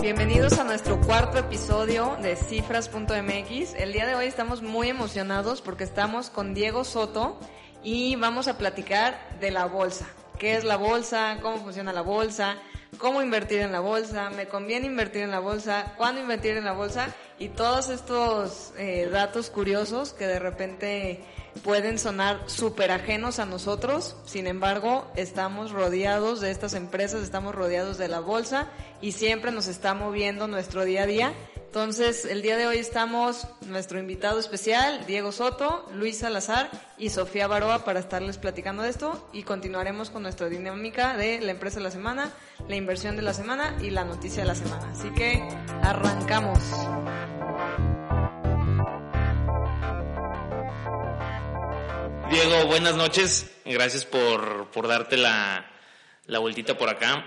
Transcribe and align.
Bienvenidos 0.00 0.58
a 0.58 0.64
nuestro 0.64 0.98
cuarto 1.02 1.36
episodio 1.36 2.16
de 2.22 2.36
cifras.mx. 2.36 3.74
El 3.74 3.92
día 3.92 4.06
de 4.06 4.14
hoy 4.14 4.26
estamos 4.26 4.62
muy 4.62 4.88
emocionados 4.88 5.60
porque 5.60 5.84
estamos 5.84 6.30
con 6.30 6.54
Diego 6.54 6.84
Soto 6.84 7.38
y 7.82 8.16
vamos 8.16 8.48
a 8.48 8.56
platicar 8.56 9.38
de 9.40 9.50
la 9.50 9.66
bolsa. 9.66 10.06
¿Qué 10.38 10.54
es 10.54 10.64
la 10.64 10.76
bolsa? 10.76 11.38
¿Cómo 11.42 11.58
funciona 11.58 11.92
la 11.92 12.00
bolsa? 12.00 12.56
¿Cómo 12.98 13.22
invertir 13.22 13.60
en 13.60 13.72
la 13.72 13.80
bolsa? 13.80 14.30
¿Me 14.30 14.46
conviene 14.46 14.86
invertir 14.86 15.22
en 15.22 15.30
la 15.30 15.40
bolsa? 15.40 15.94
¿Cuándo 15.96 16.20
invertir 16.20 16.56
en 16.56 16.64
la 16.64 16.72
bolsa? 16.72 17.14
Y 17.38 17.48
todos 17.48 17.88
estos 17.88 18.72
eh, 18.76 19.08
datos 19.10 19.48
curiosos 19.48 20.12
que 20.12 20.26
de 20.26 20.38
repente 20.38 21.24
pueden 21.62 21.98
sonar 21.98 22.42
súper 22.46 22.90
ajenos 22.90 23.38
a 23.38 23.46
nosotros, 23.46 24.16
sin 24.26 24.46
embargo, 24.46 25.10
estamos 25.16 25.72
rodeados 25.72 26.40
de 26.40 26.50
estas 26.50 26.74
empresas, 26.74 27.22
estamos 27.22 27.54
rodeados 27.54 27.96
de 27.96 28.08
la 28.08 28.20
bolsa 28.20 28.68
y 29.00 29.12
siempre 29.12 29.50
nos 29.50 29.66
está 29.66 29.94
moviendo 29.94 30.46
nuestro 30.46 30.84
día 30.84 31.04
a 31.04 31.06
día. 31.06 31.32
Entonces, 31.70 32.24
el 32.24 32.42
día 32.42 32.56
de 32.56 32.66
hoy 32.66 32.78
estamos 32.78 33.46
nuestro 33.60 34.00
invitado 34.00 34.40
especial, 34.40 35.06
Diego 35.06 35.30
Soto, 35.30 35.88
Luis 35.94 36.18
Salazar 36.18 36.68
y 36.98 37.10
Sofía 37.10 37.46
Baroa 37.46 37.84
para 37.84 38.00
estarles 38.00 38.38
platicando 38.38 38.82
de 38.82 38.90
esto 38.90 39.30
y 39.32 39.44
continuaremos 39.44 40.10
con 40.10 40.24
nuestra 40.24 40.48
dinámica 40.48 41.16
de 41.16 41.40
la 41.40 41.52
empresa 41.52 41.76
de 41.76 41.84
la 41.84 41.92
semana, 41.92 42.32
la 42.66 42.74
inversión 42.74 43.14
de 43.14 43.22
la 43.22 43.34
semana 43.34 43.78
y 43.80 43.90
la 43.90 44.02
noticia 44.02 44.42
de 44.42 44.48
la 44.48 44.56
semana. 44.56 44.90
Así 44.90 45.10
que 45.10 45.46
arrancamos. 45.80 46.58
Diego, 52.30 52.66
buenas 52.66 52.96
noches. 52.96 53.48
Gracias 53.64 54.04
por, 54.04 54.72
por 54.72 54.88
darte 54.88 55.16
la, 55.16 55.70
la 56.26 56.40
vueltita 56.40 56.76
por 56.76 56.88
acá. 56.88 57.24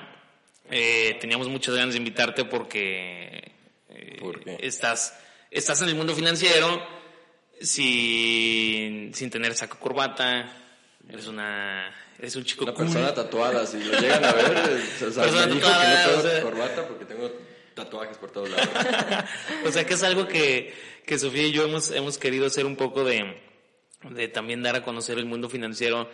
Eh, 0.70 1.18
teníamos 1.22 1.48
muchas 1.48 1.76
ganas 1.76 1.94
de 1.94 2.00
invitarte 2.00 2.44
porque 2.44 3.53
¿Por 4.24 4.40
qué? 4.44 4.58
estás, 4.62 5.18
estás 5.52 5.82
en 5.82 5.90
el 5.90 5.96
mundo 5.96 6.16
financiero 6.16 6.82
sin, 7.62 9.14
sin 9.14 9.30
tener 9.30 9.56
saco 9.56 9.78
corbata. 9.80 10.58
Eres 11.10 11.28
una 11.28 11.94
eres 12.18 12.36
un 12.36 12.46
chico 12.46 12.64
Una 12.64 12.74
cool. 12.74 12.86
persona 12.86 13.14
tatuada, 13.14 13.66
si 13.66 13.84
lo 13.84 14.00
llegan 14.00 14.24
a 14.24 14.32
ver, 14.32 14.82
o 15.08 15.12
sea, 15.12 15.24
Persona 15.24 15.48
me 15.48 15.56
dijo 15.56 15.68
tatuada, 15.68 16.06
que 16.06 16.12
no 16.12 16.18
o 16.18 16.22
tengo 16.22 16.22
sea. 16.32 16.42
corbata 16.42 16.88
porque 16.88 17.06
tengo 17.06 17.32
tatuajes 17.74 18.18
por 18.18 18.32
todos 18.32 18.50
lados. 18.50 18.70
o 19.66 19.72
sea 19.72 19.86
que 19.86 19.94
es 19.96 20.04
algo 20.04 20.28
que, 20.28 20.74
que 21.06 21.20
Sofía 21.20 21.44
y 21.48 21.52
yo 21.52 21.64
hemos, 21.66 21.92
hemos 21.92 22.18
querido 22.18 22.46
hacer 22.46 22.66
un 22.66 22.76
poco 22.78 23.04
de, 23.04 23.42
de 24.12 24.28
también 24.30 24.64
dar 24.64 24.76
a 24.76 24.84
conocer 24.84 25.18
el 25.18 25.26
mundo 25.26 25.50
financiero 25.50 26.10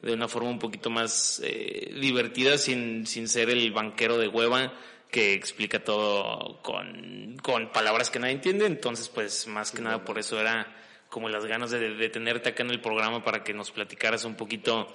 de 0.00 0.12
una 0.12 0.26
forma 0.26 0.48
un 0.50 0.58
poquito 0.58 0.90
más 0.90 1.40
eh, 1.44 1.94
divertida 2.00 2.58
sin, 2.58 3.06
sin 3.06 3.28
ser 3.28 3.50
el 3.50 3.70
banquero 3.72 4.18
de 4.18 4.26
hueva 4.26 4.72
que 5.12 5.34
explica 5.34 5.84
todo 5.84 6.60
con, 6.62 7.36
con 7.42 7.70
palabras 7.70 8.08
que 8.08 8.18
nadie 8.18 8.32
entiende. 8.32 8.64
Entonces, 8.64 9.08
pues 9.10 9.46
más 9.46 9.70
que 9.70 9.82
nada 9.82 10.04
por 10.04 10.18
eso 10.18 10.40
era 10.40 10.74
como 11.10 11.28
las 11.28 11.44
ganas 11.44 11.70
de, 11.70 11.94
de 11.94 12.08
tenerte 12.08 12.48
acá 12.48 12.62
en 12.62 12.70
el 12.70 12.80
programa 12.80 13.22
para 13.22 13.44
que 13.44 13.52
nos 13.52 13.70
platicaras 13.70 14.24
un 14.24 14.36
poquito 14.36 14.88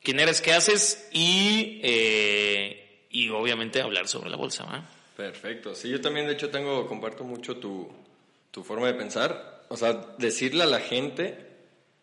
quién 0.00 0.20
eres, 0.20 0.40
qué 0.40 0.52
haces 0.52 1.08
y, 1.12 1.80
eh, 1.82 3.06
y 3.10 3.30
obviamente 3.30 3.82
hablar 3.82 4.06
sobre 4.06 4.30
la 4.30 4.36
bolsa. 4.36 4.64
¿va? 4.64 4.88
Perfecto. 5.16 5.74
Sí, 5.74 5.90
yo 5.90 6.00
también 6.00 6.28
de 6.28 6.34
hecho 6.34 6.50
tengo, 6.50 6.86
comparto 6.86 7.24
mucho 7.24 7.56
tu, 7.56 7.90
tu 8.52 8.62
forma 8.62 8.86
de 8.86 8.94
pensar. 8.94 9.64
O 9.68 9.76
sea, 9.76 10.14
decirle 10.18 10.62
a 10.62 10.66
la 10.66 10.78
gente 10.78 11.48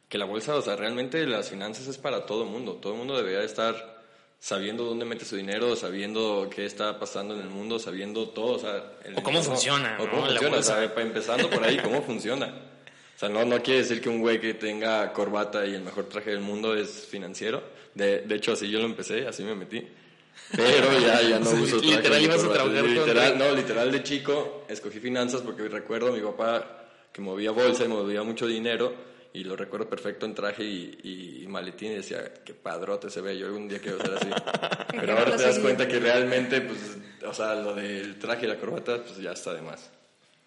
que 0.10 0.18
la 0.18 0.26
bolsa, 0.26 0.56
o 0.56 0.62
sea, 0.62 0.76
realmente 0.76 1.26
las 1.26 1.50
finanzas 1.50 1.88
es 1.88 1.98
para 1.98 2.26
todo 2.26 2.44
mundo. 2.44 2.74
Todo 2.76 2.92
el 2.92 3.00
mundo 3.00 3.16
debería 3.16 3.44
estar 3.44 3.95
sabiendo 4.40 4.84
dónde 4.84 5.06
mete 5.06 5.26
su 5.26 5.36
dinero, 5.36 5.76
sabiendo 5.76 6.50
qué 6.54 6.66
está 6.66 7.00
pasando 7.00 7.34
en 7.36 7.42
el 7.42 7.50
mundo, 7.50 7.80
sabiendo 7.80 8.30
todo, 8.30 8.56
o 8.56 8.60
sea... 8.60 8.94
el 9.04 9.14
O 9.18 9.24
cómo 9.24 9.40
entorno, 9.40 9.44
funciona, 9.44 9.98
O 10.00 10.06
¿no? 10.06 10.12
cómo 10.12 10.22
La 10.28 10.40
funciona, 10.40 10.58
o 10.58 10.64
sea, 10.64 10.84
empezando 10.84 11.50
por 11.50 11.64
ahí, 11.64 11.78
cómo 11.78 12.02
funciona. 12.02 12.48
O 12.48 13.20
sea, 13.20 13.30
no, 13.30 13.46
no 13.46 13.62
quiere 13.64 13.80
decir 13.82 14.02
que 14.02 14.10
un 14.10 14.20
güey 14.20 14.42
que 14.42 14.54
tenga 14.54 15.12
corbata 15.14 15.66
y 15.66 15.74
el 15.74 15.82
mejor 15.82 16.06
traje 16.10 16.32
del 16.32 16.42
mundo 16.42 16.76
es 16.76 17.08
financiero. 17.10 17.64
De, 17.94 18.22
de 18.22 18.36
hecho, 18.36 18.52
así 18.52 18.70
yo 18.70 18.80
lo 18.80 18.86
empecé, 18.86 19.26
así 19.26 19.44
me 19.44 19.56
metí. 19.56 19.88
Pero 20.52 21.00
ya, 21.00 21.22
ya 21.22 21.40
no 21.40 21.46
Sí, 21.50 21.62
uso 21.62 21.78
traje 21.80 21.96
literal 21.96 22.22
ibas 22.22 22.44
a 22.44 22.52
trabajar 22.52 23.38
no, 23.38 23.52
literal 23.56 23.92
de 23.92 24.04
chico 24.04 24.66
escogí 24.68 25.00
finanzas 25.00 25.42
porque 25.42 25.68
recuerdo 25.68 26.10
a 26.10 26.12
mi 26.12 26.22
papá 26.22 26.84
que 27.12 27.22
movía 27.22 27.52
bolsa 27.52 27.86
y 27.86 27.88
movía 27.88 28.22
mucho 28.24 28.46
dinero 28.46 28.94
y 29.36 29.44
lo 29.44 29.56
recuerdo 29.56 29.90
perfecto 29.90 30.26
en 30.26 30.34
traje 30.36 30.64
y, 30.64 30.98
y- 31.04 31.44
y 31.44 31.48
maletín 31.48 31.92
y 31.92 31.96
decía, 31.96 32.34
qué 32.46 32.54
padrote 32.54 33.10
se 33.10 33.22
ve, 33.22 33.38
yo 33.38 33.48
algún 33.48 33.68
día 33.68 33.80
quiero 33.80 34.00
ser 34.00 34.14
así. 34.16 34.30
Pero 35.00 35.18
ahora 35.18 35.36
te 35.36 35.44
das 35.44 35.60
cuenta 35.60 35.88
que 35.88 36.00
realmente, 36.00 36.62
pues, 36.62 36.98
o 37.26 37.34
sea, 37.34 37.56
lo 37.56 37.76
del 37.76 38.18
traje 38.20 38.46
y 38.46 38.50
la 38.50 38.58
corbata, 38.58 39.04
pues 39.04 39.18
ya 39.18 39.32
está 39.32 39.54
de 39.54 39.62
más. 39.62 39.90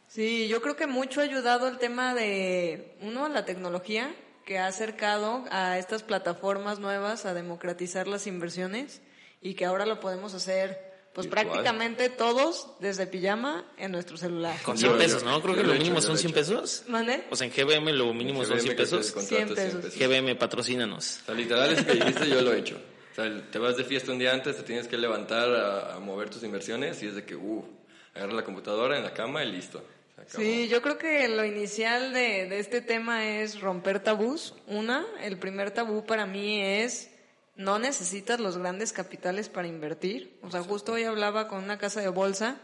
Sí, 0.09 0.49
yo 0.49 0.63
creo 0.63 0.75
que 0.77 0.87
mucho 0.87 1.21
ha 1.21 1.25
ayudado 1.25 1.69
el 1.69 1.79
tema 1.79 2.15
de, 2.15 2.97
uno, 3.03 3.29
la 3.29 3.45
tecnología, 3.45 4.15
que 4.47 4.59
ha 4.59 4.67
acercado 4.67 5.45
a 5.51 5.77
estas 5.79 6.03
plataformas 6.03 6.79
nuevas 6.79 7.27
a 7.27 7.35
democratizar 7.35 8.09
las 8.09 8.27
inversiones 8.27 9.03
y 9.43 9.53
que 9.55 9.67
ahora 9.67 9.85
lo 9.85 10.01
podemos 10.01 10.33
hacer, 10.33 10.88
pues 11.13 11.27
Virtual. 11.27 11.47
prácticamente 11.49 12.11
todos 12.11 12.69
desde 12.81 13.07
pijama 13.07 13.65
en 13.77 13.91
nuestro 13.93 14.17
celular. 14.17 14.57
Con 14.63 14.77
Yo- 14.77 14.89
100 14.97 14.99
pesos, 14.99 15.25
¿no? 15.25 15.41
Creo 15.43 15.57
que 15.57 15.63
lo 15.65 15.73
mínimo 15.75 15.99
hecho, 15.99 16.03
son 16.03 16.11
lo 16.13 16.15
he 16.17 16.19
100 16.21 16.31
hecho. 16.31 16.41
pesos. 16.41 16.85
¿Mande? 16.89 17.25
O 17.31 17.37
sea, 17.37 17.47
en 17.47 17.53
GBM 17.53 17.93
lo 17.93 18.13
mínimo 18.15 18.45
son 18.45 18.59
100 18.59 18.59
GBM 18.59 18.69
que 18.69 18.75
te 18.75 18.83
pesos. 18.83 19.13
contrata 19.13 19.55
100 19.55 19.81
pesos. 19.81 19.95
GBM, 19.99 20.35
patrocínanos. 20.37 21.21
O 21.23 21.27
sea, 21.27 21.35
literal, 21.35 21.73
eso 21.73 21.85
que 21.87 21.93
dijiste 21.95 22.29
yo 22.29 22.41
lo 22.43 22.53
he 22.53 22.59
hecho. 22.59 22.81
O 23.13 23.15
sea, 23.15 23.51
te 23.51 23.59
vas 23.59 23.77
de 23.77 23.85
fiesta 23.85 24.13
un 24.13 24.19
día 24.19 24.33
antes, 24.33 24.57
te 24.57 24.63
tienes 24.63 24.87
que 24.87 24.97
levantar 24.97 25.51
a, 25.51 25.95
a 25.95 25.99
mover 25.99 26.31
tus 26.31 26.45
inversiones 26.45 27.03
y 27.03 27.09
es 27.09 27.15
de 27.17 27.25
que, 27.25 27.35
uh, 27.35 27.65
agarra 28.15 28.33
la 28.35 28.45
computadora 28.45 28.97
en 28.97 29.03
la 29.03 29.13
cama 29.13 29.43
y 29.45 29.51
listo. 29.51 29.83
Sí, 30.27 30.69
yo 30.69 30.83
creo 30.83 30.99
que 30.99 31.29
lo 31.29 31.45
inicial 31.45 32.13
de, 32.13 32.47
de 32.49 32.59
este 32.59 32.81
tema 32.81 33.29
es 33.29 33.61
romper 33.61 34.01
tabús. 34.01 34.53
Una, 34.67 35.07
el 35.23 35.39
primer 35.39 35.71
tabú 35.71 36.05
para 36.05 36.27
mí 36.27 36.61
es 36.61 37.11
no 37.59 37.81
necesitas 37.81 38.39
los 38.39 38.57
grandes 38.57 38.93
capitales 38.93 39.49
para 39.49 39.67
invertir. 39.67 40.39
O 40.43 40.51
sea, 40.51 40.63
justo 40.63 40.93
hoy 40.93 41.03
hablaba 41.03 41.49
con 41.49 41.63
una 41.63 41.77
casa 41.77 42.01
de 42.01 42.09
bolsa 42.09 42.57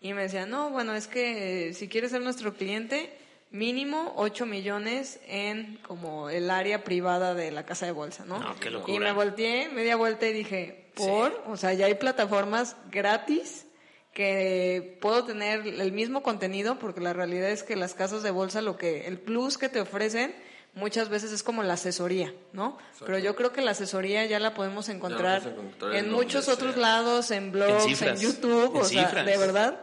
y 0.00 0.14
me 0.14 0.22
decía, 0.22 0.46
no, 0.46 0.70
bueno, 0.70 0.94
es 0.94 1.08
que 1.08 1.68
eh, 1.68 1.74
si 1.74 1.88
quieres 1.88 2.12
ser 2.12 2.22
nuestro 2.22 2.54
cliente, 2.54 3.12
mínimo 3.50 4.14
8 4.16 4.46
millones 4.46 5.18
en 5.26 5.78
como 5.78 6.30
el 6.30 6.48
área 6.48 6.84
privada 6.84 7.34
de 7.34 7.50
la 7.50 7.66
casa 7.66 7.86
de 7.86 7.92
bolsa, 7.92 8.24
¿no? 8.24 8.38
No, 8.38 8.54
qué 8.60 8.70
y 8.86 9.00
me 9.00 9.12
volteé 9.12 9.68
media 9.68 9.96
vuelta 9.96 10.28
y 10.28 10.32
dije, 10.32 10.92
¿por? 10.94 11.42
O 11.48 11.56
sea, 11.56 11.72
ya 11.72 11.86
hay 11.86 11.94
plataformas 11.94 12.76
gratis 12.92 13.66
que 14.12 14.96
puedo 15.00 15.24
tener 15.24 15.66
el 15.66 15.90
mismo 15.90 16.22
contenido 16.22 16.78
porque 16.78 17.00
la 17.00 17.12
realidad 17.12 17.50
es 17.50 17.64
que 17.64 17.74
las 17.74 17.94
casas 17.94 18.22
de 18.22 18.30
bolsa 18.30 18.62
lo 18.62 18.78
que 18.78 19.08
el 19.08 19.18
plus 19.18 19.58
que 19.58 19.68
te 19.68 19.80
ofrecen 19.80 20.36
muchas 20.76 21.08
veces 21.08 21.32
es 21.32 21.42
como 21.42 21.64
la 21.64 21.72
asesoría, 21.74 22.32
¿no? 22.52 22.78
Pero 23.04 23.18
yo 23.18 23.34
creo 23.34 23.52
que 23.52 23.62
la 23.62 23.72
asesoría 23.72 24.24
ya 24.26 24.38
la 24.38 24.54
podemos 24.54 24.88
encontrar, 24.88 25.42
en 25.82 25.94
en 25.94 26.12
muchos 26.12 26.48
otros 26.48 26.74
sea. 26.74 26.80
lados, 26.82 27.30
en 27.32 27.50
blogs, 27.50 27.82
en, 27.84 27.88
cifras. 27.88 28.20
YouTube, 28.20 28.76
En 28.76 28.80
o 28.82 28.84
sea, 28.84 29.24
de 29.24 29.36
verdad, 29.38 29.80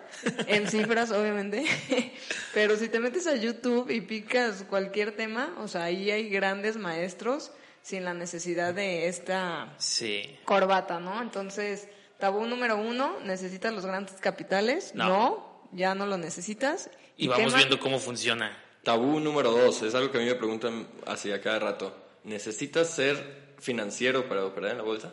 en 0.48 0.70
cifras 0.70 1.12
obviamente. 1.12 1.66
Pero 2.54 2.78
si 2.78 2.88
te 2.88 3.00
metes 3.00 3.28
a 3.28 3.36
YouTube 3.36 3.90
y 3.90 4.00
picas 4.02 4.64
cualquier 4.70 5.16
tema, 5.16 5.54
o 5.60 5.68
sea, 5.68 5.84
ahí 5.84 6.10
hay 6.12 6.30
grandes 6.30 6.78
maestros 6.78 7.52
sin 7.82 8.06
la 8.06 8.14
necesidad 8.14 8.74
de 8.74 9.08
esta 9.10 9.74
Sí. 9.78 10.38
corbata, 10.46 11.00
¿no? 11.02 11.22
Entonces, 11.22 11.90
tabú 12.20 12.46
número 12.46 12.78
uno, 12.78 13.18
¿necesitas 13.26 13.74
los 13.74 13.86
grandes 13.86 14.16
capitales? 14.22 14.92
No. 14.96 15.10
No, 15.10 15.68
ya 15.74 15.94
no 15.96 16.06
lo 16.06 16.18
necesitas. 16.18 16.90
Y 17.18 17.28
vamos 17.28 17.54
viendo 17.56 17.80
cómo 17.80 18.00
funciona. 18.00 18.58
Tabú 18.84 19.20
número 19.20 19.52
dos, 19.52 19.82
es 19.82 19.96
algo 19.96 20.12
que 20.12 20.18
a 20.18 20.22
mí 20.22 20.28
me 20.28 20.36
preguntan 20.36 20.88
así 21.06 21.32
a 21.32 21.42
cada 21.42 21.60
rato. 21.60 21.96
¿Necesitas 22.24 22.90
ser 22.90 23.54
financiero 23.60 24.28
para 24.28 24.46
operar 24.46 24.72
en 24.72 24.78
la 24.78 24.84
bolsa? 24.84 25.12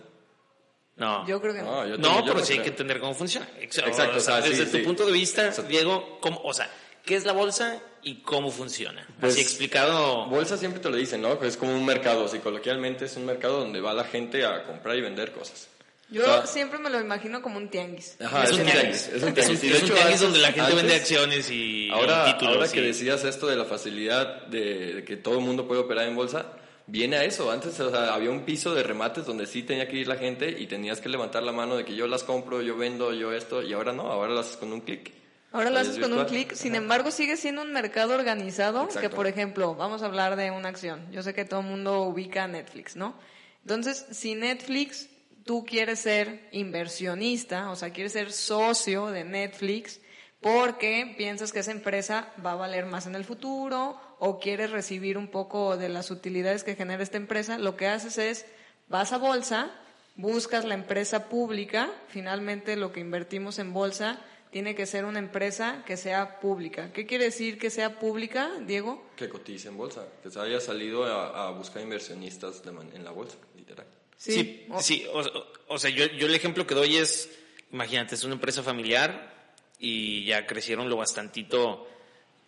No. 0.97 1.27
Yo 1.27 1.41
creo 1.41 1.55
que 1.55 1.63
no. 1.63 1.87
No, 1.97 2.27
yo 2.27 2.33
pero 2.35 2.45
sí 2.45 2.55
hay 2.55 2.59
que 2.61 2.69
entender 2.69 3.01
cómo 3.01 3.15
funciona. 3.15 3.49
Exacto. 3.59 3.91
Exacto, 3.91 4.19
o 4.19 4.21
sea, 4.21 4.39
o 4.39 4.43
sea, 4.43 4.51
sí, 4.51 4.59
desde 4.59 4.67
tu 4.73 4.79
sí. 4.79 4.83
punto 4.83 5.07
de 5.07 5.13
vista, 5.13 5.51
Diego, 5.69 6.19
¿cómo, 6.21 6.41
o 6.43 6.53
sea, 6.53 6.69
¿qué 7.05 7.17
es 7.17 7.25
la 7.25 7.33
bolsa 7.33 7.81
y 8.03 8.17
cómo 8.23 8.51
funciona. 8.51 9.07
Pues, 9.21 9.35
Así 9.35 9.43
explicado. 9.43 10.27
Bolsa 10.27 10.57
siempre 10.57 10.81
te 10.81 10.89
lo 10.91 10.97
dicen, 10.97 11.21
¿no? 11.21 11.43
Es 11.43 11.57
como 11.57 11.75
un 11.75 11.85
mercado, 11.85 12.29
si 12.29 12.39
coloquialmente 12.39 13.05
es 13.05 13.17
un 13.17 13.27
mercado 13.27 13.61
donde 13.61 13.81
va 13.81 13.93
la 13.93 14.05
gente 14.05 14.45
a 14.45 14.65
comprar 14.65 14.97
y 14.97 15.01
vender 15.01 15.33
cosas. 15.33 15.69
Yo 16.11 16.23
O 16.23 16.25
sea, 16.25 16.47
siempre 16.47 16.79
me 16.79 16.91
lo 16.91 17.01
imagino 17.01 17.41
como 17.41 17.57
un 17.59 17.69
tianguis. 17.69 18.17
Ajá, 18.21 18.45
es 18.45 18.53
un 18.53 18.65
tianguis. 18.65 19.09
Es 19.09 19.09
un 19.09 19.15
Es 19.17 19.23
un, 19.23 19.35
tianguis. 19.35 19.65
Y 19.65 19.69
de 19.69 19.77
es 19.77 19.83
un 19.83 19.87
hecho, 19.87 19.95
tianguis 19.95 20.05
antes- 20.07 20.21
donde 20.23 20.39
la 20.41 20.47
gente 20.49 20.61
antes- 20.63 20.77
vende 20.77 20.95
acciones 20.97 21.51
y, 21.51 21.89
Ahora, 21.91 22.25
títulos. 22.27 22.57
ahora 22.57 22.69
que 22.73 22.81
y- 22.81 22.87
decías 22.87 23.25
esto 23.25 23.47
de 23.47 23.57
la 23.57 23.65
facilidad 23.65 24.47
de, 24.47 24.95
de 24.95 25.05
que 25.05 25.17
todo 25.17 25.39
el 25.39 25.45
mundo 25.45 25.69
puede 25.69 25.81
operar 25.83 26.07
en 26.09 26.17
bolsa, 26.17 26.47
viene 26.87 27.17
a 27.17 27.25
eso. 27.25 27.51
Antes 27.53 27.79
o 27.79 27.91
sea, 27.91 28.13
había 28.15 28.31
un 28.31 28.45
piso 28.45 28.75
de 28.75 28.83
remates 28.83 29.25
donde 29.25 29.47
sí 29.47 29.63
tenía 29.63 29.87
que 29.87 29.97
ir 29.99 30.09
la 30.09 30.17
gente 30.17 30.57
y 30.59 30.67
tenías 30.67 31.01
que 31.01 31.09
levantar 31.09 31.43
la 31.45 31.53
mano 31.53 31.77
de 31.77 31.85
que 31.85 31.95
yo 31.95 32.07
las 32.09 32.25
compro, 32.25 32.61
yo 32.63 32.77
vendo, 32.77 33.13
yo 33.15 33.33
esto, 33.33 33.63
y 33.63 33.73
ahora 33.73 33.93
no, 33.93 34.11
ahora 34.11 34.33
lo 34.33 34.41
haces 34.41 34.57
con 34.57 34.73
un 34.73 34.81
clic. 34.81 35.13
Ahora 35.53 35.71
lo 35.71 35.79
haces 35.81 35.95
es 35.97 36.01
con 36.01 36.13
un 36.13 36.25
clic, 36.27 36.55
sin 36.55 36.77
embargo 36.77 37.11
sigue 37.11 37.37
siendo 37.37 37.63
un 37.63 37.73
mercado 37.73 38.15
organizado 38.15 38.89
que, 38.89 39.11
por 39.11 39.27
ejemplo, 39.27 39.75
vamos 39.75 40.03
a 40.03 40.07
hablar 40.07 40.37
de 40.37 40.51
una 40.53 40.69
acción. 40.69 41.11
Yo 41.13 41.23
sé 41.25 41.35
que 41.35 41.45
todo 41.45 41.61
el 41.61 41.67
mundo 41.67 42.03
ubica 42.03 42.45
a 42.45 42.49
Netflix, 42.49 42.95
¿no? 42.97 43.15
Entonces, 43.63 44.07
si 44.13 44.35
Netflix, 44.37 45.09
tú 45.45 45.65
quieres 45.65 46.01
ser 46.01 46.49
inversionista, 46.53 47.71
o 47.71 47.77
sea, 47.77 47.93
quieres 47.93 48.13
ser 48.13 48.33
socio 48.33 49.07
de 49.07 49.25
Netflix, 49.25 50.01
porque 50.41 51.15
piensas 51.17 51.53
que 51.53 51.61
esa 51.61 51.71
empresa 51.71 52.33
va 52.45 52.53
a 52.53 52.57
valer 52.57 52.87
más 52.87 53.07
en 53.07 53.15
el 53.15 53.25
futuro 53.25 54.01
o 54.19 54.39
quieres 54.39 54.71
recibir 54.71 55.19
un 55.19 55.29
poco 55.29 55.77
de 55.77 55.89
las 55.89 56.11
utilidades 56.11 56.65
que 56.65 56.77
genera 56.77 57.03
esta 57.03 57.17
empresa, 57.17 57.59
lo 57.59 57.77
que 57.77 57.89
haces 57.89 58.19
es, 58.19 58.47
vas 58.89 59.13
a 59.13 59.19
bolsa, 59.19 59.71
buscas 60.17 60.65
la 60.65 60.75
empresa 60.75 61.29
pública, 61.29 61.91
finalmente 62.09 62.77
lo 62.77 62.93
que 62.93 63.01
invertimos 63.01 63.59
en 63.59 63.73
bolsa 63.73 64.19
tiene 64.51 64.75
que 64.75 64.87
ser 64.87 65.05
una 65.05 65.21
empresa 65.21 65.85
que 65.87 65.97
sea 65.97 66.41
pública. 66.41 66.93
¿Qué 66.93 67.07
quiere 67.07 67.25
decir 67.25 67.57
que 67.57 67.71
sea 67.71 68.01
pública, 68.01 68.51
Diego? 68.67 69.05
Que 69.17 69.29
cotice 69.29 69.69
en 69.69 69.77
bolsa, 69.77 70.09
que 70.23 70.31
se 70.31 70.41
haya 70.41 70.61
salido 70.61 71.05
a, 71.05 71.49
a 71.49 71.51
buscar 71.53 71.83
inversionistas 71.83 72.63
en 72.67 73.05
la 73.05 73.13
bolsa, 73.13 73.37
literal. 73.57 73.87
Sí, 74.21 74.67
O- 74.69 74.81
sí. 74.83 75.07
O, 75.13 75.23
o 75.69 75.79
sea, 75.79 75.91
yo, 75.91 76.05
yo 76.07 76.27
el 76.27 76.35
ejemplo 76.35 76.67
que 76.67 76.75
doy 76.75 76.97
es, 76.99 77.31
imagínate, 77.73 78.15
es 78.15 78.25
una 78.25 78.35
empresa 78.35 78.63
familiar 78.63 79.33
y 79.79 80.25
ya 80.27 80.47
crecieron 80.47 80.91
lo 80.91 80.97
bastantito 80.97 81.89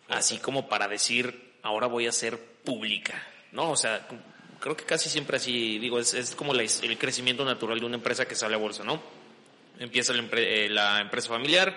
así 0.07 0.37
como 0.37 0.69
para 0.69 0.87
decir, 0.87 1.53
ahora 1.63 1.87
voy 1.87 2.05
a 2.05 2.11
ser 2.11 2.37
pública, 2.63 3.25
¿no? 3.51 3.71
O 3.71 3.75
sea, 3.75 4.07
creo 4.59 4.77
que 4.77 4.83
casi 4.85 5.09
siempre 5.09 5.37
así, 5.37 5.79
digo, 5.79 5.97
es, 5.99 6.13
es 6.13 6.35
como 6.35 6.53
la- 6.53 6.61
el 6.63 6.97
crecimiento 6.99 7.43
natural 7.43 7.79
de 7.79 7.85
una 7.87 7.95
empresa 7.95 8.27
que 8.27 8.35
sale 8.35 8.53
a 8.53 8.59
bolsa, 8.59 8.83
¿no? 8.83 9.01
Empieza 9.79 10.13
la, 10.13 10.21
empre- 10.21 10.45
eh, 10.45 10.69
la 10.69 11.01
empresa 11.01 11.29
familiar, 11.29 11.75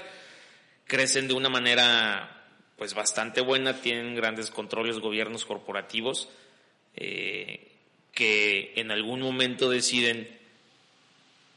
crecen 0.87 1.27
de 1.29 1.35
una 1.35 1.49
manera 1.49 2.33
pues 2.77 2.93
bastante 2.93 3.41
buena, 3.41 3.81
tienen 3.81 4.15
grandes 4.15 4.51
controles, 4.51 4.99
gobiernos 4.99 5.47
corporativos, 5.47 6.29
eh, 6.97 7.73
que 8.17 8.73
en 8.77 8.91
algún 8.91 9.21
momento 9.21 9.69
deciden 9.69 10.27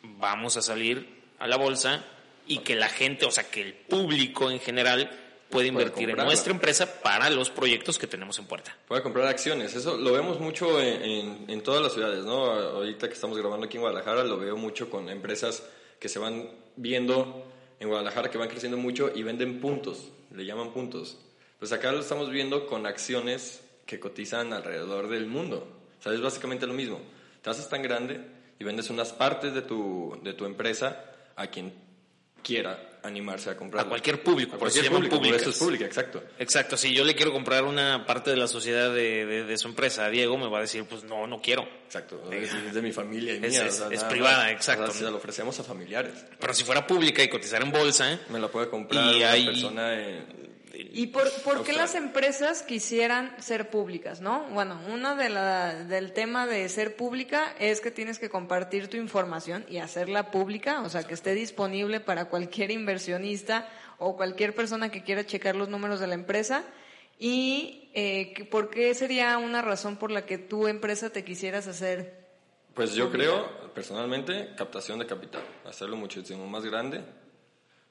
vamos 0.04 0.58
a 0.58 0.62
salir 0.62 1.08
a 1.40 1.48
la 1.48 1.56
bolsa 1.58 2.04
y 2.48 2.60
que 2.60 2.76
la 2.76 2.90
gente, 2.90 3.26
o 3.26 3.32
sea, 3.32 3.50
que 3.50 3.62
el 3.62 3.74
público 3.74 4.52
en 4.52 4.60
general 4.60 5.10
puede 5.50 5.68
invertir 5.68 6.10
en 6.10 6.16
nuestra 6.26 6.52
empresa 6.54 7.02
para 7.02 7.30
los 7.30 7.50
proyectos 7.50 7.98
que 7.98 8.08
tenemos 8.08 8.38
en 8.40 8.46
puerta. 8.46 8.76
Puede 8.88 9.02
comprar 9.02 9.28
acciones, 9.28 9.76
eso 9.76 9.98
lo 9.98 10.12
vemos 10.12 10.40
mucho 10.40 10.80
en, 10.82 11.02
en- 11.02 11.46
en 11.48 11.64
todas 11.64 11.82
las 11.82 11.94
ciudades, 11.94 12.24
¿no? 12.26 12.46
Ahorita 12.52 13.08
que 13.08 13.14
estamos 13.14 13.38
grabando 13.38 13.66
aquí 13.66 13.78
en 13.78 13.82
Guadalajara, 13.82 14.24
lo 14.24 14.38
veo 14.38 14.58
mucho 14.58 14.90
con 14.90 15.10
empresas 15.10 15.64
que 16.00 16.10
se 16.10 16.20
van 16.20 16.50
viendo 16.76 17.46
en 17.80 17.88
Guadalajara, 17.88 18.30
que 18.30 18.38
van 18.38 18.50
creciendo 18.50 18.78
mucho 18.78 19.12
y 19.16 19.24
venden 19.24 19.60
puntos, 19.62 20.10
le 20.36 20.46
llaman 20.46 20.72
puntos. 20.72 21.18
Pues 21.58 21.72
acá 21.72 21.92
lo 21.92 22.00
estamos 22.02 22.30
viendo 22.30 22.68
con 22.68 22.86
acciones 22.86 23.62
que 23.86 24.00
cotizan 24.00 24.54
alrededor 24.54 25.08
del 25.10 25.26
mundo. 25.26 25.68
O 26.00 26.02
sea, 26.04 26.14
es 26.14 26.22
básicamente 26.22 26.66
lo 26.66 26.74
mismo. 26.74 27.00
Te 27.42 27.50
haces 27.50 27.68
tan 27.70 27.82
grande 27.82 28.20
y 28.60 28.64
vendes 28.64 28.90
unas 28.90 29.12
partes 29.14 29.54
de 29.54 29.62
tu, 29.62 30.18
de 30.24 30.34
tu 30.34 30.46
empresa 30.46 31.06
a 31.36 31.48
quien 31.48 31.74
quiera 32.44 32.86
animarse 33.04 33.50
a 33.50 33.56
comprar. 33.58 33.86
A 33.86 33.90
cualquier 33.90 34.22
público, 34.24 34.56
A 34.56 34.60
por 34.60 34.68
eso 34.68 34.80
cualquier 34.80 35.10
público, 35.10 35.36
eso 35.36 35.50
es 35.52 35.58
pública, 35.58 35.86
exacto. 35.86 36.22
Exacto, 36.38 36.76
si 36.78 36.94
yo 36.94 37.04
le 37.06 37.16
quiero 37.16 37.32
comprar 37.32 37.64
una 37.64 38.06
parte 38.06 38.30
de 38.30 38.36
la 38.38 38.48
sociedad 38.48 38.94
de, 38.94 39.26
de- 39.26 39.44
de 39.46 39.58
su 39.58 39.68
empresa 39.70 40.06
a 40.06 40.10
Diego, 40.10 40.38
me 40.38 40.50
va 40.50 40.58
a 40.58 40.62
decir, 40.62 40.84
pues 40.86 41.04
no, 41.06 41.26
no 41.28 41.42
quiero. 41.42 41.64
Exacto, 41.86 42.22
sea, 42.30 42.38
es, 42.38 42.54
es 42.54 42.74
de 42.74 42.82
mi 42.82 42.92
familia 42.92 43.34
y 43.34 43.44
Es- 43.46 43.52
mía. 43.52 43.66
es- 43.68 43.76
o 43.76 43.78
sea, 43.78 43.88
es 43.88 44.00
nada 44.02 44.10
privada, 44.10 44.52
exacto. 44.52 44.92
O 44.92 44.94
sea, 44.94 45.10
la 45.12 45.18
ofrecemos 45.18 45.58
a 45.60 45.64
familiares. 45.64 46.26
Pero 46.40 46.54
si 46.54 46.64
fuera 46.66 46.86
pública 46.86 47.24
y 47.24 47.30
cotizar 47.30 47.62
en 47.62 47.72
bolsa, 47.72 48.12
¿eh? 48.14 48.20
Me 48.30 48.40
la 48.40 48.48
puede 48.50 48.70
comprar 48.70 49.14
Y 49.14 49.18
una 49.18 49.32
hay- 49.32 49.46
persona 49.46 49.94
en... 50.02 50.26
¿Y 50.74 51.08
por, 51.08 51.30
por 51.44 51.64
qué 51.64 51.74
las 51.74 51.96
empresas 51.96 52.64
quisieran 52.64 53.36
ser 53.42 53.70
públicas, 53.70 54.22
no? 54.22 54.46
Bueno, 54.50 54.80
uno 54.90 55.16
de 55.16 55.30
la, 55.30 55.74
del 55.84 56.14
tema 56.14 56.46
de 56.48 56.68
ser 56.70 56.96
pública 56.96 57.54
es 57.60 57.82
que 57.82 57.92
tienes 57.92 58.20
que 58.20 58.30
compartir 58.30 58.88
tu 58.88 58.98
información 58.98 59.66
y 59.70 59.78
hacerla 59.78 60.32
pública, 60.32 60.82
o 60.82 60.90
sea, 60.90 61.04
que 61.04 61.14
esté 61.14 61.34
disponible 61.34 62.00
para 62.00 62.26
cualquier 62.26 62.72
inversionista 62.72 63.68
o 63.98 64.16
cualquier 64.16 64.54
persona 64.56 64.90
que 64.90 65.04
quiera 65.04 65.26
checar 65.26 65.56
los 65.56 65.70
números 65.70 66.00
de 66.00 66.08
la 66.08 66.16
empresa. 66.16 66.64
¿Y 67.18 67.90
eh, 67.94 68.48
por 68.50 68.70
qué 68.70 68.94
sería 68.94 69.38
una 69.38 69.62
razón 69.62 69.98
por 69.98 70.12
la 70.12 70.26
que 70.26 70.38
tu 70.38 70.68
empresa 70.68 71.10
te 71.10 71.24
quisieras 71.24 71.68
hacer? 71.68 72.28
Pues 72.74 72.94
yo 72.94 73.12
creo, 73.12 73.74
personalmente, 73.74 74.52
captación 74.56 75.00
de 75.00 75.06
capital. 75.06 75.42
Hacerlo 75.66 75.98
muchísimo 75.98 76.48
más 76.48 76.64
grande. 76.64 77.04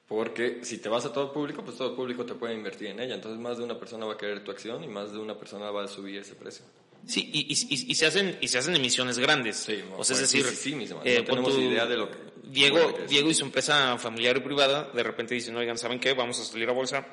Porque 0.09 0.59
si 0.63 0.79
te 0.79 0.89
vas 0.89 1.05
a 1.05 1.13
todo 1.13 1.31
público, 1.31 1.63
pues 1.63 1.77
todo 1.77 1.95
público 1.95 2.25
te 2.25 2.33
puede 2.33 2.55
invertir 2.55 2.87
en 2.87 2.99
ella. 2.99 3.13
Entonces 3.15 3.39
más 3.39 3.57
de 3.59 3.63
una 3.63 3.79
persona 3.79 4.05
va 4.07 4.13
a 4.13 4.17
querer 4.17 4.43
tu 4.43 4.49
acción 4.51 4.83
y 4.83 4.87
más 4.87 5.11
de 5.13 5.19
una 5.19 5.37
persona 5.37 5.69
va 5.71 5.83
a 5.83 5.87
subir 5.87 6.17
ese 6.17 6.33
precio. 6.35 6.65
Sí, 7.05 7.29
y, 7.31 7.45
y- 7.51 7.95
se 7.95 8.05
hacen 8.07 8.37
y 8.41 8.47
se 8.49 8.57
hacen 8.57 8.75
emisiones 8.75 9.17
grandes. 9.19 9.55
Sí, 9.57 9.81
o 9.95 10.03
sea, 10.03 10.15
es 10.15 10.19
pues, 10.19 10.31
decir, 10.31 10.43
sí, 10.45 10.55
sí, 10.55 10.69
sí, 10.71 10.75
mis 10.75 10.89
hermanos, 10.89 11.13
eh, 11.13 11.19
no 11.19 11.25
tenemos 11.25 11.53
tú, 11.55 11.61
idea 11.61 11.85
de 11.85 11.95
lo 11.95 12.09
que- 12.11 12.17
Diego. 12.43 12.97
Diego 13.07 13.29
y 13.29 13.33
su 13.35 13.45
empresa 13.45 13.97
familiar 13.99 14.35
y 14.35 14.39
privada 14.41 14.89
de 14.93 15.03
repente 15.03 15.35
dicen, 15.35 15.55
oigan, 15.55 15.77
¿saben 15.77 15.99
qué? 15.99 16.13
Vamos 16.13 16.39
a 16.39 16.43
salir 16.43 16.67
a 16.67 16.73
bolsa 16.73 17.05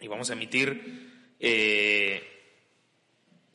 y 0.00 0.06
vamos 0.06 0.28
a 0.30 0.34
emitir 0.34 1.34
eh, 1.40 2.22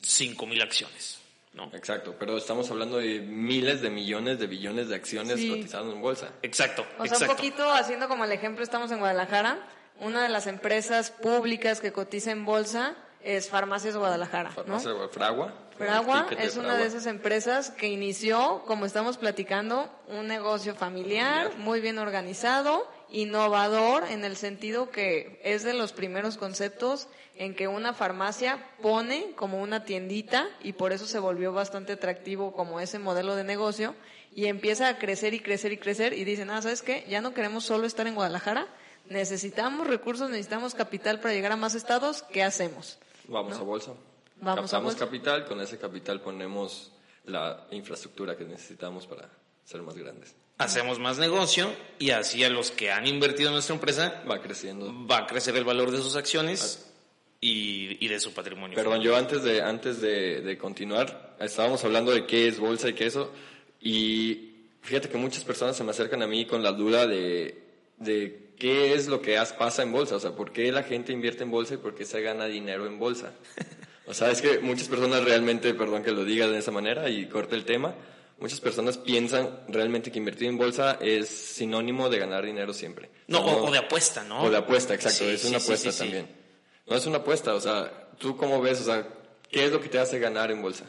5 0.00 0.46
mil 0.46 0.60
acciones, 0.60 1.18
¿no? 1.54 1.70
Exacto, 1.72 2.14
pero 2.18 2.36
estamos 2.36 2.70
hablando 2.70 2.98
de 2.98 3.20
miles 3.20 3.80
de 3.80 3.90
millones 3.90 4.38
de 4.38 4.46
billones 4.46 4.88
de 4.88 4.96
acciones 4.96 5.38
Sí. 5.40 5.48
cotizando 5.50 5.92
en 5.92 6.02
bolsa. 6.02 6.30
Exacto, 6.42 6.82
O 6.98 7.04
sea, 7.04 7.06
exacto. 7.06 7.24
un 7.32 7.36
poquito 7.36 7.72
haciendo 7.72 8.08
como 8.08 8.24
el 8.24 8.32
ejemplo, 8.32 8.62
estamos 8.64 8.90
en 8.90 8.98
Guadalajara, 8.98 9.58
una 10.00 10.22
de 10.22 10.28
las 10.28 10.46
empresas 10.48 11.10
públicas 11.12 11.80
que 11.80 11.92
cotiza 11.92 12.32
en 12.32 12.44
bolsa 12.44 12.96
es 13.22 13.48
Farmacias 13.48 13.96
Guadalajara, 13.96 14.50
¿no? 14.50 14.54
Farmacia 14.80 14.90
Fragua. 15.10 15.54
Fragua 15.78 16.26
es 16.38 16.56
una 16.56 16.76
de 16.76 16.86
esas 16.86 17.06
empresas 17.06 17.70
que 17.70 17.88
inició, 17.88 18.62
como 18.66 18.84
estamos 18.86 19.16
platicando, 19.16 19.88
un 20.08 20.26
negocio 20.26 20.74
familiar, 20.74 21.56
muy 21.58 21.80
bien 21.80 21.98
organizado, 21.98 22.86
innovador, 23.14 24.04
en 24.10 24.24
el 24.24 24.36
sentido 24.36 24.90
que 24.90 25.40
es 25.44 25.62
de 25.62 25.72
los 25.72 25.92
primeros 25.92 26.36
conceptos 26.36 27.06
en 27.36 27.54
que 27.54 27.68
una 27.68 27.94
farmacia 27.94 28.66
pone 28.82 29.32
como 29.36 29.62
una 29.62 29.84
tiendita 29.84 30.48
y 30.62 30.72
por 30.72 30.92
eso 30.92 31.06
se 31.06 31.20
volvió 31.20 31.52
bastante 31.52 31.92
atractivo 31.92 32.52
como 32.52 32.80
ese 32.80 32.98
modelo 32.98 33.36
de 33.36 33.44
negocio 33.44 33.94
y 34.34 34.46
empieza 34.46 34.88
a 34.88 34.98
crecer 34.98 35.32
y 35.32 35.40
crecer 35.40 35.72
y 35.72 35.78
crecer 35.78 36.12
y 36.12 36.24
dicen, 36.24 36.50
ah, 36.50 36.60
¿sabes 36.60 36.82
qué? 36.82 37.04
Ya 37.08 37.20
no 37.20 37.34
queremos 37.34 37.64
solo 37.64 37.86
estar 37.86 38.06
en 38.08 38.16
Guadalajara, 38.16 38.66
necesitamos 39.08 39.86
recursos, 39.86 40.28
necesitamos 40.28 40.74
capital 40.74 41.20
para 41.20 41.34
llegar 41.34 41.52
a 41.52 41.56
más 41.56 41.76
estados, 41.76 42.22
¿qué 42.32 42.42
hacemos? 42.42 42.98
Vamos 43.28 43.56
a 43.56 43.62
bolsa. 43.62 43.92
Vamos 44.40 44.58
a 44.58 44.62
Captamos 44.62 44.94
bolsa. 44.94 45.04
capital, 45.04 45.46
con 45.46 45.60
ese 45.60 45.78
capital 45.78 46.20
ponemos 46.20 46.92
la 47.26 47.66
infraestructura 47.70 48.36
que 48.36 48.44
necesitamos 48.44 49.06
para 49.06 49.28
ser 49.64 49.82
más 49.82 49.96
grandes. 49.96 50.34
Hacemos 50.58 50.98
más 50.98 51.18
negocio 51.18 51.72
y 51.98 52.10
así 52.10 52.44
a 52.44 52.48
los 52.50 52.70
que 52.70 52.92
han 52.92 53.06
invertido 53.06 53.48
en 53.48 53.54
nuestra 53.54 53.74
empresa 53.74 54.22
Va 54.30 54.40
creciendo. 54.40 54.92
va 55.06 55.18
a 55.18 55.26
crecer 55.26 55.56
el 55.56 55.64
valor 55.64 55.90
de 55.90 55.98
sus 55.98 56.14
acciones 56.16 56.92
y, 57.40 57.96
y 58.04 58.08
de 58.08 58.20
su 58.20 58.32
patrimonio. 58.32 58.76
Perdón, 58.76 59.00
yo 59.00 59.16
antes 59.16 59.42
de 59.42 59.62
antes 59.62 60.00
de, 60.00 60.40
de 60.42 60.56
continuar, 60.56 61.36
estábamos 61.40 61.84
hablando 61.84 62.12
de 62.12 62.24
qué 62.26 62.46
es 62.46 62.58
bolsa 62.58 62.88
y 62.88 62.94
qué 62.94 63.06
eso, 63.06 63.32
y 63.80 64.52
fíjate 64.82 65.08
que 65.08 65.18
muchas 65.18 65.44
personas 65.44 65.76
se 65.76 65.84
me 65.84 65.90
acercan 65.90 66.22
a 66.22 66.26
mí 66.26 66.46
con 66.46 66.62
la 66.62 66.72
duda 66.72 67.06
de, 67.06 67.60
de 67.98 68.50
qué 68.56 68.94
es 68.94 69.08
lo 69.08 69.20
que 69.20 69.36
pasa 69.58 69.82
en 69.82 69.92
bolsa, 69.92 70.16
o 70.16 70.20
sea, 70.20 70.32
por 70.32 70.52
qué 70.52 70.70
la 70.70 70.84
gente 70.84 71.12
invierte 71.12 71.42
en 71.42 71.50
bolsa 71.50 71.74
y 71.74 71.78
por 71.78 71.94
qué 71.94 72.04
se 72.04 72.20
gana 72.22 72.46
dinero 72.46 72.86
en 72.86 72.98
bolsa. 72.98 73.32
O 74.06 74.12
sea, 74.12 74.30
es 74.30 74.42
que 74.42 74.58
muchas 74.58 74.86
personas 74.88 75.24
realmente, 75.24 75.72
perdón 75.72 76.02
que 76.02 76.12
lo 76.12 76.26
diga 76.26 76.46
de 76.46 76.58
esa 76.58 76.70
manera 76.70 77.08
y 77.08 77.24
corte 77.26 77.54
el 77.54 77.64
tema, 77.64 77.94
muchas 78.44 78.60
personas 78.60 78.98
piensan 78.98 79.60
realmente 79.68 80.12
que 80.12 80.18
invertir 80.18 80.48
en 80.48 80.58
bolsa 80.58 80.98
es 81.00 81.30
sinónimo 81.30 82.10
de 82.10 82.18
ganar 82.18 82.44
dinero 82.44 82.74
siempre. 82.74 83.08
No, 83.26 83.42
sea, 83.42 83.54
o, 83.54 83.68
o 83.68 83.70
de 83.70 83.78
apuesta, 83.78 84.22
¿no? 84.22 84.42
o 84.42 84.50
de 84.50 84.58
apuesta, 84.58 84.92
exacto, 84.92 85.24
Sí, 85.24 85.30
es 85.30 85.46
una 85.46 85.58
sí, 85.58 85.64
apuesta 85.64 85.90
sí, 85.90 85.96
sí. 85.96 86.04
también. 86.04 86.36
No 86.86 86.94
es 86.94 87.06
una 87.06 87.16
apuesta, 87.16 87.54
o 87.54 87.60
sea, 87.60 88.10
¿tú 88.18 88.36
cómo 88.36 88.60
ves? 88.60 88.82
O 88.82 88.84
sea, 88.84 89.08
¿qué 89.50 89.64
es 89.64 89.72
lo 89.72 89.80
que 89.80 89.88
te 89.88 89.98
hace 89.98 90.18
ganar 90.18 90.50
en 90.50 90.60
bolsa? 90.60 90.84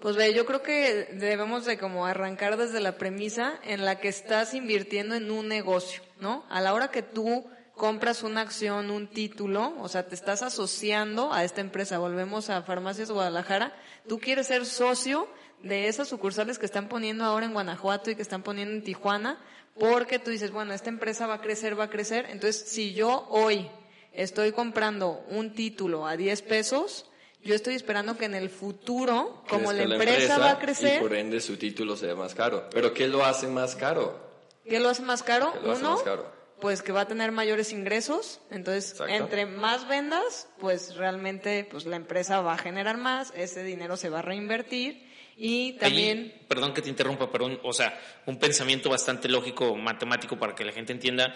Pues 0.00 0.16
ve, 0.16 0.34
yo 0.34 0.44
creo 0.46 0.62
que 0.64 1.10
debemos 1.12 1.64
de 1.64 1.78
como 1.78 2.06
arrancar 2.06 2.56
desde 2.56 2.80
la 2.80 2.98
premisa 2.98 3.54
en 3.62 3.84
la 3.84 4.00
que 4.00 4.08
estás 4.08 4.52
invirtiendo 4.52 5.14
en 5.14 5.30
un 5.30 5.46
negocio, 5.46 6.02
¿no? 6.18 6.44
A 6.50 6.60
la 6.60 6.74
hora 6.74 6.90
que 6.90 7.02
tú 7.02 7.46
compras 7.76 8.24
una 8.24 8.40
acción, 8.40 8.90
un 8.90 9.06
título, 9.06 9.74
o 9.78 9.88
sea, 9.88 10.08
te 10.08 10.16
estás 10.16 10.42
asociando 10.42 11.32
a 11.32 11.44
esta 11.44 11.60
empresa. 11.60 11.98
Volvemos 11.98 12.50
a 12.50 12.62
Farmacias 12.62 13.12
Guadalajara. 13.12 13.72
Tú 14.08 14.18
quieres 14.18 14.48
ser 14.48 14.66
socio 14.66 15.28
de 15.64 15.88
esas 15.88 16.08
sucursales 16.08 16.58
que 16.58 16.66
están 16.66 16.88
poniendo 16.88 17.24
ahora 17.24 17.46
en 17.46 17.52
Guanajuato 17.52 18.10
y 18.10 18.14
que 18.14 18.22
están 18.22 18.42
poniendo 18.42 18.74
en 18.74 18.84
Tijuana, 18.84 19.42
porque 19.78 20.18
tú 20.18 20.30
dices, 20.30 20.52
bueno, 20.52 20.72
esta 20.74 20.90
empresa 20.90 21.26
va 21.26 21.34
a 21.34 21.40
crecer, 21.40 21.78
va 21.78 21.84
a 21.84 21.90
crecer. 21.90 22.26
Entonces, 22.30 22.64
si 22.68 22.92
yo 22.94 23.26
hoy 23.30 23.68
estoy 24.12 24.52
comprando 24.52 25.24
un 25.30 25.54
título 25.54 26.06
a 26.06 26.16
10 26.16 26.42
pesos, 26.42 27.10
yo 27.42 27.54
estoy 27.54 27.74
esperando 27.74 28.16
que 28.16 28.26
en 28.26 28.34
el 28.34 28.50
futuro, 28.50 29.42
como 29.48 29.72
la 29.72 29.82
empresa, 29.82 30.38
va 30.38 30.52
a 30.52 30.58
crecer, 30.58 31.00
Y 31.00 31.02
por 31.02 31.14
ende 31.14 31.40
su 31.40 31.56
título 31.56 31.96
sea 31.96 32.14
más 32.14 32.34
caro. 32.34 32.68
¿Pero 32.70 32.94
qué 32.94 33.08
lo 33.08 33.24
hace 33.24 33.48
más 33.48 33.74
caro? 33.74 34.22
¿qué 34.64 34.80
lo 34.80 34.88
hace 34.88 35.02
más 35.02 35.22
caro? 35.22 35.52
¿Qué 35.52 35.60
lo 35.66 35.72
hace 35.72 35.80
Uno, 35.82 35.90
más 35.92 36.02
caro? 36.02 36.32
pues 36.60 36.80
que 36.80 36.92
va 36.92 37.02
a 37.02 37.06
tener 37.08 37.32
mayores 37.32 37.72
ingresos, 37.72 38.40
entonces 38.50 38.92
Exacto. 38.92 39.12
entre 39.12 39.44
más 39.44 39.86
vendas, 39.88 40.48
pues 40.58 40.94
realmente 40.96 41.68
pues 41.70 41.84
la 41.84 41.96
empresa 41.96 42.40
va 42.40 42.54
a 42.54 42.58
generar 42.58 42.96
más, 42.96 43.30
ese 43.36 43.62
dinero 43.62 43.98
se 43.98 44.08
va 44.08 44.20
a 44.20 44.22
reinvertir 44.22 45.03
y 45.36 45.72
también 45.74 46.18
Ahí, 46.18 46.46
perdón 46.48 46.74
que 46.74 46.82
te 46.82 46.88
interrumpa, 46.88 47.30
pero 47.30 47.46
un, 47.46 47.58
o 47.62 47.72
sea, 47.72 48.00
un 48.26 48.38
pensamiento 48.38 48.88
bastante 48.88 49.28
lógico, 49.28 49.74
matemático 49.76 50.38
para 50.38 50.54
que 50.54 50.64
la 50.64 50.72
gente 50.72 50.92
entienda. 50.92 51.34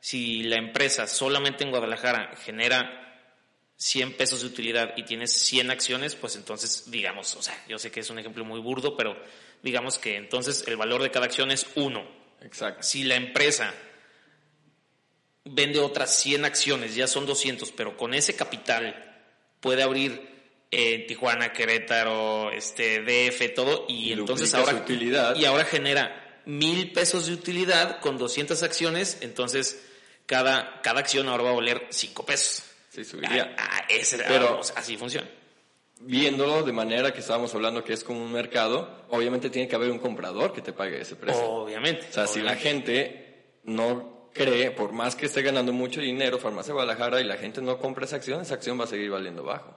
Si 0.00 0.44
la 0.44 0.56
empresa 0.56 1.06
solamente 1.06 1.64
en 1.64 1.70
Guadalajara 1.70 2.34
genera 2.44 3.00
100 3.76 4.16
pesos 4.16 4.42
de 4.42 4.46
utilidad 4.46 4.94
y 4.96 5.04
tienes 5.04 5.32
100 5.32 5.70
acciones, 5.70 6.14
pues 6.14 6.36
entonces, 6.36 6.90
digamos, 6.90 7.34
o 7.34 7.42
sea, 7.42 7.54
yo 7.68 7.78
sé 7.78 7.90
que 7.90 8.00
es 8.00 8.10
un 8.10 8.18
ejemplo 8.18 8.44
muy 8.44 8.60
burdo, 8.60 8.96
pero 8.96 9.16
digamos 9.62 9.98
que 9.98 10.16
entonces 10.16 10.64
el 10.66 10.76
valor 10.76 11.02
de 11.02 11.10
cada 11.10 11.26
acción 11.26 11.50
es 11.50 11.66
uno. 11.74 12.06
Exacto. 12.40 12.82
Si 12.82 13.04
la 13.04 13.16
empresa 13.16 13.74
vende 15.44 15.80
otras 15.80 16.14
100 16.20 16.44
acciones, 16.44 16.94
ya 16.94 17.06
son 17.06 17.26
200, 17.26 17.72
pero 17.72 17.96
con 17.96 18.14
ese 18.14 18.36
capital 18.36 19.24
puede 19.60 19.82
abrir 19.82 20.39
eh, 20.70 21.04
Tijuana, 21.06 21.52
Querétaro, 21.52 22.50
este 22.52 23.00
DF, 23.02 23.48
todo, 23.54 23.86
y 23.88 24.10
Y 24.10 24.12
entonces 24.12 24.54
ahora 24.54 24.74
utilidad. 24.74 25.34
y 25.36 25.44
ahora 25.44 25.64
genera 25.64 26.42
mil 26.46 26.92
pesos 26.92 27.26
de 27.26 27.34
utilidad 27.34 28.00
con 28.00 28.18
200 28.18 28.62
acciones, 28.62 29.18
entonces 29.20 29.84
cada, 30.26 30.80
cada 30.82 31.00
acción 31.00 31.28
ahora 31.28 31.44
va 31.44 31.50
a 31.50 31.54
valer 31.54 31.86
5 31.90 32.24
pesos. 32.24 32.64
Sí, 32.88 33.04
subiría. 33.04 33.54
Ah, 33.58 33.68
ah, 33.80 33.84
ese- 33.88 34.18
Pero- 34.18 34.60
así 34.76 34.96
funciona. 34.96 35.28
Viéndolo 36.02 36.62
de 36.62 36.72
manera 36.72 37.12
que 37.12 37.20
estábamos 37.20 37.54
hablando 37.54 37.84
que 37.84 37.92
es 37.92 38.04
como 38.04 38.24
un 38.24 38.32
mercado, 38.32 39.04
obviamente 39.10 39.50
tiene 39.50 39.68
que 39.68 39.76
haber 39.76 39.90
un 39.90 39.98
comprador 39.98 40.52
que 40.52 40.62
te 40.62 40.72
pague 40.72 40.98
ese 41.00 41.14
precio. 41.14 41.42
Obviamente. 41.44 42.06
O 42.08 42.12
sea, 42.12 42.26
si 42.26 42.40
la 42.40 42.56
gente 42.56 43.58
no 43.64 44.30
cree, 44.32 44.70
por 44.70 44.92
más 44.92 45.14
que 45.14 45.26
esté 45.26 45.42
ganando 45.42 45.72
mucho 45.74 46.00
dinero, 46.00 46.38
Farmacia 46.38 46.72
Guadalajara, 46.72 47.20
y 47.20 47.24
la 47.24 47.36
gente 47.36 47.60
no 47.60 47.76
compra 47.78 48.06
esa 48.06 48.16
acción, 48.16 48.40
esa 48.40 48.54
acción 48.54 48.80
va 48.80 48.84
a 48.84 48.86
seguir 48.86 49.10
valiendo 49.10 49.42
bajo. 49.42 49.76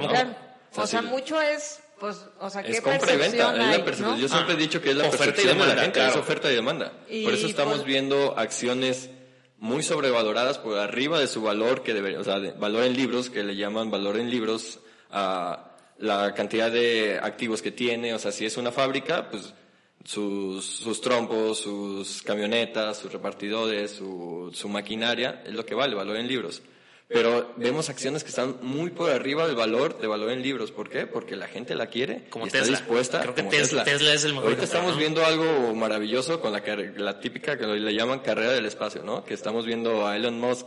¿Cómo? 0.00 0.08
claro, 0.08 0.30
O 0.70 0.74
sea, 0.74 0.84
o 0.84 0.86
sea, 0.86 1.00
sí. 1.00 1.06
mucho 1.06 1.40
es 1.40 1.80
pues 2.00 2.26
o 2.40 2.50
sea, 2.50 2.62
¿qué 2.62 2.72
Es 2.72 2.80
compra 2.80 3.14
y 3.14 3.16
venta. 3.16 3.52
percepción 3.52 3.52
es 3.54 3.58
la 3.58 3.70
hay. 3.70 4.00
¿no? 4.00 4.18
Yo 4.18 4.28
siempre 4.28 4.54
Ah, 4.54 4.56
he 4.56 4.60
dicho 4.60 4.82
que 4.82 4.90
es 4.90 4.96
la 4.96 5.04
oferta 5.08 5.24
y 5.24 5.26
percepción 5.28 5.46
de 5.46 5.52
demanda, 5.54 5.74
la 5.76 5.82
gente, 5.82 6.06
es 6.06 6.16
oferta 6.16 6.52
y 6.52 6.54
demanda. 6.54 6.92
Y 7.08 7.24
por 7.24 7.34
eso 7.34 7.46
estamos 7.46 7.78
por- 7.78 7.86
viendo 7.86 8.34
acciones 8.36 9.10
muy 9.58 9.82
sobrevaloradas 9.82 10.58
por 10.58 10.76
arriba 10.78 11.18
de 11.20 11.28
su 11.28 11.40
valor 11.40 11.82
que 11.82 11.94
debería, 11.94 12.18
o 12.20 12.24
sea, 12.24 12.40
de- 12.40 12.50
valor 12.52 12.82
en 12.84 12.94
libros, 12.96 13.30
que 13.30 13.42
le 13.44 13.54
llaman 13.56 13.90
valor 13.90 14.18
en 14.18 14.28
libros 14.28 14.80
a 15.10 15.70
la 15.98 16.34
cantidad 16.34 16.70
de 16.70 17.20
activos 17.22 17.62
que 17.62 17.70
tiene, 17.70 18.12
o 18.12 18.18
sea, 18.18 18.32
si 18.32 18.44
es 18.44 18.56
una 18.56 18.72
fábrica, 18.72 19.30
pues 19.30 19.54
sus, 20.04 20.64
sus 20.66 21.00
trompos, 21.00 21.58
sus 21.60 22.22
camionetas, 22.22 22.98
sus 22.98 23.12
repartidores, 23.12 23.92
su, 23.92 24.50
su 24.52 24.68
maquinaria, 24.68 25.42
es 25.46 25.52
lo 25.54 25.64
que 25.64 25.74
vale, 25.74 25.94
valor 25.94 26.16
en 26.16 26.26
libros. 26.28 26.60
Pero 27.14 27.52
vemos 27.56 27.88
acciones 27.90 28.24
que 28.24 28.30
están 28.30 28.56
muy 28.60 28.90
por 28.90 29.08
arriba 29.08 29.46
del 29.46 29.54
valor 29.54 30.00
de 30.00 30.08
valor 30.08 30.30
en 30.32 30.42
libros. 30.42 30.72
¿Por 30.72 30.90
qué? 30.90 31.06
Porque 31.06 31.36
la 31.36 31.46
gente 31.46 31.76
la 31.76 31.86
quiere 31.86 32.24
Como 32.28 32.44
y 32.44 32.48
está 32.48 32.58
Tesla. 32.58 32.76
dispuesta. 32.78 33.20
Creo 33.20 33.34
que 33.36 33.42
como 33.42 33.50
Tesla- 33.52 33.84
Tesla 33.84 34.12
es 34.12 34.24
el 34.24 34.32
mejor 34.32 34.46
Ahorita 34.46 34.64
estamos 34.64 34.92
¿no? 34.94 34.98
viendo 34.98 35.24
algo 35.24 35.74
maravilloso 35.76 36.40
con 36.40 36.50
la, 36.52 36.62
car- 36.62 36.94
la 36.96 37.20
típica 37.20 37.56
que 37.56 37.66
le 37.66 37.94
llaman 37.94 38.18
carrera 38.18 38.50
del 38.50 38.66
espacio, 38.66 39.04
¿no? 39.04 39.24
Que 39.24 39.32
estamos 39.34 39.64
viendo 39.64 40.06
a 40.06 40.16
Elon 40.16 40.40
Musk 40.40 40.66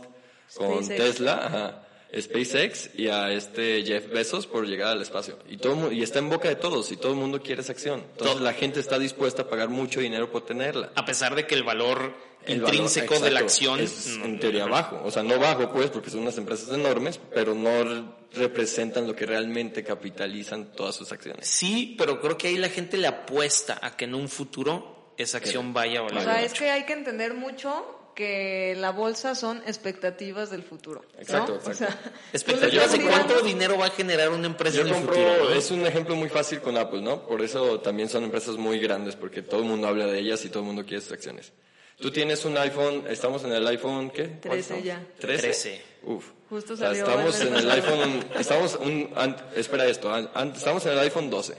con 0.56 0.82
SpaceX. 0.84 0.96
Tesla, 0.96 1.32
ajá, 1.46 1.82
SpaceX 2.16 2.90
y 2.96 3.08
a 3.08 3.30
este 3.32 3.82
Jeff 3.84 4.08
Bezos 4.10 4.46
por 4.46 4.66
llegar 4.66 4.88
al 4.92 5.02
espacio. 5.02 5.38
Y 5.48 5.56
todo 5.58 5.92
y 5.92 6.02
está 6.02 6.18
en 6.18 6.28
boca 6.30 6.48
de 6.48 6.56
todos 6.56 6.90
y 6.92 6.96
todo 6.96 7.12
el 7.12 7.18
mundo 7.18 7.40
quiere 7.42 7.62
esa 7.62 7.72
acción. 7.72 8.00
Entonces 8.00 8.36
Todo. 8.36 8.44
la 8.44 8.52
gente 8.54 8.80
está 8.80 8.98
dispuesta 8.98 9.42
a 9.42 9.48
pagar 9.48 9.68
mucho 9.68 10.00
dinero 10.00 10.30
por 10.30 10.44
tenerla. 10.46 10.90
A 10.94 11.04
pesar 11.04 11.34
de 11.34 11.46
que 11.46 11.54
el 11.54 11.64
valor 11.64 12.14
El 12.46 12.60
valor, 12.62 12.74
intrínseco 12.74 13.18
de 13.20 13.30
la 13.30 13.40
acción 13.40 13.80
es 13.80 14.16
no- 14.18 14.24
en 14.24 14.38
teoría 14.40 14.66
bajo. 14.66 15.00
O 15.04 15.10
sea, 15.10 15.22
no 15.22 15.38
bajo 15.38 15.70
pues 15.70 15.90
porque 15.90 16.10
son 16.10 16.20
unas 16.20 16.38
empresas 16.38 16.70
enormes, 16.72 17.20
pero 17.34 17.54
no 17.54 17.84
re- 17.84 18.02
representan 18.34 19.06
lo 19.06 19.14
que 19.14 19.26
realmente 19.26 19.84
capitalizan 19.84 20.72
todas 20.72 20.94
sus 20.94 21.12
acciones. 21.12 21.46
Sí, 21.48 21.94
pero 21.98 22.20
creo 22.20 22.38
que 22.38 22.48
ahí 22.48 22.56
la 22.56 22.68
gente 22.70 22.96
le 22.96 23.06
apuesta 23.06 23.78
a 23.82 23.96
que 23.96 24.04
en 24.06 24.14
un 24.14 24.28
futuro 24.28 25.12
esa 25.18 25.38
acción 25.38 25.72
vaya 25.74 25.98
a 26.00 26.02
valer 26.02 26.18
O 26.18 26.22
sea, 26.22 26.42
es 26.42 26.52
que 26.54 26.70
hay 26.70 26.84
que 26.84 26.92
entender 26.92 27.34
mucho 27.34 27.97
que 28.18 28.74
la 28.76 28.90
bolsa 28.90 29.36
son 29.36 29.62
expectativas 29.64 30.50
del 30.50 30.64
futuro. 30.64 31.04
¿no? 31.14 31.20
Exacto, 31.20 31.52
O 31.52 31.56
exacto. 31.56 31.74
sea, 31.78 32.12
Expectativas 32.32 32.90
de 32.90 33.02
cuánto 33.02 33.40
dinero 33.42 33.78
va 33.78 33.86
a 33.86 33.90
generar 33.90 34.30
una 34.30 34.48
empresa 34.48 34.78
Yo 34.78 34.82
en 34.82 34.88
el 34.88 34.94
compro, 34.94 35.14
futuro. 35.14 35.44
¿no? 35.44 35.50
es 35.54 35.70
un 35.70 35.86
ejemplo 35.86 36.16
muy 36.16 36.28
fácil 36.28 36.60
con 36.60 36.76
Apple, 36.76 37.00
¿no? 37.00 37.24
Por 37.28 37.42
eso 37.42 37.78
también 37.78 38.08
son 38.08 38.24
empresas 38.24 38.56
muy 38.56 38.80
grandes, 38.80 39.14
porque 39.14 39.42
todo 39.42 39.60
el 39.60 39.66
mundo 39.66 39.86
habla 39.86 40.06
de 40.06 40.18
ellas 40.18 40.44
y 40.44 40.48
todo 40.48 40.60
el 40.60 40.66
mundo 40.66 40.84
quiere 40.84 41.00
sus 41.00 41.12
acciones. 41.12 41.52
Tú 42.00 42.10
tienes 42.10 42.44
un 42.44 42.58
iPhone, 42.58 43.04
estamos 43.08 43.44
en 43.44 43.52
el 43.52 43.64
iPhone, 43.68 44.10
¿qué? 44.10 44.24
¿Cuál 44.24 44.40
13 44.40 44.58
estamos? 44.60 44.84
ya. 44.84 45.06
13. 45.20 45.42
13. 45.42 45.82
Uf. 46.02 46.24
Justo 46.50 46.74
O 46.74 46.76
sea, 46.76 46.88
salió 46.88 47.04
estamos 47.08 47.40
en 47.40 47.54
el 47.54 47.70
iPhone, 47.70 48.24
estamos 48.36 48.78
un, 48.80 49.12
an- 49.14 49.36
espera 49.54 49.86
esto, 49.86 50.12
an- 50.12 50.28
an- 50.34 50.52
estamos 50.56 50.84
en 50.86 50.92
el 50.92 50.98
iPhone 50.98 51.30
12. 51.30 51.54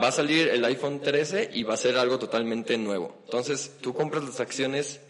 Va 0.00 0.08
a 0.08 0.12
salir 0.12 0.48
el 0.50 0.64
iPhone 0.64 1.00
13 1.00 1.50
y 1.52 1.64
va 1.64 1.74
a 1.74 1.76
ser 1.76 1.96
algo 1.98 2.18
totalmente 2.18 2.76
nuevo. 2.78 3.16
Entonces, 3.24 3.72
tú 3.80 3.92
compras 3.92 4.22
las 4.24 4.38
acciones 4.40 5.00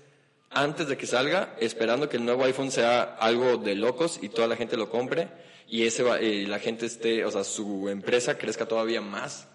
antes 0.55 0.89
de 0.89 0.97
que 0.97 1.07
salga, 1.07 1.55
esperando 1.61 2.09
que 2.09 2.17
el 2.17 2.25
nuevo 2.25 2.45
iPhone 2.45 2.71
sea 2.71 3.03
algo 3.19 3.57
de 3.57 3.75
locos 3.75 4.19
y 4.23 4.29
toda 4.29 4.47
la 4.49 4.57
gente 4.57 4.77
lo 4.77 4.89
compre 4.91 5.29
y 5.69 5.85
ese 5.87 6.03
va- 6.03 6.21
y 6.21 6.47
la 6.47 6.59
gente 6.59 6.87
esté, 6.87 7.25
o 7.25 7.31
sea, 7.31 7.45
su 7.45 7.89
empresa 7.89 8.37
crezca 8.39 8.67
todavía 8.67 9.01
más. 9.01 9.49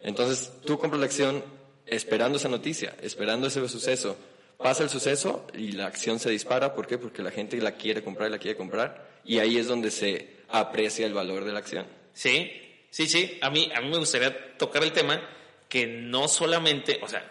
Entonces, 0.00 0.52
tú 0.66 0.78
compras 0.78 1.00
la 1.00 1.06
acción 1.06 1.42
esperando 1.86 2.36
esa 2.38 2.48
noticia, 2.48 2.94
esperando 3.00 3.46
ese 3.46 3.66
suceso. 3.68 4.16
Pasa 4.58 4.82
el 4.82 4.88
suceso 4.90 5.46
y 5.54 5.72
la 5.72 5.86
acción 5.86 6.18
se 6.18 6.30
dispara. 6.30 6.74
¿Por 6.74 6.86
qué? 6.86 6.98
Porque 6.98 7.22
la 7.22 7.30
gente 7.30 7.56
la 7.58 7.72
quiere 7.72 8.02
comprar 8.04 8.30
la 8.30 8.38
quiere 8.38 8.56
comprar. 8.56 9.08
Y 9.24 9.38
ahí 9.38 9.56
es 9.58 9.66
donde 9.68 9.90
se 9.90 10.36
aprecia 10.48 11.06
el 11.06 11.14
valor 11.14 11.44
de 11.44 11.52
la 11.52 11.58
acción. 11.58 11.86
Sí, 12.12 12.52
sí, 12.90 13.06
sí. 13.08 13.38
A 13.40 13.50
mí, 13.50 13.70
a 13.74 13.80
mí 13.80 13.88
me 13.90 13.98
gustaría 13.98 14.56
tocar 14.56 14.82
el 14.84 14.92
tema 14.92 15.20
que 15.68 15.86
no 15.86 16.28
solamente, 16.28 17.00
o 17.02 17.08
sea, 17.08 17.28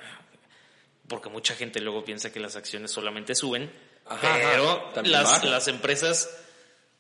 porque 1.08 1.30
mucha 1.30 1.56
gente 1.56 1.80
luego 1.80 2.04
piensa 2.04 2.32
que 2.32 2.40
las 2.40 2.56
acciones 2.56 2.92
solamente 2.92 3.36
suben, 3.36 3.72
Ajá, 4.06 4.38
pero 4.42 4.90
ajá, 4.92 5.02
las, 5.04 5.44
las 5.44 5.68
empresas 5.68 6.30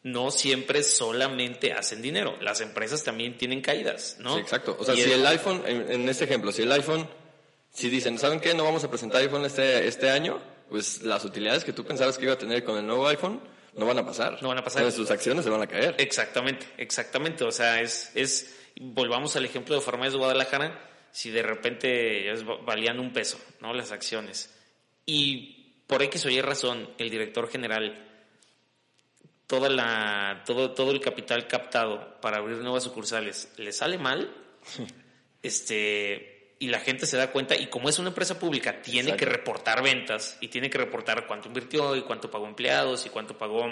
no 0.03 0.31
siempre 0.31 0.83
solamente 0.83 1.73
hacen 1.73 2.01
dinero. 2.01 2.37
Las 2.41 2.61
empresas 2.61 3.03
también 3.03 3.37
tienen 3.37 3.61
caídas, 3.61 4.17
¿no? 4.19 4.35
Sí, 4.35 4.41
exacto. 4.41 4.75
O 4.79 4.83
sea, 4.83 4.93
Y 4.95 5.01
si 5.01 5.11
el 5.11 5.25
iPhone, 5.25 5.63
en, 5.65 5.91
en 5.91 6.09
este 6.09 6.25
ejemplo, 6.25 6.51
si 6.51 6.63
el 6.63 6.71
iPhone, 6.71 7.09
si 7.71 7.89
dicen, 7.89 8.19
¿saben 8.19 8.39
qué? 8.39 8.53
No 8.53 8.63
vamos 8.63 8.83
a 8.83 8.89
presentar 8.89 9.21
iPhone 9.21 9.45
este, 9.45 9.87
este 9.87 10.09
año, 10.09 10.41
pues 10.69 11.01
las 11.01 11.23
utilidades 11.23 11.63
que 11.63 11.73
tú 11.73 11.85
pensabas 11.85 12.17
que 12.17 12.25
iba 12.25 12.33
a 12.33 12.37
tener 12.37 12.63
con 12.63 12.77
el 12.77 12.85
nuevo 12.85 13.07
iPhone 13.07 13.41
no 13.75 13.85
van 13.85 13.97
a 13.99 14.05
pasar. 14.05 14.41
No 14.41 14.49
van 14.49 14.57
a 14.59 14.63
pasar. 14.63 14.81
Entonces 14.81 14.97
sus 14.99 15.11
acciones 15.11 15.43
se 15.45 15.49
van 15.49 15.61
a 15.61 15.67
caer. 15.67 15.95
Exactamente, 15.97 16.67
exactamente. 16.77 17.43
O 17.43 17.51
sea, 17.51 17.81
es, 17.81 18.11
es, 18.13 18.55
volvamos 18.79 19.35
al 19.35 19.45
ejemplo 19.45 19.75
de 19.75 19.81
Farmacias 19.81 20.13
de 20.13 20.19
Guadalajara, 20.19 20.92
si 21.13 21.29
de 21.29 21.43
repente 21.43 22.33
valían 22.65 22.99
un 22.99 23.13
peso, 23.13 23.39
¿no? 23.61 23.73
Las 23.73 23.91
acciones. 23.91 24.53
Y 25.05 25.83
por 25.87 26.01
X 26.01 26.25
o 26.25 26.29
Y 26.29 26.41
razón, 26.41 26.89
el 26.97 27.09
director 27.09 27.47
general, 27.49 28.09
toda 29.47 29.69
la, 29.69 30.43
todo, 30.45 30.71
todo 30.71 30.91
el 30.91 30.99
capital 30.99 31.47
captado 31.47 32.19
para 32.19 32.37
abrir 32.37 32.57
nuevas 32.57 32.83
sucursales, 32.83 33.53
le 33.57 33.71
sale 33.71 33.97
mal, 33.99 34.35
este, 35.43 36.55
y 36.59 36.67
la 36.67 36.79
gente 36.79 37.05
se 37.05 37.15
da 37.15 37.31
cuenta, 37.31 37.55
y 37.55 37.67
como 37.67 37.89
es 37.89 37.99
una 37.99 38.09
empresa 38.09 38.39
pública, 38.39 38.81
tiene 38.81 39.11
Exacto. 39.11 39.19
que 39.19 39.25
reportar 39.25 39.83
ventas, 39.83 40.37
y 40.41 40.47
tiene 40.47 40.69
que 40.69 40.79
reportar 40.79 41.27
cuánto 41.27 41.47
invirtió, 41.47 41.95
y 41.95 42.01
cuánto 42.01 42.31
pagó 42.31 42.47
empleados, 42.47 43.05
y 43.05 43.09
cuánto 43.09 43.37
pagó 43.37 43.67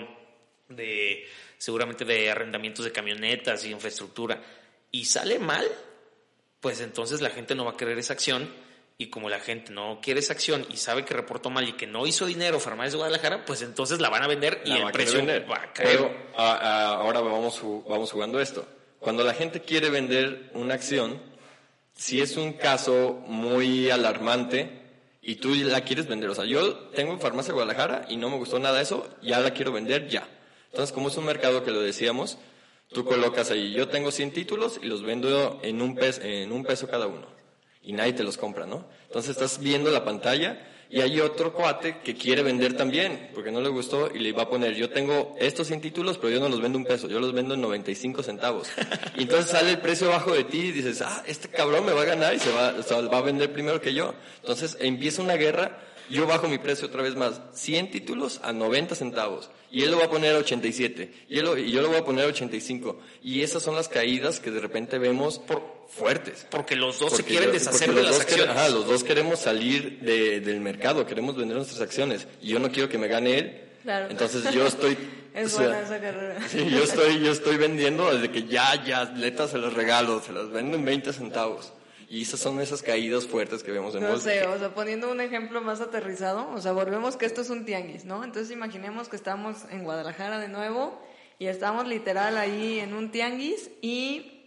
de 0.70 1.28
seguramente 1.58 2.06
de 2.06 2.30
arrendamientos 2.30 2.86
de 2.86 2.92
camionetas 2.92 3.66
y 3.66 3.72
infraestructura 3.72 4.42
y 4.92 5.06
sale 5.06 5.40
mal, 5.40 5.66
pues 6.62 6.80
entonces 6.80 7.20
la 7.22 7.30
gente 7.30 7.54
no 7.56 7.66
va 7.66 7.72
a 7.72 7.78
querer 7.78 7.98
esa 8.00 8.14
acción 8.14 8.50
y 8.98 9.08
como 9.08 9.30
la 9.30 9.40
gente 9.40 9.72
no 9.74 10.00
quiere 10.02 10.20
esa 10.20 10.34
acción 10.34 10.66
y 10.70 10.78
sabe 10.78 11.04
que 11.04 11.14
reportó 11.16 11.50
mal 11.50 11.68
y 11.68 11.74
que 11.74 11.88
no 11.88 12.06
hizo 12.08 12.26
dinero 12.28 12.60
Farmacias 12.60 12.94
de 12.94 12.98
Guadalajara, 13.00 13.46
pues 13.46 13.62
entonces 13.64 14.00
la 14.00 14.10
van 14.10 14.24
a 14.24 14.28
vender 14.28 14.62
y 14.64 14.70
La 14.70 14.76
el 14.78 14.82
a 14.84 14.92
querer 14.92 14.94
precio 14.94 15.18
vender. 15.18 15.52
va 15.52 15.56
a 15.58 15.74
caer. 15.74 15.90
Pero 15.90 16.12
a- 16.38 16.54
a- 16.54 16.94
ahora 16.98 17.20
vamos, 17.22 17.60
vamos 17.90 18.12
jugando 18.12 18.40
esto. 18.40 18.66
Cuando 19.00 19.24
la 19.24 19.34
gente 19.34 19.62
quiere 19.62 19.90
vender 19.90 20.52
una 20.54 20.76
acción, 20.76 21.20
si 21.96 22.22
es 22.22 22.38
un 22.38 22.54
caso 22.54 23.24
muy 23.26 23.90
alarmante 23.90 24.80
y 25.24 25.36
tú 25.36 25.56
la 25.56 25.82
quieres 25.82 26.08
vender. 26.08 26.30
O 26.30 26.36
sea, 26.36 26.46
yo 26.46 26.76
tengo 26.90 27.18
farmacia 27.18 27.54
Guadalajara 27.54 28.06
y 28.10 28.18
no 28.18 28.30
me 28.30 28.38
gustó 28.38 28.60
nada 28.60 28.80
eso, 28.82 29.10
ya 29.24 29.40
la 29.40 29.52
quiero 29.52 29.72
vender 29.72 30.08
ya. 30.08 30.28
Entonces, 30.72 30.94
como 30.94 31.10
es 31.10 31.18
un 31.18 31.26
mercado 31.26 31.64
que 31.64 31.72
lo 31.72 31.82
decíamos, 31.82 32.38
tú 32.92 33.06
colocas 33.06 33.52
ahí, 33.52 33.72
yo 33.72 33.88
tengo 33.88 34.12
100 34.12 34.32
títulos 34.32 34.80
y 34.82 34.88
los 34.88 35.04
vendo 35.04 35.60
en 35.64 35.82
un, 35.82 35.96
peso, 35.96 36.22
en 36.24 36.52
un 36.52 36.64
peso 36.64 36.88
cada 36.88 37.08
uno. 37.08 37.28
Y 37.84 37.94
nadie 37.94 38.14
te 38.14 38.24
los 38.24 38.38
compra, 38.38 38.66
¿no? 38.66 38.86
Entonces 39.08 39.32
estás 39.32 39.60
viendo 39.60 39.90
la 39.90 40.06
pantalla 40.06 40.68
y 40.90 41.00
hay 41.00 41.22
otro 41.22 41.54
cuate 41.54 42.00
que 42.04 42.16
quiere 42.16 42.44
vender 42.44 42.76
también, 42.76 43.30
porque 43.34 43.50
no 43.50 43.62
le 43.62 43.70
gustó 43.70 44.12
y 44.14 44.20
le 44.20 44.34
va 44.34 44.44
a 44.44 44.50
poner, 44.50 44.76
yo 44.76 44.90
tengo 44.90 45.36
estos 45.40 45.68
100 45.68 45.80
títulos, 45.80 46.18
pero 46.18 46.34
yo 46.34 46.42
no 46.42 46.50
los 46.50 46.62
vendo 46.62 46.78
un 46.78 46.84
peso, 46.84 47.08
yo 47.08 47.20
los 47.22 47.32
vendo 47.32 47.54
en 47.54 47.62
95 47.62 48.24
centavos. 48.24 48.68
Y 49.18 49.22
entonces 49.22 49.52
sale 49.52 49.72
el 49.72 49.80
precio 49.80 50.10
abajo 50.10 50.34
de 50.34 50.44
ti 50.44 50.60
y 50.60 50.72
dices, 50.72 51.02
ah, 51.02 51.24
este 51.26 51.48
cabrón 51.48 51.86
me 51.86 51.94
va 51.94 52.02
a 52.02 52.06
ganar 52.06 52.36
y 52.36 52.40
se 52.40 52.52
va, 52.52 52.74
va 53.08 53.18
a 53.18 53.22
vender 53.22 53.54
primero 53.54 53.80
que 53.80 53.94
yo. 53.94 54.14
Entonces 54.42 54.78
empieza 54.82 55.22
una 55.22 55.36
guerra 55.36 55.80
yo 56.12 56.28
bajo 56.28 56.48
mi 56.48 56.58
precio 56.58 56.88
otra 56.88 57.02
vez 57.02 57.16
más, 57.16 57.42
100 57.54 57.92
títulos 57.92 58.40
a 58.44 58.54
90 58.54 58.96
centavos, 58.96 59.50
y 59.72 59.84
él 59.84 59.92
lo 59.92 60.00
va 60.00 60.06
a 60.06 60.10
poner 60.10 60.36
a 60.36 60.40
87, 60.40 61.26
y, 61.30 61.40
él 61.40 61.48
y 61.60 61.72
yo 61.72 61.82
lo 61.82 61.90
voy 61.90 61.98
a 61.98 62.06
poner 62.06 62.26
a 62.26 62.28
85, 62.28 63.00
y 63.24 63.42
esas 63.42 63.64
son 63.64 63.76
las 63.76 63.88
caídas 63.88 64.40
que 64.40 64.52
de 64.52 64.60
repente 64.60 64.98
vemos 65.00 65.40
por 65.40 65.88
fuertes. 65.90 66.46
Porque 66.50 66.76
los 66.76 67.00
dos 67.00 67.14
se 67.14 67.24
quieren 67.24 67.52
deshacer 67.52 67.94
de 67.94 68.04
las 68.04 68.20
acciones. 68.20 68.50
ajá, 68.50 68.70
los 68.70 68.86
dos 68.86 69.04
queremos 69.04 69.40
salir 69.40 70.00
de, 70.02 70.40
del 70.42 70.60
mercado, 70.60 71.06
queremos 71.08 71.36
vender 71.36 71.58
nuestras 71.58 71.82
acciones, 71.82 72.28
y 72.42 72.50
yo 72.50 72.60
no 72.60 72.72
quiero 72.72 72.90
que 72.90 72.98
me 72.98 73.08
gane 73.08 73.38
él. 73.38 73.62
Entonces 74.10 74.54
yo 74.54 74.68
estoy 74.68 74.96
es 75.34 75.56
buena 75.56 75.80
esa 75.82 76.00
carrera. 76.00 76.40
Sí, 76.50 76.70
yo 76.70 76.84
estoy, 76.84 77.20
yo 77.20 77.32
estoy 77.32 77.58
vendiendo 77.58 78.14
desde 78.14 78.32
que 78.32 78.46
ya, 78.46 78.84
ya, 78.84 79.06
letras 79.06 79.52
se 79.52 79.58
las 79.58 79.74
regalo, 79.74 80.22
se 80.22 80.34
las 80.34 80.50
vendo 80.52 80.78
en 80.78 80.86
20 80.86 81.14
centavos. 81.14 81.74
Y 82.12 82.24
esas 82.24 82.42
son 82.42 82.60
esas 82.60 82.82
caídas 82.82 83.26
fuertes 83.26 83.64
que 83.64 83.72
vemos 83.72 83.96
en 83.96 84.02
No 84.02 84.18
sé, 84.18 84.46
o 84.46 84.60
sea, 84.60 84.74
poniendo 84.74 85.10
un 85.10 85.22
ejemplo 85.22 85.62
más 85.62 85.80
aterrizado, 85.80 86.50
o 86.54 86.60
sea, 86.60 86.74
volvemos 86.74 87.16
que 87.16 87.26
esto 87.26 87.40
es 87.40 87.50
un 87.50 87.64
tianguis, 87.64 88.04
¿no? 88.04 88.26
Entonces 88.26 88.52
imaginemos 88.52 89.08
que 89.08 89.16
estamos 89.16 89.60
en 89.70 89.86
Guadalajara 89.86 90.38
de 90.38 90.50
nuevo 90.50 91.02
y 91.40 91.48
estamos 91.48 91.88
literal 91.88 92.38
ahí 92.38 92.82
en 92.82 92.96
un 92.96 93.12
tianguis 93.12 93.72
y 93.82 94.42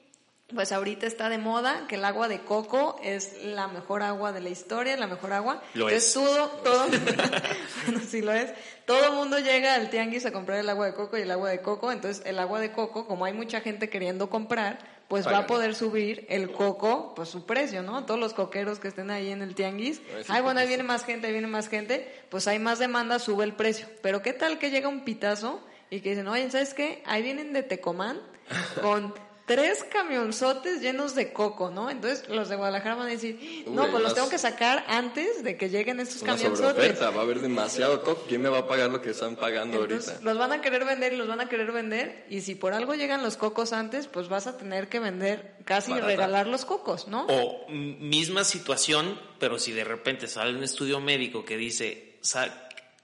pues 0.55 0.73
ahorita 0.73 1.07
está 1.07 1.31
de 1.31 1.39
moda 1.39 1.87
que 1.89 1.95
el 1.95 2.05
agua 2.05 2.29
de 2.29 2.41
coco 2.41 3.01
es 3.03 3.43
la 3.43 3.67
mejor 3.67 4.03
agua 4.03 4.33
de 4.33 4.43
la 4.43 4.51
historia, 4.51 4.95
la 4.99 5.07
mejor 5.07 5.33
agua. 5.33 5.63
Lo 5.73 5.89
es. 5.89 6.13
Todo, 6.13 6.49
todo, 6.63 6.87
bueno, 7.87 8.01
sí 8.07 8.21
lo 8.21 8.33
es. 8.33 8.53
Todo 8.85 9.07
el 9.07 9.13
mundo 9.13 9.39
llega 9.39 9.75
al 9.75 9.89
tianguis 9.89 10.27
a 10.27 10.33
comprar 10.33 10.59
el 10.59 10.69
agua 10.69 10.85
de 10.85 10.93
coco 10.93 11.17
y 11.17 11.23
el 11.23 11.31
agua 11.31 11.49
de 11.49 11.63
coco, 11.63 11.91
entonces 11.91 12.23
el 12.27 12.39
agua 12.39 12.61
de 12.61 12.73
coco, 12.73 13.07
como 13.07 13.25
hay 13.25 13.33
mucha 13.33 13.63
gente 13.63 13.89
queriendo 13.89 14.29
comprar, 14.29 14.94
pues 15.09 15.27
va 15.27 15.39
a 15.39 15.47
poder 15.47 15.75
subir 15.75 16.27
el 16.29 16.51
coco, 16.51 17.15
pues 17.15 17.29
su 17.29 17.45
precio, 17.45 17.83
¿no? 17.83 18.05
Todos 18.05 18.19
los 18.19 18.35
coqueros 18.35 18.79
que 18.79 18.89
estén 18.89 19.11
ahí 19.11 19.31
en 19.31 19.43
el 19.43 19.55
tianguis, 19.55 20.01
ay, 20.29 20.43
bueno, 20.43 20.61
ahí 20.61 20.69
viene 20.69 20.83
más 20.83 21.05
gente, 21.05 21.27
ahí 21.27 21.33
viene 21.33 21.47
más 21.47 21.69
gente, 21.69 22.11
pues 22.31 22.49
hay 22.49 22.59
más 22.59 22.79
demanda, 22.79 23.19
sube 23.19 23.45
el 23.45 23.53
precio. 23.53 23.87
Pero 24.03 24.23
¿qué 24.23 24.33
tal 24.33 24.59
que 24.59 24.71
llega 24.71 24.89
un 24.89 25.05
pitazo 25.05 25.61
y 25.91 26.01
que 26.01 26.11
dicen, 26.11 26.29
oye, 26.29 26.51
¿sabes 26.51 26.75
qué? 26.75 27.03
Ahí 27.07 27.23
vienen 27.23 27.53
de 27.53 27.63
Tecomán 27.63 28.21
con 28.83 29.15
tres 29.47 29.85
camionzotes 29.85 30.81
llenos 30.81 31.15
de 31.15 31.33
coco, 31.33 31.71
¿no? 31.71 31.91
Entonces 31.91 32.29
los 32.29 32.49
de 32.49 32.57
Guadalajara 32.57 32.95
van 32.95 33.09
a 33.09 33.11
decir, 33.11 33.65
no, 33.69 33.91
pues 33.91 34.03
los 34.03 34.15
tengo 34.15 34.29
que 34.29 34.39
sacar 34.39 34.85
antes 34.89 35.43
de 35.45 35.57
que 35.57 35.69
lleguen 35.69 36.01
estos 36.01 36.23
camionzotes. 36.23 37.01
va 37.03 37.07
a 37.07 37.21
haber 37.21 37.41
demasiado 37.41 38.03
coco, 38.03 38.25
¿quién 38.29 38.43
me 38.43 38.49
va 38.49 38.61
a 38.61 38.69
pagar 38.69 38.91
lo 38.91 39.03
que 39.03 39.11
están 39.11 39.37
pagando 39.37 39.79
ahorita? 39.79 40.21
Los 40.23 40.39
van 40.39 40.53
a 40.53 40.61
querer 40.61 40.85
vender 40.85 41.13
y 41.13 41.17
los 41.17 41.29
van 41.29 41.41
a 41.41 41.49
querer 41.49 41.73
vender 41.73 42.25
y 42.31 42.41
si 42.41 42.55
por 42.55 42.73
algo 42.73 42.95
llegan 42.95 43.23
los 43.23 43.37
cocos 43.37 43.73
antes, 43.73 44.07
pues 44.07 44.29
vas 44.29 44.47
a 44.47 44.57
tener 44.57 44.89
que 44.89 44.99
vender, 44.99 45.57
casi 45.65 45.93
regalar 45.93 46.47
los 46.47 46.65
cocos, 46.65 47.09
¿no? 47.09 47.27
O 47.27 47.67
misma 47.69 48.45
situación, 48.45 49.21
pero 49.39 49.59
si 49.59 49.73
de 49.73 49.85
repente 49.85 50.27
sale 50.29 50.57
un 50.57 50.63
estudio 50.63 51.01
médico 51.01 51.45
que 51.45 51.57
dice, 51.57 52.19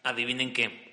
adivinen 0.03 0.53
qué, 0.53 0.90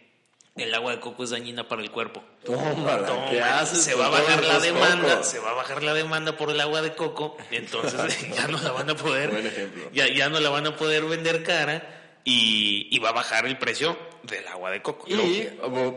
el 0.58 0.74
agua 0.74 0.92
de 0.92 1.00
coco 1.00 1.24
es 1.24 1.30
dañina 1.30 1.68
para 1.68 1.82
el 1.82 1.92
cuerpo. 1.92 2.24
Toma, 2.44 3.00
¿qué 3.30 3.42
haces? 3.42 3.84
Se 3.84 3.96
va 3.96 4.08
a 4.08 4.10
bajar 4.10 4.44
la 4.44 4.60
demanda, 4.60 5.24
se 5.24 5.40
va 5.40 5.52
a 5.52 5.54
bajar 5.54 5.84
la 5.84 5.94
demanda 5.94 6.38
por 6.38 6.50
el 6.50 6.60
agua 6.60 6.82
de 6.82 6.94
coco, 6.94 7.38
entonces 7.52 8.18
ya 8.36 8.48
no 8.48 8.62
la 8.62 8.72
van 8.72 8.90
a 8.90 8.96
poder, 8.96 9.90
ya, 9.94 10.08
ya 10.08 10.30
no 10.30 10.40
la 10.40 10.50
van 10.50 10.68
a 10.68 10.76
poder 10.76 11.06
vender 11.06 11.44
cara 11.44 12.20
y, 12.24 12.88
y, 12.92 13.00
va 13.00 13.10
a 13.10 13.14
bajar 13.14 13.46
el 13.46 13.58
precio 13.58 13.98
del 14.24 14.48
agua 14.48 14.72
de 14.72 14.82
coco. 14.82 15.06
Y 15.08 15.48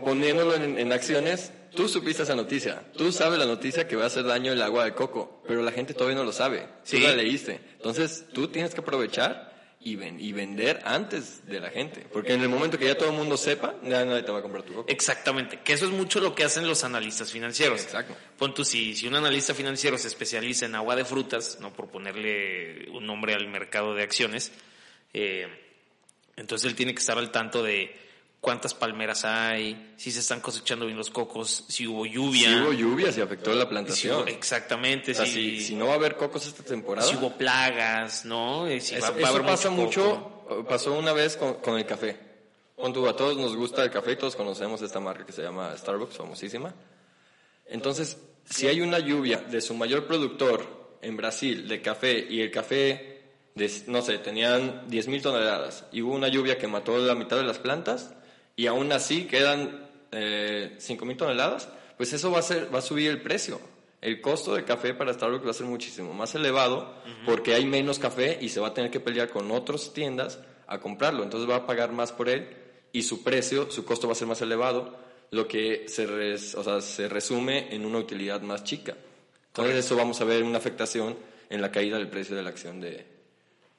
poniéndolo 0.05 0.55
en, 0.55 0.93
acciones, 0.93 1.53
tú 1.75 1.89
supiste 1.89 2.23
esa 2.23 2.37
noticia, 2.37 2.85
tú 2.97 3.11
sabes 3.11 3.39
la 3.39 3.47
noticia 3.47 3.89
que 3.89 3.97
va 3.97 4.05
a 4.05 4.07
hacer 4.07 4.25
daño 4.25 4.53
el 4.53 4.63
agua 4.63 4.85
de 4.85 4.95
coco, 4.95 5.43
pero 5.47 5.63
la 5.63 5.73
gente 5.73 5.95
todavía 5.95 6.17
no 6.17 6.25
lo 6.25 6.33
sabe, 6.33 6.69
tú 6.89 6.99
la 6.99 7.15
leíste, 7.15 7.61
entonces 7.73 8.27
tú 8.33 8.49
tienes 8.49 8.75
que 8.75 8.81
aprovechar 8.81 9.50
y, 9.83 9.93
y 10.03 10.33
vender 10.33 10.83
antes 10.85 11.47
de 11.47 11.59
la 11.59 11.71
gente. 11.71 12.07
Porque 12.13 12.35
en 12.35 12.43
el 12.43 12.49
momento 12.51 12.79
que 12.79 12.87
ya 12.87 12.99
todo 12.99 13.11
el 13.11 13.17
mundo 13.17 13.37
sepa, 13.37 13.75
ya 13.83 14.05
nadie 14.05 14.23
te 14.23 14.31
va 14.31 14.41
a 14.41 14.43
comprar 14.43 14.63
tu 14.63 14.75
coco. 14.75 14.91
Exactamente, 14.91 15.61
que 15.61 15.73
eso 15.73 15.87
es 15.87 15.93
mucho 15.93 16.21
lo 16.21 16.35
que 16.35 16.45
hacen 16.45 16.69
los 16.69 16.85
analistas 16.85 17.33
financieros. 17.33 17.83
Exacto. 17.83 18.15
Pon 18.37 18.53
tú, 18.53 18.65
si, 18.65 18.95
si 18.95 19.07
un 19.07 19.15
analista 19.15 19.55
financiero 19.55 19.97
se 19.97 20.09
especializa 20.09 20.67
en 20.67 20.75
agua 20.75 20.97
de 20.97 21.05
frutas, 21.05 21.59
no 21.61 21.73
por 21.73 21.89
ponerle 21.89 22.89
un 22.91 23.07
nombre 23.07 23.35
al 23.35 23.49
mercado 23.49 23.95
de 23.95 24.03
acciones, 24.03 24.53
eh, 25.15 25.49
entonces 26.37 26.71
él 26.71 26.77
tiene 26.77 26.93
que 26.93 27.01
estar 27.01 27.17
al 27.17 27.31
tanto 27.31 27.63
de 27.63 28.10
cuántas 28.41 28.75
palmeras 28.75 29.25
hay, 29.25 29.95
si 29.97 30.11
se 30.11 30.21
están 30.21 30.41
cosechando 30.41 30.87
bien 30.87 30.97
los 30.97 31.11
cocos, 31.11 31.65
si 31.69 31.87
hubo 31.87 32.07
lluvia. 32.07 32.49
Si 32.49 32.61
hubo 32.61 32.73
lluvia, 32.73 33.13
si 33.13 33.21
afectó 33.21 33.55
la 33.55 33.69
plantación. 33.69 34.27
exactamente. 34.29 35.15
si, 35.15 35.61
si, 35.61 35.75
no 35.75 35.87
va 35.87 35.93
a 35.93 35.97
haber 35.97 36.17
cocos 36.17 36.47
esta 36.47 36.63
temporada. 36.63 37.07
Si 37.07 37.17
hubo 37.17 37.37
plagas, 37.37 38.25
¿no? 38.25 38.67
Si 38.81 38.95
eso, 38.95 39.15
pasa 39.45 39.71
mucho, 39.71 40.65
pasó 40.69 40.99
una 40.99 41.13
vez 41.13 41.37
con, 41.37 41.79
el 41.79 41.87
café. 41.87 42.19
Cuando 42.75 43.07
a 43.09 43.15
todos 43.15 43.37
nos 43.37 43.55
gusta 43.57 43.85
el 43.85 43.91
café, 43.91 44.17
todos 44.17 44.37
conocemos 44.37 44.81
esta 44.81 45.01
marca 45.01 45.27
que 45.27 45.33
se 45.33 45.43
llama 45.43 45.77
Starbucks, 45.77 46.17
famosísima. 46.17 46.75
Entonces, 47.67 48.17
si 48.49 48.69
hay 48.69 48.81
una 48.81 48.99
lluvia 48.99 49.39
de 49.39 49.61
su 49.61 49.75
mayor 49.75 50.07
productor 50.07 50.99
en 51.03 51.17
Brasil 51.17 51.69
de 51.69 51.83
café 51.83 52.27
y 52.29 52.41
el 52.41 52.51
café, 52.51 53.21
de, 53.55 53.71
no 53.87 54.01
sé, 54.01 54.17
tenían 54.19 54.89
10.000 54.89 55.23
toneladas 55.23 55.85
y 55.93 56.01
hubo 56.01 56.15
una 56.15 56.29
lluvia 56.29 56.57
que 56.57 56.67
mató 56.67 56.97
la 56.97 57.15
mitad 57.15 57.37
de 57.37 57.43
las 57.43 57.59
plantas, 57.59 58.15
y 58.57 58.67
aún 58.67 58.93
así 58.93 59.25
quedan 59.25 59.89
eh, 60.13 60.77
5.000 60.79 61.17
toneladas, 61.17 61.69
pues 61.97 62.13
eso 62.13 62.31
va 62.31 62.39
a, 62.39 62.43
ser, 62.43 62.75
va 62.75 62.79
a 62.79 62.83
subir 62.83 63.11
el 63.11 63.21
precio. 63.21 63.61
El 64.01 64.21
costo 64.21 64.55
de 64.55 64.65
café 64.65 64.95
para 64.95 65.13
Starbucks 65.13 65.47
va 65.47 65.51
a 65.51 65.55
ser 65.55 65.67
muchísimo 65.67 66.15
más 66.15 66.35
elevado 66.35 66.95
porque 67.27 67.55
hay 67.55 67.67
menos 67.67 67.99
café 67.99 68.39
y 68.41 68.49
se 68.49 68.59
va 68.59 68.69
a 68.69 68.75
tener 68.75 68.91
que 68.91 69.01
pelear 69.01 69.29
con 69.29 69.51
otras 69.51 69.93
tiendas 69.93 70.39
a 70.67 70.81
comprarlo. 70.81 71.23
Entonces 71.23 71.49
va 71.49 71.57
a 71.57 71.67
pagar 71.67 71.93
más 71.93 72.11
por 72.11 72.31
él 72.31 72.49
y 72.93 73.03
su 73.03 73.23
precio, 73.23 73.71
su 73.71 73.85
costo 73.85 74.07
va 74.07 74.13
a 74.13 74.17
ser 74.17 74.27
más 74.27 74.41
elevado, 74.41 74.97
lo 75.31 75.47
que 75.47 75.85
se, 75.89 76.07
o 76.07 76.65
sea, 76.65 76.81
se 76.81 77.09
resume 77.09 77.75
en 77.75 77.85
una 77.85 77.99
utilidad 77.99 78.41
más 78.41 78.65
chica. 78.65 78.97
Entonces 79.49 79.85
eso 79.85 79.97
vamos 79.97 80.21
a 80.21 80.25
ver 80.25 80.43
una 80.43 80.59
afectación 80.59 81.17
en 81.51 81.61
la 81.61 81.71
caída 81.71 81.99
del 81.99 82.09
precio 82.09 82.35
de 82.35 82.43
la 82.43 82.51
acción 82.51 82.81
de, 82.81 83.05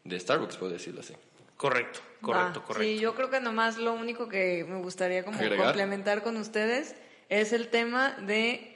de 0.03 0.19
Starbucks, 0.19 0.57
puedo 0.57 0.73
decirlo 0.73 1.01
así. 1.01 1.13
Correcto, 1.61 1.99
correcto, 2.21 2.63
correcto. 2.63 2.83
Sí, 2.83 2.97
yo 2.97 3.13
creo 3.13 3.29
que 3.29 3.39
nomás 3.39 3.77
lo 3.77 3.93
único 3.93 4.27
que 4.27 4.65
me 4.67 4.81
gustaría 4.81 5.23
como 5.23 5.37
complementar 5.37 6.23
con 6.23 6.37
ustedes 6.37 6.95
es 7.29 7.53
el 7.53 7.67
tema 7.67 8.13
de 8.13 8.75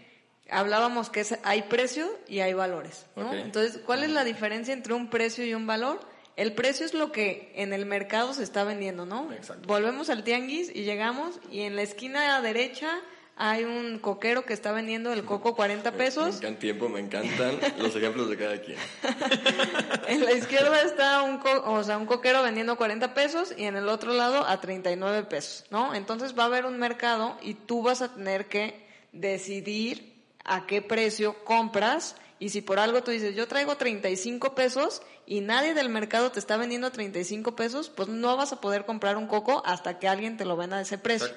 hablábamos 0.51 1.09
que 1.09 1.25
hay 1.41 1.63
precio 1.63 2.07
y 2.27 2.41
hay 2.41 2.53
valores, 2.53 3.07
¿no? 3.15 3.33
Entonces, 3.33 3.81
¿cuál 3.83 4.03
es 4.03 4.11
la 4.11 4.23
diferencia 4.23 4.71
entre 4.71 4.93
un 4.93 5.09
precio 5.09 5.43
y 5.43 5.55
un 5.55 5.65
valor? 5.65 5.99
El 6.35 6.53
precio 6.53 6.85
es 6.85 6.93
lo 6.93 7.11
que 7.11 7.51
en 7.55 7.73
el 7.73 7.87
mercado 7.87 8.35
se 8.35 8.43
está 8.43 8.63
vendiendo, 8.63 9.07
¿no? 9.07 9.33
Exacto. 9.33 9.67
Volvemos 9.67 10.11
al 10.11 10.23
tianguis 10.23 10.69
y 10.69 10.83
llegamos 10.83 11.39
y 11.49 11.61
en 11.61 11.75
la 11.75 11.81
esquina 11.81 12.39
derecha 12.39 12.99
hay 13.37 13.65
un 13.65 13.99
coquero 13.99 14.45
que 14.45 14.53
está 14.53 14.71
vendiendo 14.71 15.11
el 15.11 15.25
coco 15.25 15.55
40 15.55 15.91
pesos. 15.91 16.41
Me 16.41 16.51
tiempo, 16.53 16.87
me 16.87 17.01
encantan 17.01 17.59
los 17.79 17.95
ejemplos 17.95 18.29
de 18.29 18.37
cada 18.37 18.61
quien. 18.61 18.77
en 20.07 20.23
la 20.23 20.31
izquierda 20.31 20.81
está 20.81 21.21
un, 21.23 21.41
o 21.65 21.83
sea, 21.83 21.97
un 21.97 22.05
coquero 22.05 22.43
vendiendo 22.43 22.77
40 22.77 23.13
pesos 23.13 23.53
y 23.57 23.65
en 23.65 23.75
el 23.75 23.89
otro 23.89 24.13
lado 24.13 24.45
a 24.45 24.61
39 24.61 25.23
pesos, 25.23 25.65
¿no? 25.69 25.93
Entonces 25.93 26.37
va 26.37 26.43
a 26.43 26.45
haber 26.47 26.65
un 26.65 26.79
mercado 26.79 27.37
y 27.41 27.55
tú 27.55 27.81
vas 27.81 28.01
a 28.01 28.13
tener 28.13 28.47
que 28.47 28.85
decidir 29.11 30.13
a 30.45 30.65
qué 30.65 30.81
precio 30.81 31.43
compras 31.43 32.15
y 32.39 32.49
si 32.49 32.61
por 32.61 32.79
algo 32.79 33.01
tú 33.01 33.11
dices, 33.11 33.35
yo 33.35 33.47
traigo 33.47 33.75
35 33.75 34.55
pesos 34.55 35.01
y 35.25 35.41
nadie 35.41 35.73
del 35.73 35.89
mercado 35.89 36.31
te 36.31 36.39
está 36.39 36.57
vendiendo 36.57 36.91
35 36.91 37.55
pesos, 37.55 37.89
pues 37.89 38.07
no 38.07 38.37
vas 38.37 38.53
a 38.53 38.61
poder 38.61 38.85
comprar 38.85 39.17
un 39.17 39.27
coco 39.27 39.61
hasta 39.65 39.99
que 39.99 40.07
alguien 40.07 40.37
te 40.37 40.45
lo 40.45 40.55
venda 40.55 40.77
a 40.77 40.81
ese 40.81 40.97
precio. 40.97 41.33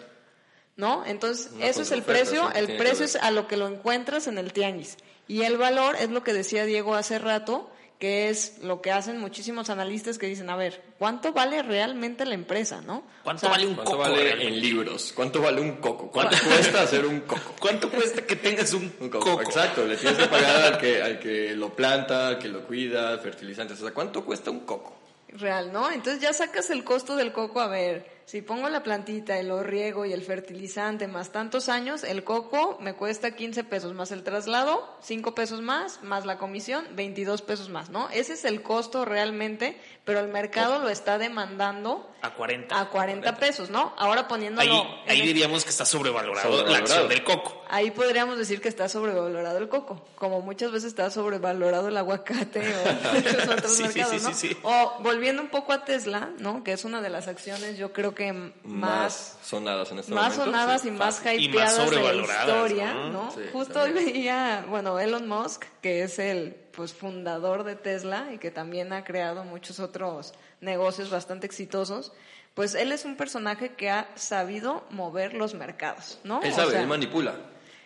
¿No? 0.79 1.05
Entonces, 1.05 1.51
eso 1.61 1.83
es 1.83 1.91
el 1.91 2.03
precio, 2.03 2.51
el 2.55 2.79
precio 2.79 3.05
es 3.05 3.17
a 3.17 3.31
lo 3.31 3.47
que 3.47 3.59
lo 3.59 3.67
encuentras 3.67 4.29
en 4.29 4.39
el 4.39 4.53
tianguis. 4.55 4.97
Y 5.27 5.43
el 5.43 5.59
valor 5.59 5.97
es 5.97 6.09
lo 6.09 6.23
que 6.23 6.33
decía 6.33 6.65
Diego 6.65 6.95
hace 6.95 7.19
rato, 7.19 7.69
que 7.99 8.29
es 8.29 8.59
lo 8.63 8.81
que 8.81 8.93
hacen 8.93 9.19
muchísimos 9.19 9.71
analistas 9.71 10.19
que 10.19 10.29
dicen, 10.29 10.49
a 10.51 10.57
ver, 10.57 10.81
¿cuánto 10.97 11.33
vale 11.33 11.63
realmente 11.63 12.25
la 12.25 12.35
empresa, 12.35 12.81
no? 12.81 13.03
¿Cuánto 13.25 13.51
vale 13.51 13.67
un 13.67 13.75
¿cuánto 13.75 13.91
coco? 13.91 14.03
vale 14.05 14.47
en 14.47 14.61
libros? 14.61 15.13
¿Cuánto 15.17 15.43
vale 15.43 15.61
un 15.61 15.73
coco? 15.79 16.13
¿Cuánto 16.13 16.37
cuesta 16.47 16.83
hacer 16.83 17.05
un 17.05 17.23
coco? 17.23 17.55
¿Cuánto 17.59 17.91
cuesta 17.91 18.25
que 18.25 18.37
tengas 18.37 18.73
un, 18.73 18.89
coco? 19.11 19.43
Exacto, 19.43 19.85
le 19.85 19.97
tienes 19.97 20.17
que 20.17 20.29
pagar 20.29 20.75
al 20.75 20.79
que, 20.79 21.03
al 21.03 21.19
que 21.19 21.57
lo 21.57 21.75
planta, 21.75 22.29
al 22.29 22.39
que 22.39 22.49
lo 22.49 22.65
cuida, 22.65 23.19
fertilizantes. 23.19 23.81
O 23.81 23.83
sea, 23.83 23.93
¿cuánto 23.93 24.25
cuesta 24.25 24.53
un 24.53 24.61
coco? 24.61 24.95
real, 25.33 25.73
¿no? 25.73 25.91
Entonces 25.91 26.23
ya 26.23 26.33
sacas 26.33 26.71
el 26.71 26.85
costo 26.85 27.15
del 27.15 27.33
coco, 27.33 27.61
a 27.61 27.69
ver, 27.69 28.18
si 28.29 28.43
pongo 28.43 28.69
la 28.69 28.83
plantita, 28.83 29.39
el 29.39 29.65
riego 29.65 30.05
y 30.05 30.13
el 30.13 30.21
fertilizante 30.21 31.09
más 31.09 31.33
tantos 31.33 31.71
años, 31.71 32.05
el 32.05 32.25
coco 32.25 32.77
me 32.79 32.93
cuesta 32.93 33.31
15 33.31 33.65
pesos 33.65 33.95
más 33.95 34.13
el 34.13 34.23
traslado, 34.23 34.87
5 35.01 35.35
pesos 35.35 35.63
más, 35.63 36.03
más 36.03 36.27
la 36.27 36.37
comisión, 36.37 36.85
22 36.93 37.41
pesos 37.41 37.71
más, 37.71 37.89
¿no? 37.89 38.11
Ese 38.11 38.35
es 38.35 38.45
el 38.45 38.61
costo 38.61 39.07
realmente, 39.07 39.81
pero 40.05 40.21
el 40.21 40.29
mercado 40.29 40.79
lo 40.79 40.91
está 40.91 41.17
demandando 41.17 42.07
a 42.21 42.35
40. 42.35 42.79
A 42.79 42.91
40 42.91 43.37
pesos, 43.37 43.71
¿no? 43.71 43.95
Ahora 43.97 44.29
poniéndolo... 44.29 44.75
Ahí, 45.07 45.21
ahí 45.21 45.23
diríamos 45.23 45.65
que 45.65 45.71
está 45.71 45.87
sobrevalorado, 45.87 46.67
la 46.67 46.79
acción 46.79 47.09
del 47.09 47.25
coco. 47.25 47.63
Ahí 47.71 47.93
podríamos 47.93 48.37
decir 48.37 48.61
que 48.61 48.69
está 48.69 48.89
sobrevalorado 48.89 49.57
el 49.57 49.69
coco, 49.69 50.05
como 50.17 50.43
muchas 50.43 50.71
veces 50.71 50.89
está 50.89 51.11
sobrevalorado 51.11 51.89
el 51.89 51.97
aguacate 51.97 52.61
o 52.61 53.15
muchos 53.15 53.49
otros 53.49 53.81
mercados, 53.81 54.23
¿no? 54.23 54.31
O 54.69 55.03
volviendo 55.03 55.41
un 55.41 55.49
poco 55.49 55.73
a 55.73 55.85
Tesla, 55.85 56.31
¿no? 56.39 56.65
Que 56.65 56.73
es 56.73 56.85
una 56.85 57.01
de 57.01 57.09
las 57.09 57.29
acciones, 57.29 57.79
yo 57.79 57.93
creo 57.93 58.15
que 58.19 58.53
más, 58.65 59.39
sonadas 59.43 59.91
en 59.93 60.01
este 60.01 60.13
más 60.13 60.35
sonadas 60.35 60.85
y 60.85 60.91
más 60.91 61.23
hypeadas 61.25 61.91
de 61.91 62.03
la 62.03 62.15
historia, 62.15 62.93
¿no? 62.93 63.31
Justo 63.53 63.81
hoy 63.81 63.93
veía, 63.93 64.67
bueno, 64.69 64.99
Elon 65.01 65.27
Musk, 65.27 65.65
que 65.81 66.03
es 66.03 66.19
el 66.19 66.55
pues 66.73 66.93
fundador 66.93 67.65
de 67.65 67.77
Tesla 67.77 68.29
y 68.33 68.39
que 68.39 68.51
también 68.51 68.93
ha 68.93 69.05
creado 69.05 69.45
muchos 69.45 69.81
otros 69.81 70.35
negocios 70.61 71.11
bastante 71.11 71.47
exitosos, 71.47 72.13
pues 72.55 72.75
él 72.75 72.93
es 72.93 73.05
un 73.05 73.17
personaje 73.17 73.75
que 73.75 73.89
ha 73.89 74.09
sabido 74.17 74.85
mover 74.91 75.33
los 75.33 75.55
mercados, 75.55 76.19
¿no? 76.25 76.43
Él 76.43 76.53
sabe, 76.53 76.79
él 76.79 76.89
manipula. 76.89 77.37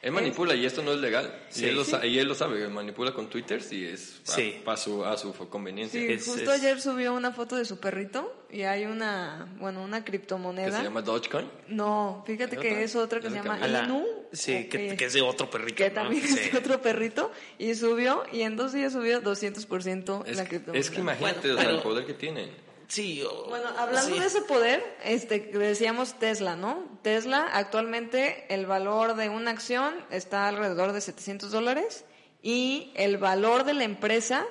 Él 0.03 0.11
manipula 0.11 0.57
y 0.57 0.67
esto 0.67 0.83
no 0.83 0.93
es 0.93 0.99
legal. 0.99 1.33
y, 1.55 1.65
él 1.65 1.77
lo 1.77 1.85
y, 2.05 2.19
él 2.19 2.27
lo 2.27 2.35
sabe, 2.35 2.69
manipula 2.69 3.15
con 3.15 3.31
Twitter 3.31 3.62
y 3.71 3.85
es 3.85 4.21
a, 4.67 4.77
su, 4.77 5.05
a 5.05 5.17
su 5.17 5.33
conveniencia. 5.49 6.01
Sí, 6.01 6.31
justo 6.31 6.51
ayer 6.51 6.81
subió 6.81 7.15
una 7.15 7.31
foto 7.31 7.55
de 7.55 7.65
su 7.65 7.79
perrito 7.79 8.47
y 8.51 8.62
hay 8.62 8.85
una, 8.85 9.47
bueno, 9.61 9.81
una 9.81 10.05
criptomoneda. 10.05 10.71
¿Que 10.71 10.77
se 10.77 10.83
llama 10.83 11.03
Dogecoin? 11.03 11.49
No, 11.69 12.25
fíjate 12.27 12.57
que 12.57 12.83
es 12.83 12.97
otra 12.97 13.21
que 13.21 13.31
se 13.31 13.37
llama 13.37 13.61
Inu. 13.65 14.05
Sí, 14.33 14.69
que, 14.69 14.97
es 14.99 15.12
de 15.12 15.23
otro 15.23 15.49
perrito. 15.49 15.77
Que 15.77 15.91
también 15.91 16.25
es 16.25 16.51
de 16.51 16.59
otro 16.59 16.83
perrito 16.83 17.31
y 17.59 17.77
subió 17.77 18.25
y 18.33 18.43
en 18.43 18.57
dos 18.57 18.73
días 18.73 18.93
subió 18.93 19.23
200% 19.23 20.25
es, 20.27 20.37
la 20.37 20.45
criptomoneda. 20.47 20.81
Es 20.81 20.91
que 20.91 21.01
imagínate 21.01 21.49
el 21.49 21.81
poder 21.81 22.07
que 22.07 22.15
tienen. 22.15 22.51
Sí, 22.92 23.24
bueno, 23.48 23.68
hablando 23.78 24.16
de 24.16 24.26
ese 24.26 24.42
poder, 24.42 24.85
este, 25.02 25.40
decíamos 25.40 26.18
Tesla, 26.18 26.57
¿no? 26.57 26.85
Tesla, 27.00 27.48
actualmente 27.50 28.44
el 28.52 28.66
valor 28.66 29.16
de 29.16 29.31
una 29.31 29.50
acción 29.50 29.94
está 30.11 30.46
alrededor 30.46 30.92
de 30.92 31.00
700 31.00 31.50
dólares 31.50 32.05
y 32.42 32.92
el 32.94 33.16
valor 33.16 33.64
de 33.64 33.72
la 33.72 33.85
empresa 33.85 34.44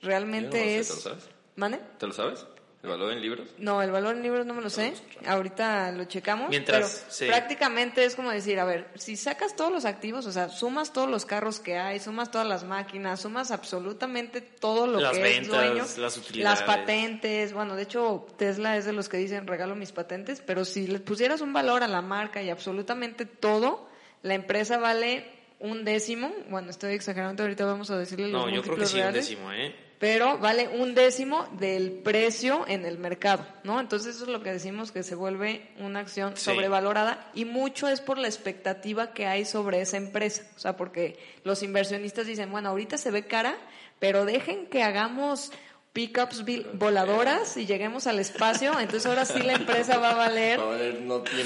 realmente 0.00 0.78
es... 0.78 0.88
¿Te 0.88 0.94
lo 0.94 1.00
sabes? 1.02 1.28
¿Mane? 1.56 1.80
¿Te 1.98 2.06
lo 2.06 2.14
sabes? 2.14 2.46
¿El 2.80 2.90
valor 2.90 3.12
en 3.12 3.20
libros? 3.20 3.48
No, 3.58 3.82
el 3.82 3.90
valor 3.90 4.14
en 4.14 4.22
libros 4.22 4.46
no 4.46 4.54
me 4.54 4.62
lo 4.62 4.70
sé. 4.70 4.94
Ahorita 5.26 5.90
lo 5.90 6.04
checamos. 6.04 6.48
Mientras, 6.48 7.06
pero 7.18 7.32
prácticamente 7.32 8.04
es 8.04 8.14
como 8.14 8.30
decir, 8.30 8.60
a 8.60 8.64
ver, 8.64 8.86
si 8.94 9.16
sacas 9.16 9.56
todos 9.56 9.72
los 9.72 9.84
activos, 9.84 10.26
o 10.26 10.32
sea, 10.32 10.48
sumas 10.48 10.92
todos 10.92 11.10
los 11.10 11.24
carros 11.24 11.58
que 11.58 11.76
hay, 11.76 11.98
sumas 11.98 12.30
todas 12.30 12.46
las 12.46 12.62
máquinas, 12.62 13.20
sumas 13.20 13.50
absolutamente 13.50 14.40
todo 14.40 14.86
lo 14.86 14.98
que 15.10 15.38
es 15.38 15.48
dueño, 15.48 15.84
las, 15.96 16.36
las 16.36 16.62
patentes. 16.62 17.52
Bueno, 17.52 17.74
de 17.74 17.82
hecho, 17.82 18.26
Tesla 18.36 18.76
es 18.76 18.84
de 18.84 18.92
los 18.92 19.08
que 19.08 19.16
dicen 19.16 19.48
regalo 19.48 19.74
mis 19.74 19.90
patentes, 19.90 20.40
pero 20.40 20.64
si 20.64 20.86
le 20.86 21.00
pusieras 21.00 21.40
un 21.40 21.52
valor 21.52 21.82
a 21.82 21.88
la 21.88 22.00
marca 22.00 22.42
y 22.42 22.50
absolutamente 22.50 23.26
todo, 23.26 23.88
la 24.22 24.34
empresa 24.34 24.78
vale 24.78 25.26
un 25.58 25.84
décimo. 25.84 26.32
Bueno, 26.48 26.70
estoy 26.70 26.94
exagerando, 26.94 27.42
ahorita 27.42 27.64
vamos 27.64 27.90
a 27.90 27.98
decirle 27.98 28.28
los 28.28 28.46
No, 28.46 28.54
yo 28.54 28.62
creo 28.62 28.76
que 28.76 28.86
sí, 28.86 29.00
un 29.00 29.12
décimo, 29.12 29.52
¿eh? 29.52 29.87
Pero 29.98 30.38
vale 30.38 30.68
un 30.68 30.94
décimo 30.94 31.48
del 31.58 31.90
precio 31.90 32.64
en 32.68 32.84
el 32.84 32.98
mercado, 32.98 33.44
¿no? 33.64 33.80
Entonces 33.80 34.16
eso 34.16 34.24
es 34.24 34.30
lo 34.30 34.42
que 34.42 34.52
decimos 34.52 34.92
que 34.92 35.02
se 35.02 35.14
vuelve 35.14 35.68
una 35.78 36.00
acción 36.00 36.36
sobrevalorada 36.36 37.30
y 37.34 37.44
mucho 37.44 37.88
es 37.88 38.00
por 38.00 38.18
la 38.18 38.28
expectativa 38.28 39.12
que 39.12 39.26
hay 39.26 39.44
sobre 39.44 39.80
esa 39.80 39.96
empresa, 39.96 40.44
o 40.56 40.58
sea, 40.58 40.76
porque 40.76 41.18
los 41.42 41.62
inversionistas 41.62 42.26
dicen, 42.26 42.50
bueno, 42.50 42.68
ahorita 42.68 42.96
se 42.96 43.10
ve 43.10 43.26
cara, 43.26 43.56
pero 43.98 44.24
dejen 44.24 44.66
que 44.66 44.84
hagamos 44.84 45.50
pickups 45.92 46.44
voladoras 46.74 47.56
y 47.56 47.66
lleguemos 47.66 48.06
al 48.06 48.20
espacio, 48.20 48.78
entonces 48.78 49.06
ahora 49.06 49.24
sí 49.24 49.40
la 49.42 49.54
empresa 49.54 49.98
va 49.98 50.10
a 50.10 50.14
valer, 50.14 50.60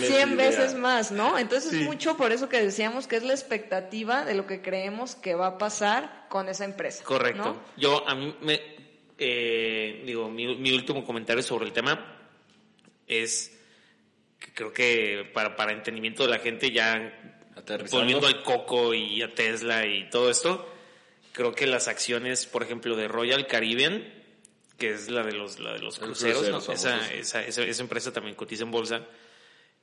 100 0.02 0.36
veces 0.36 0.74
más, 0.74 1.10
¿no? 1.10 1.38
Entonces 1.38 1.72
es 1.72 1.82
mucho 1.82 2.16
por 2.16 2.32
eso 2.32 2.48
que 2.48 2.60
decíamos 2.60 3.06
que 3.06 3.16
es 3.16 3.22
la 3.22 3.32
expectativa 3.32 4.24
de 4.24 4.34
lo 4.34 4.46
que 4.46 4.60
creemos 4.60 5.14
que 5.14 5.34
va 5.34 5.46
a 5.46 5.58
pasar 5.58 6.26
con 6.28 6.48
esa 6.48 6.64
empresa. 6.64 7.04
Correcto. 7.04 7.62
Yo, 7.76 8.06
a 8.06 8.14
mí 8.14 8.34
me, 8.42 8.60
eh, 9.18 10.02
digo, 10.04 10.28
mi, 10.28 10.54
mi, 10.56 10.72
último 10.72 11.04
comentario 11.04 11.42
sobre 11.42 11.66
el 11.66 11.72
tema 11.72 12.18
es 13.06 13.58
que 14.38 14.52
creo 14.52 14.72
que 14.72 15.30
para, 15.32 15.56
para 15.56 15.72
entendimiento 15.72 16.24
de 16.24 16.30
la 16.30 16.38
gente 16.38 16.70
ya, 16.70 17.40
volviendo 17.90 18.26
al 18.26 18.42
Coco 18.42 18.92
y 18.92 19.22
a 19.22 19.32
Tesla 19.34 19.86
y 19.86 20.10
todo 20.10 20.30
esto, 20.30 20.68
creo 21.32 21.54
que 21.54 21.66
las 21.66 21.88
acciones, 21.88 22.46
por 22.46 22.62
ejemplo, 22.62 22.96
de 22.96 23.08
Royal 23.08 23.46
Caribbean, 23.46 24.21
que 24.78 24.92
es 24.92 25.08
la 25.08 25.22
de 25.22 25.32
los, 25.32 25.58
la 25.58 25.72
de 25.72 25.80
los 25.80 25.98
cruceros, 25.98 26.68
esa, 26.68 27.12
esa, 27.12 27.42
esa, 27.42 27.82
empresa 27.82 28.12
también 28.12 28.34
cotiza 28.34 28.64
en 28.64 28.70
bolsa. 28.70 29.06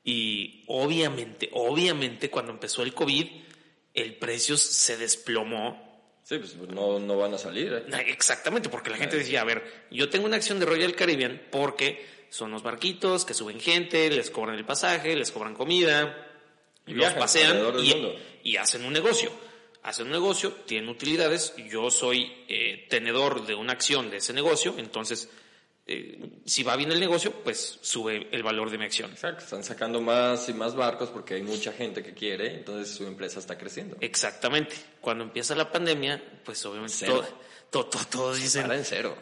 Y 0.04 0.64
obviamente, 0.68 1.50
obviamente 1.54 2.30
cuando 2.30 2.52
empezó 2.52 2.84
el 2.84 2.94
COVID, 2.94 3.28
el 3.94 4.16
precio 4.16 4.58
se 4.58 4.98
desplomó. 4.98 5.88
Sí, 6.24 6.38
pues 6.38 6.56
no, 6.56 7.00
no 7.00 7.18
van 7.18 7.34
a 7.34 7.38
salir. 7.38 7.74
¿eh? 7.74 8.04
Exactamente, 8.08 8.70
porque 8.70 8.90
la 8.90 8.98
gente 8.98 9.18
decía, 9.18 9.42
a 9.42 9.46
ver, 9.46 9.88
yo 9.90 10.10
tengo 10.10 10.26
una 10.26 10.36
acción 10.36 10.60
de 10.60 10.66
Royal 10.66 10.96
Caribbean 10.96 11.42
porque 11.52 12.06
son 12.30 12.52
los 12.52 12.62
barquitos 12.62 13.26
que 13.26 13.34
suben 13.34 13.60
gente, 13.60 14.10
les 14.10 14.30
cobran 14.30 14.56
el 14.56 14.66
pasaje, 14.66 15.16
les 15.16 15.32
cobran 15.32 15.56
comida, 15.56 16.28
y 16.86 16.94
los 16.94 17.14
pasean 17.14 17.60
y, 17.82 18.52
y 18.52 18.58
hacen 18.58 18.86
un 18.86 18.94
negocio 18.94 19.32
hacen 19.84 20.08
un 20.08 20.12
negocio, 20.12 20.52
tienen 20.66 20.90
utilidades, 20.90 21.54
yo 21.70 21.90
soy 21.90 22.32
eh, 22.48 22.86
tenedor 22.90 23.46
de 23.46 23.56
una 23.56 23.74
acción 23.74 24.10
de 24.10 24.18
ese 24.18 24.34
negocio, 24.34 24.76
entonces 24.78 25.30
eh, 25.92 26.42
si 26.46 26.62
va 26.62 26.76
bien 26.76 26.92
el 26.92 27.00
negocio, 27.00 27.34
pues 27.44 27.80
sube 27.82 28.28
el 28.32 28.44
valor 28.44 28.70
de 28.70 28.78
mi 28.78 28.86
acción. 28.86 29.10
Exacto, 29.12 29.44
están 29.44 29.64
sacando 29.64 30.00
más 30.00 30.48
y 30.48 30.54
más 30.54 30.76
barcos 30.76 31.10
porque 31.10 31.34
hay 31.34 31.42
mucha 31.42 31.72
gente 31.72 32.04
que 32.04 32.14
quiere, 32.14 32.54
entonces 32.54 32.94
su 32.94 33.08
empresa 33.08 33.40
está 33.40 33.58
creciendo. 33.58 33.98
Exactamente. 34.00 34.76
Cuando 35.02 35.24
empieza 35.24 35.56
la 35.56 35.72
pandemia, 35.72 36.42
pues 36.46 36.64
obviamente 36.66 37.06
todo 37.08 37.26
todos 37.70 38.38
dicen. 38.38 38.72
en 38.72 38.84
cero. 38.84 39.16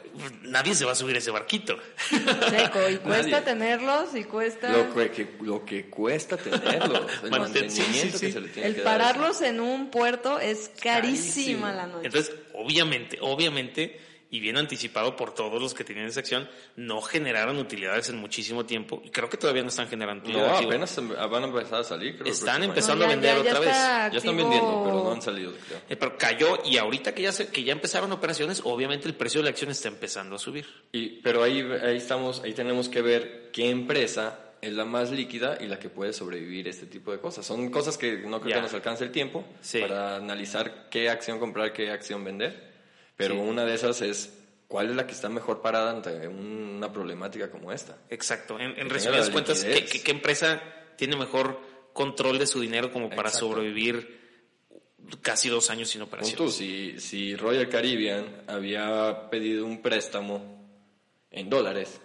Nadie 0.44 0.74
se 0.74 0.86
va 0.86 0.94
a 0.94 0.96
subir 0.96 1.18
ese 1.18 1.32
barquito. 1.32 1.78
Seco, 2.10 2.90
y 2.90 2.98
cuesta 3.04 3.44
tenerlos 3.44 4.16
y 4.16 4.24
cuesta. 4.24 4.72
Lo 4.72 4.94
que, 4.94 5.38
lo 5.42 5.66
que 5.66 5.90
cuesta 5.90 6.38
tenerlos. 6.38 7.02
El 7.24 7.30
mantenimiento 7.32 8.20
que 8.20 8.32
se 8.32 8.40
le 8.40 8.48
tiene 8.50 8.70
El 8.70 8.76
pararlos 8.82 9.42
en 9.42 9.60
un 9.60 9.92
puerto 9.92 10.40
es 10.40 10.72
carísima 10.82 11.74
la 11.74 11.88
noche. 11.88 12.08
Entonces, 12.08 12.36
obviamente, 12.54 13.18
obviamente 13.22 14.00
y 14.30 14.40
bien 14.40 14.58
anticipado 14.58 15.16
por 15.16 15.34
todos 15.34 15.62
los 15.62 15.74
que 15.74 15.84
tienen 15.84 16.06
esa 16.06 16.20
acción, 16.20 16.50
no 16.76 17.02
generaron 17.02 17.58
utilidades 17.58 18.10
en 18.10 18.18
muchísimo 18.18 18.66
tiempo 18.66 19.02
y 19.06 19.10
creo 19.10 19.30
que 19.30 19.38
todavía 19.38 19.62
no 19.62 19.70
están 19.70 19.88
generando 19.88 20.24
utilidades. 20.24 20.62
No, 20.62 20.68
apenas 20.68 21.30
van 21.32 21.44
a 21.44 21.48
empezar 21.48 21.82
a 21.82 21.84
salir. 21.84 22.22
están 22.26 22.64
empezando 22.64 23.06
a 23.06 23.08
vender 23.08 23.38
otra 23.38 23.60
vez. 23.60 23.70
Ya 23.70 24.18
están 24.18 24.38
vendiendo, 24.38 24.84
pero 24.84 25.04
no 25.04 25.12
han 25.12 25.22
salido. 25.22 25.54
Eh, 25.90 25.96
pero 25.96 26.18
cayó 26.18 26.60
y 26.66 26.78
ahorita 26.78 27.14
que 27.14 27.22
ya, 27.22 27.32
se, 27.32 27.48
que 27.48 27.64
ya 27.64 27.72
empezaron 27.72 28.12
operaciones, 28.12 28.62
obviamente 28.64 29.08
el 29.08 29.16
precio 29.16 29.40
de 29.40 29.46
la 29.46 29.50
acción 29.52 29.72
está 29.72 29.88
empezando 29.88 30.36
a 30.36 30.40
subir. 30.40 30.66
Y, 30.92 31.22
pero 31.22 31.44
ahí, 31.44 31.62
ahí, 31.84 31.98
estamos, 31.98 32.42
ahí 32.44 32.54
tenemos 32.54 32.90
que 32.90 33.02
ver 33.02 33.50
qué 33.54 33.70
empresa 33.70 34.40
es 34.62 34.74
la 34.74 34.86
más 34.86 35.12
líquida 35.12 35.58
y 35.62 35.68
la 35.68 35.80
que 35.80 35.90
puede 35.90 36.14
sobrevivir 36.14 36.68
este 36.68 36.86
tipo 36.86 37.12
de 37.12 37.20
cosas. 37.20 37.46
Son 37.46 37.70
cosas 37.70 37.98
que 37.98 38.18
no 38.18 38.42
creo 38.42 38.56
que 38.56 38.62
nos 38.62 38.74
alcance 38.74 39.04
el 39.04 39.12
tiempo 39.12 39.46
para 39.80 40.18
analizar 40.18 40.90
qué 40.90 41.10
acción 41.10 41.40
comprar, 41.40 41.74
qué 41.74 41.92
acción 41.92 42.24
vender. 42.24 42.68
Pero 43.18 43.42
una 43.42 43.66
de 43.66 43.74
esas 43.74 44.02
es 44.02 44.32
cuál 44.68 44.92
es 44.92 44.96
la 44.96 45.08
que 45.08 45.14
está 45.14 45.28
mejor 45.28 45.62
parada 45.62 45.90
ante 45.90 46.28
una 46.28 46.94
problemática 46.94 47.50
como 47.50 47.72
esta. 47.72 47.98
Exacto. 48.10 48.60
En, 48.60 48.90
resumidas 48.90 49.30
cuentas, 49.32 49.66
¿qué, 49.66 50.12
empresa 50.12 50.62
tiene 50.96 51.16
mejor 51.16 51.60
control 51.94 52.38
de 52.38 52.46
su 52.46 52.62
dinero 52.62 52.94
como 52.94 53.10
para 53.10 53.32
sobrevivir 53.32 54.18
casi 55.22 55.50
dos 55.50 55.70
años 55.72 55.90
sin 55.90 56.04
operación? 56.04 56.38
Tú, 56.38 56.52
si, 56.52 57.00
si 57.00 57.36
Royal 57.36 57.68
Caribbean 57.70 58.44
había 58.48 59.30
pedido 59.32 59.66
un 59.66 59.82
préstamo 59.82 60.58
en 61.32 61.50
dólares 61.50 62.00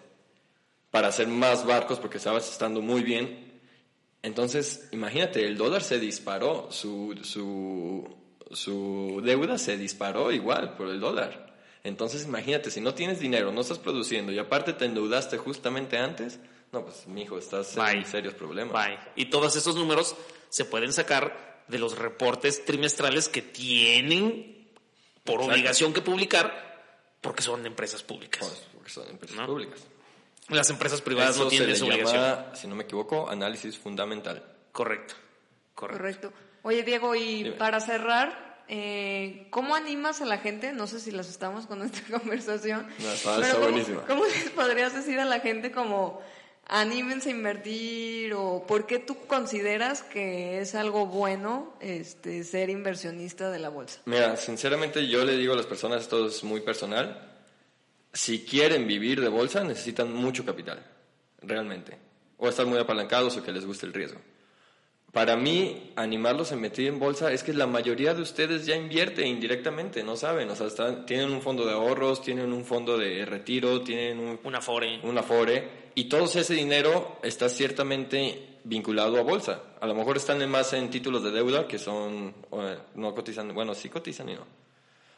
para 0.91 1.09
hacer 1.09 1.29
más 1.29 1.67
barcos 1.67 1.99
porque 1.99 2.19
estaba 2.19 2.39
estando 2.39 2.81
muy 2.81 3.03
bien, 3.03 3.61
entonces 4.23 4.89
imagínate, 4.93 5.45
el 5.45 5.59
dólar 5.59 5.83
se 5.83 5.99
disparó, 5.99 6.69
su, 6.71 7.19
su 7.23 8.22
su 8.53 9.21
deuda 9.25 9.59
se 9.59 9.77
disparó 9.77 10.33
igual 10.33 10.75
por 10.77 10.89
el 10.89 11.01
dólar. 11.01 11.53
Entonces 11.85 12.25
imagínate, 12.25 12.71
si 12.71 12.81
no 12.81 12.95
tienes 12.95 13.19
dinero, 13.19 13.51
no 13.53 13.61
estás 13.61 13.79
produciendo 13.79 14.33
y 14.33 14.39
aparte 14.39 14.73
te 14.73 14.85
endeudaste 14.85 15.37
justamente 15.37 15.99
antes, 15.99 16.39
no, 16.71 16.85
pues 16.85 17.07
mi 17.07 17.23
hijo, 17.23 17.39
estás 17.39 17.77
en 17.77 18.07
serios 18.07 18.35
problemas. 18.35 18.73
Bye. 18.73 18.99
Y 19.17 19.27
todos 19.27 19.57
esos 19.57 19.75
números 19.75 20.15
se 20.49 20.65
pueden 20.65 20.93
sacar 20.93 21.65
de 21.69 21.79
los 21.79 21.99
reportes 21.99 22.65
trimestrales 22.65 23.29
que 23.29 23.43
tienen 23.43 24.69
por 25.25 25.41
obligación 25.41 25.93
que 25.93 26.01
publicar 26.01 26.73
porque 27.21 27.43
son 27.43 27.65
empresas 27.67 28.03
públicas. 28.03 28.47
Pues, 28.47 28.67
porque 28.75 28.91
son 28.91 29.09
empresas 29.09 29.37
¿No? 29.37 29.47
públicas. 29.47 29.81
Las 30.49 30.69
empresas 30.71 31.01
privadas 31.01 31.37
Eso 31.37 31.45
no 31.45 31.51
se 31.51 31.57
tienen 31.57 31.69
le 31.69 31.75
esa 31.75 31.85
obligación. 31.85 32.23
llama, 32.23 32.55
si 32.55 32.67
no 32.67 32.75
me 32.75 32.85
equivoco, 32.85 33.29
análisis 33.29 33.79
fundamental. 33.79 34.45
Correcto. 34.73 35.15
Correcto. 35.75 35.99
Correcto. 35.99 36.33
Oye, 36.63 36.83
Diego, 36.83 37.15
y 37.15 37.43
Dime. 37.45 37.53
para 37.57 37.81
cerrar, 37.81 38.65
eh, 38.69 39.47
¿cómo 39.51 39.75
animas 39.75 40.21
a 40.21 40.27
la 40.27 40.39
gente? 40.39 40.73
No 40.73 40.87
sé 40.87 41.01
si 41.01 41.11
las 41.11 41.29
estamos 41.29 41.67
con 41.67 41.83
esta 41.83 42.01
conversación. 42.19 42.87
No, 43.01 43.11
está- 43.13 43.35
pero 43.37 43.43
está 43.47 43.55
¿cómo- 43.57 43.69
buenísima. 43.71 44.03
¿Cómo 44.07 44.25
les 44.25 44.51
podrías 44.51 44.95
decir 44.95 45.19
a 45.19 45.25
la 45.25 45.41
gente 45.41 45.73
como 45.73 46.21
anímense 46.69 47.29
a 47.31 47.33
invertir 47.33 48.33
o 48.35 48.65
por 48.67 48.87
qué 48.87 49.01
tú 49.01 49.17
consideras 49.27 50.03
que 50.05 50.61
es 50.61 50.77
algo 50.77 51.07
bueno 51.07 51.75
este, 51.81 52.45
ser 52.45 52.71
inversionista 52.71 53.51
de 53.51 53.59
la 53.59 53.69
bolsa? 53.69 54.01
Mira, 54.05 54.37
sinceramente 54.37 55.09
yo 55.09 55.25
le 55.25 55.37
digo 55.37 55.55
a 55.55 55.57
las 55.57 55.67
personas, 55.67 56.03
esto 56.03 56.27
es 56.29 56.45
muy 56.45 56.61
personal, 56.61 57.29
si 58.13 58.45
quieren 58.45 58.87
vivir 58.87 59.21
de 59.21 59.29
bolsa 59.29 59.65
necesitan 59.65 60.13
mucho 60.15 60.45
capital, 60.45 60.87
realmente. 61.43 61.99
O 62.39 62.49
estar 62.49 62.67
muy 62.67 62.79
apalancados 62.79 63.37
o 63.37 63.43
que 63.43 63.53
les 63.53 63.65
guste 63.67 63.87
el 63.87 63.93
riesgo. 63.93 64.21
Para 65.13 65.37
mí, 65.37 65.93
animarlos 65.97 66.53
a 66.53 66.55
invertir 66.55 66.87
en 66.89 66.99
bolsa 66.99 67.31
es 67.33 67.43
que 67.43 67.53
la 67.53 67.67
mayoría 67.67 68.15
de 68.15 68.23
ustedes 68.23 68.65
ya 68.65 68.75
invierte 68.77 69.27
indirectamente, 69.27 70.03
no 70.03 70.17
saben. 70.17 70.49
O 70.49 70.57
sea, 70.57 70.69
están- 70.69 71.05
tienen 71.05 71.31
un 71.31 71.43
fondo 71.43 71.67
de 71.67 71.73
ahorros, 71.73 72.23
tienen 72.23 72.51
un 72.51 72.65
fondo 72.65 72.97
de 72.97 73.27
retiro, 73.27 73.83
tienen 73.83 74.19
un, 74.19 74.41
Un 74.43 74.55
Afore. 74.55 75.01
un 75.03 75.19
Afore, 75.19 75.69
y 75.95 76.05
todo 76.05 76.25
ese 76.25 76.55
dinero 76.55 77.19
está 77.23 77.51
ciertamente 77.51 78.57
vinculado 78.65 79.19
a 79.19 79.23
bolsa. 79.23 79.63
A 79.81 79.87
lo 79.87 79.95
mejor 79.95 80.17
están 80.17 80.41
en 80.41 80.49
más 80.49 80.73
en 80.73 80.89
títulos 80.89 81.23
de 81.23 81.31
deuda 81.31 81.69
que 81.69 81.79
son, 81.79 82.35
no 82.95 83.15
cotizan, 83.15 83.53
bueno, 83.53 83.75
sí 83.75 83.91
cotizan 83.91 84.31
y 84.31 84.35
no, 84.35 84.47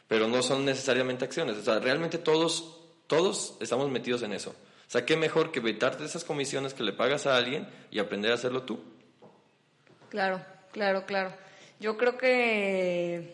pero 0.09 0.27
no 0.27 0.43
son 0.43 0.65
necesariamente 0.65 1.23
acciones. 1.23 1.55
O 1.57 1.61
sea, 1.63 1.79
realmente 1.79 2.17
todos, 2.17 2.79
todos 3.07 3.55
estamos 3.61 3.89
metidos 3.89 4.23
en 4.23 4.33
eso. 4.33 4.49
O 4.49 4.91
sea, 4.91 5.05
qué 5.05 5.15
mejor 5.15 5.51
que 5.53 5.59
evitarte 5.59 6.03
esas 6.03 6.25
comisiones 6.25 6.73
que 6.73 6.83
le 6.83 6.91
pagas 6.91 7.27
a 7.27 7.37
alguien 7.37 7.65
y 7.91 7.99
aprender 7.99 8.31
a 8.31 8.35
hacerlo 8.35 8.63
tú. 8.63 8.81
Claro, 10.15 10.41
claro, 10.71 11.05
claro. 11.05 11.33
Yo 11.77 11.97
creo 11.97 12.17
que, 12.17 13.33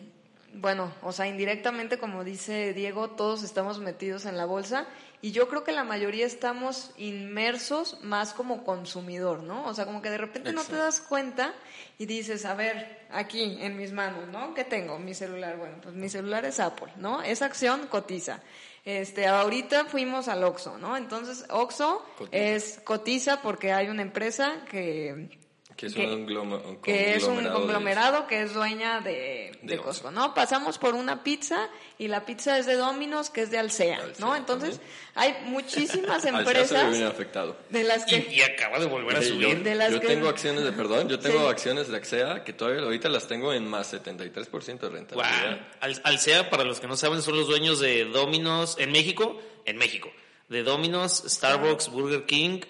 bueno, 0.54 0.92
o 1.02 1.12
sea, 1.12 1.28
indirectamente, 1.28 1.96
como 1.96 2.24
dice 2.24 2.72
Diego, 2.72 3.10
todos 3.10 3.44
estamos 3.44 3.78
metidos 3.78 4.26
en 4.26 4.36
la 4.36 4.46
bolsa 4.46 4.88
y 5.20 5.30
yo 5.30 5.48
creo 5.48 5.62
que 5.62 5.70
la 5.70 5.84
mayoría 5.84 6.26
estamos 6.26 6.90
inmersos 6.96 8.02
más 8.02 8.34
como 8.34 8.64
consumidor, 8.64 9.44
¿no? 9.44 9.64
O 9.66 9.74
sea, 9.74 9.86
como 9.86 10.02
que 10.02 10.10
de 10.10 10.18
repente 10.18 10.52
no 10.52 10.64
te 10.64 10.74
das 10.74 11.00
cuenta 11.00 11.54
y 11.98 12.06
dices, 12.06 12.44
a 12.46 12.54
ver, 12.54 13.06
aquí 13.12 13.58
en 13.60 13.76
mis 13.76 13.92
manos, 13.92 14.26
¿no? 14.32 14.52
¿Qué 14.52 14.64
tengo? 14.64 14.98
Mi 14.98 15.14
celular, 15.14 15.58
bueno, 15.58 15.76
pues 15.80 15.94
mi 15.94 16.08
celular 16.08 16.44
es 16.44 16.58
Apple, 16.58 16.94
¿no? 16.96 17.22
Esa 17.22 17.44
acción 17.44 17.86
cotiza. 17.86 18.40
Este, 18.84 19.28
ahorita 19.28 19.84
fuimos 19.84 20.26
al 20.26 20.42
Oxxo, 20.42 20.78
¿no? 20.78 20.96
Entonces, 20.96 21.44
Oxxo 21.48 22.04
Cotiza. 22.18 22.36
es 22.36 22.80
cotiza 22.82 23.40
porque 23.40 23.72
hay 23.72 23.88
una 23.88 24.02
empresa 24.02 24.64
que 24.68 25.38
Que 25.82 25.86
es 25.88 25.94
Que- 25.94 26.06
un, 26.14 26.26
gloma- 26.26 26.62
un 26.64 26.76
que 26.80 27.14
es 27.16 27.24
un 27.24 27.44
conglomerado 27.44 28.26
que 28.28 28.42
es 28.42 28.54
dueña 28.54 29.00
de, 29.00 29.52
De 29.62 29.74
de 29.74 29.78
Costco. 29.78 30.10
¿no? 30.10 30.32
Pasamos 30.32 30.78
por 30.78 30.94
una 30.94 31.24
pizza 31.24 31.68
y 31.98 32.08
la 32.08 32.24
pizza 32.24 32.56
es 32.58 32.66
de 32.66 32.74
Domino's, 32.76 33.30
que 33.30 33.42
es 33.42 33.50
de 33.50 33.58
Alsea, 33.58 33.96
Alsea 33.98 34.24
¿no? 34.24 34.36
Entonces, 34.36 34.80
hay 35.14 35.34
muchísimas 35.46 36.24
empresas 36.26 36.96
se 36.96 37.04
afectado. 37.04 37.56
de 37.70 37.82
las 37.84 38.10
Y, 38.12 38.22
que... 38.22 38.32
y 38.34 38.42
acaba 38.42 38.78
de 38.78 38.86
volver 38.86 39.16
a 39.16 39.22
subir. 39.22 39.58
Yo, 39.58 39.64
De 39.64 39.74
las 39.74 39.90
yo 39.92 40.00
que- 40.00 40.06
tengo 40.06 40.28
acciones 40.28 40.62
de, 40.64 40.72
perdón, 40.72 41.08
yo 41.08 41.18
tengo 41.18 41.40
Sí. 41.42 41.46
acciones 41.46 41.88
de 41.88 41.96
Axea 41.96 42.44
que 42.44 42.52
todavía 42.52 42.82
ahorita 42.82 43.08
las 43.08 43.26
tengo 43.26 43.52
en 43.52 43.66
más 43.66 43.92
73% 43.92 44.78
de 44.78 44.88
rentabilidad. 44.88 45.14
Guau. 45.14 45.58
Al, 45.80 46.00
Alsea, 46.04 46.48
para 46.48 46.64
los 46.64 46.78
que 46.78 46.86
no 46.86 46.96
saben, 46.96 47.22
son 47.22 47.36
los 47.36 47.48
dueños 47.48 47.80
de 47.80 48.04
Domino's 48.04 48.76
en 48.78 48.92
México, 48.92 49.40
en 49.64 49.76
México, 49.78 50.10
de 50.48 50.62
Domino's, 50.62 51.24
Starbucks, 51.26 51.88
Burger 51.90 52.24
King, 52.26 52.60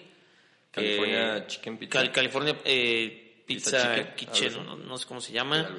California 0.73 1.37
eh, 1.37 1.47
Chicken 1.47 1.77
Pizza. 1.77 1.91
Cal- 1.99 2.11
California 2.11 2.59
eh, 2.65 3.43
Pizza, 3.45 3.71
Pizza 3.71 3.95
Chicken, 3.95 4.15
Kitchen, 4.15 4.65
no, 4.65 4.75
no 4.75 4.97
sé 4.97 5.07
cómo 5.07 5.21
se 5.21 5.31
llama. 5.31 5.69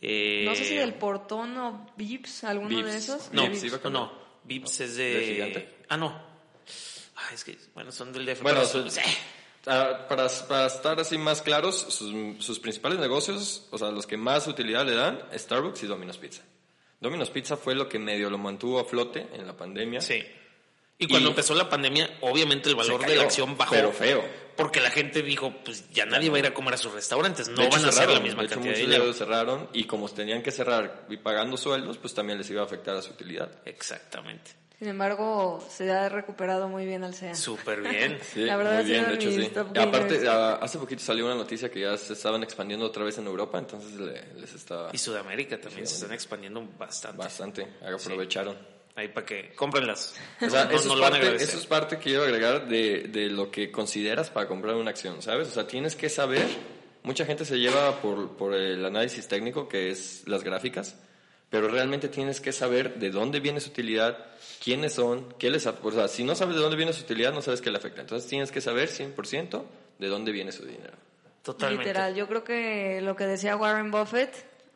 Eh, 0.00 0.44
No 0.46 0.54
sé 0.54 0.64
si 0.64 0.74
del 0.76 0.94
Portón 0.94 1.56
o 1.58 1.86
Vips, 1.96 2.44
alguno 2.44 2.68
Vips. 2.68 2.84
de 2.92 2.96
esos. 2.96 3.32
No, 3.32 3.48
Vips, 3.48 3.82
no, 3.84 3.90
no, 3.90 4.12
Vips 4.44 4.80
es 4.80 4.96
de... 4.96 5.14
¿De 5.14 5.26
gigante? 5.26 5.74
Ah, 5.88 5.96
no. 5.96 6.08
Ah, 7.16 7.30
es 7.32 7.44
que, 7.44 7.56
bueno, 7.74 7.90
son 7.92 8.12
del 8.12 8.26
DF. 8.26 8.42
Bueno, 8.42 8.60
pero- 8.72 8.90
su- 8.90 9.00
Ah, 9.68 10.06
para, 10.08 10.28
para 10.46 10.66
estar 10.66 11.00
así 11.00 11.18
más 11.18 11.42
claros, 11.42 11.76
sus, 11.88 12.14
sus 12.44 12.60
principales 12.60 13.00
negocios, 13.00 13.66
o 13.72 13.78
sea, 13.78 13.90
los 13.90 14.06
que 14.06 14.16
más 14.16 14.46
utilidad 14.46 14.86
le 14.86 14.94
dan, 14.94 15.20
Starbucks 15.34 15.82
y 15.82 15.86
Domino's 15.88 16.18
Pizza. 16.18 16.44
Domino's 17.00 17.30
Pizza 17.30 17.56
fue 17.56 17.74
lo 17.74 17.88
que 17.88 17.98
medio 17.98 18.30
lo 18.30 18.38
mantuvo 18.38 18.78
a 18.78 18.84
flote 18.84 19.26
en 19.32 19.44
la 19.44 19.56
pandemia. 19.56 20.00
Sí. 20.00 20.22
Y 20.98 21.08
cuando 21.08 21.28
Y- 21.28 21.32
empezó 21.32 21.54
la 21.54 21.68
pandemia, 21.68 22.08
obviamente 22.22 22.68
el 22.70 22.74
valor 22.74 23.04
de 23.04 23.16
la 23.16 23.22
acción 23.24 23.56
bajó. 23.56 23.74
pero 23.74 23.92
feo. 23.92 24.24
Porque 24.56 24.80
la 24.80 24.90
gente 24.90 25.20
dijo, 25.22 25.52
pues 25.62 25.90
ya 25.90 26.06
nadie 26.06 26.30
va 26.30 26.36
a 26.36 26.38
ir 26.38 26.46
a 26.46 26.54
comer 26.54 26.72
a 26.74 26.76
sus 26.78 26.92
restaurantes, 26.94 27.48
no 27.48 27.60
hecho, 27.62 27.76
van 27.76 27.84
a 27.84 27.88
hacer 27.88 27.92
la 27.92 27.92
cerraron, 27.92 28.22
misma 28.22 28.40
de 28.40 28.46
hecho, 28.46 28.54
cantidad 28.54 28.74
de 28.74 28.80
muchos 28.82 28.96
dinero. 28.98 29.12
cerraron 29.12 29.68
y 29.74 29.84
como 29.84 30.08
tenían 30.08 30.42
que 30.42 30.50
cerrar 30.50 31.04
y 31.10 31.18
pagando 31.18 31.58
sueldos, 31.58 31.98
pues 31.98 32.14
también 32.14 32.38
les 32.38 32.48
iba 32.48 32.62
a 32.62 32.64
afectar 32.64 32.96
a 32.96 33.02
su 33.02 33.10
utilidad. 33.10 33.50
Exactamente. 33.66 34.52
Sin 34.78 34.88
embargo, 34.88 35.66
se 35.70 35.90
ha 35.90 36.08
recuperado 36.08 36.68
muy 36.68 36.86
bien 36.86 37.04
Alsea. 37.04 37.34
Súper 37.34 37.82
bien. 37.82 38.18
Sí, 38.32 38.40
La 38.44 38.56
verdad, 38.56 38.72
muy 38.74 38.80
ha 38.80 38.84
bien, 38.84 39.08
de 39.08 39.14
hecho 39.14 39.30
sí. 39.30 39.50
Y 39.74 39.78
aparte, 39.78 40.26
ah, 40.28 40.58
hace 40.62 40.78
poquito 40.78 41.02
salió 41.02 41.26
una 41.26 41.34
noticia 41.34 41.70
que 41.70 41.80
ya 41.80 41.96
se 41.98 42.14
estaban 42.14 42.42
expandiendo 42.42 42.86
otra 42.86 43.04
vez 43.04 43.18
en 43.18 43.26
Europa, 43.26 43.58
entonces 43.58 43.92
le- 43.92 44.32
les 44.40 44.54
estaba 44.54 44.88
Y 44.92 44.96
Sudamérica 44.98 45.60
también 45.60 45.86
se 45.86 45.94
están 45.96 46.12
expandiendo 46.12 46.66
bastante. 46.78 47.18
bastante, 47.18 47.66
aprovecharon. 47.86 48.56
Ahí 48.96 49.08
para 49.08 49.24
que 49.26 49.52
cómprenlas. 49.54 50.16
O 50.40 50.50
sea, 50.50 50.64
No- 50.64 50.70
eso, 50.72 50.88
no 50.88 50.94
es 50.94 50.98
lo 50.98 51.02
van 51.04 51.14
a 51.14 51.20
parte, 51.20 51.36
eso 51.44 51.58
es 51.58 51.66
parte 51.66 51.96
que 51.98 52.02
quiero 52.04 52.24
agregar 52.24 52.66
de, 52.66 53.02
de 53.02 53.28
lo 53.30 53.50
que 53.50 53.70
consideras 53.70 54.30
para 54.30 54.48
comprar 54.48 54.74
una 54.74 54.90
acción, 54.90 55.22
¿sabes? 55.22 55.48
O 55.48 55.50
sea, 55.52 55.66
tienes 55.66 55.94
que 55.96 56.08
saber, 56.08 56.46
mucha 57.02 57.24
gente 57.24 57.44
se 57.44 57.58
lleva 57.58 58.00
por, 58.00 58.36
por 58.36 58.54
el 58.54 58.84
análisis 58.84 59.28
técnico, 59.28 59.68
que 59.68 59.90
es 59.90 60.22
las 60.26 60.42
gráficas, 60.42 60.96
pero 61.50 61.68
realmente 61.68 62.08
tienes 62.08 62.40
que 62.40 62.50
saber 62.52 62.96
de 62.96 63.10
dónde 63.10 63.38
viene 63.40 63.60
su 63.60 63.70
utilidad, 63.70 64.18
quiénes 64.64 64.94
son, 64.94 65.32
qué 65.38 65.48
les... 65.50 65.66
O 65.66 65.92
sea, 65.92 66.08
si 66.08 66.24
no 66.24 66.34
sabes 66.34 66.56
de 66.56 66.60
dónde 66.62 66.76
viene 66.76 66.92
su 66.92 67.02
utilidad, 67.04 67.32
no 67.32 67.40
sabes 67.42 67.60
qué 67.60 67.70
le 67.70 67.76
afecta. 67.78 68.00
Entonces 68.00 68.28
tienes 68.28 68.50
que 68.50 68.60
saber 68.60 68.88
100% 68.88 69.62
de 69.98 70.08
dónde 70.08 70.32
viene 70.32 70.50
su 70.52 70.64
dinero. 70.64 70.94
Totalmente. 71.42 71.84
Literal, 71.84 72.14
yo 72.16 72.26
creo 72.26 72.42
que 72.42 73.00
lo 73.00 73.14
que 73.14 73.26
decía 73.26 73.56
Warren 73.56 73.92
Buffett 73.92 74.34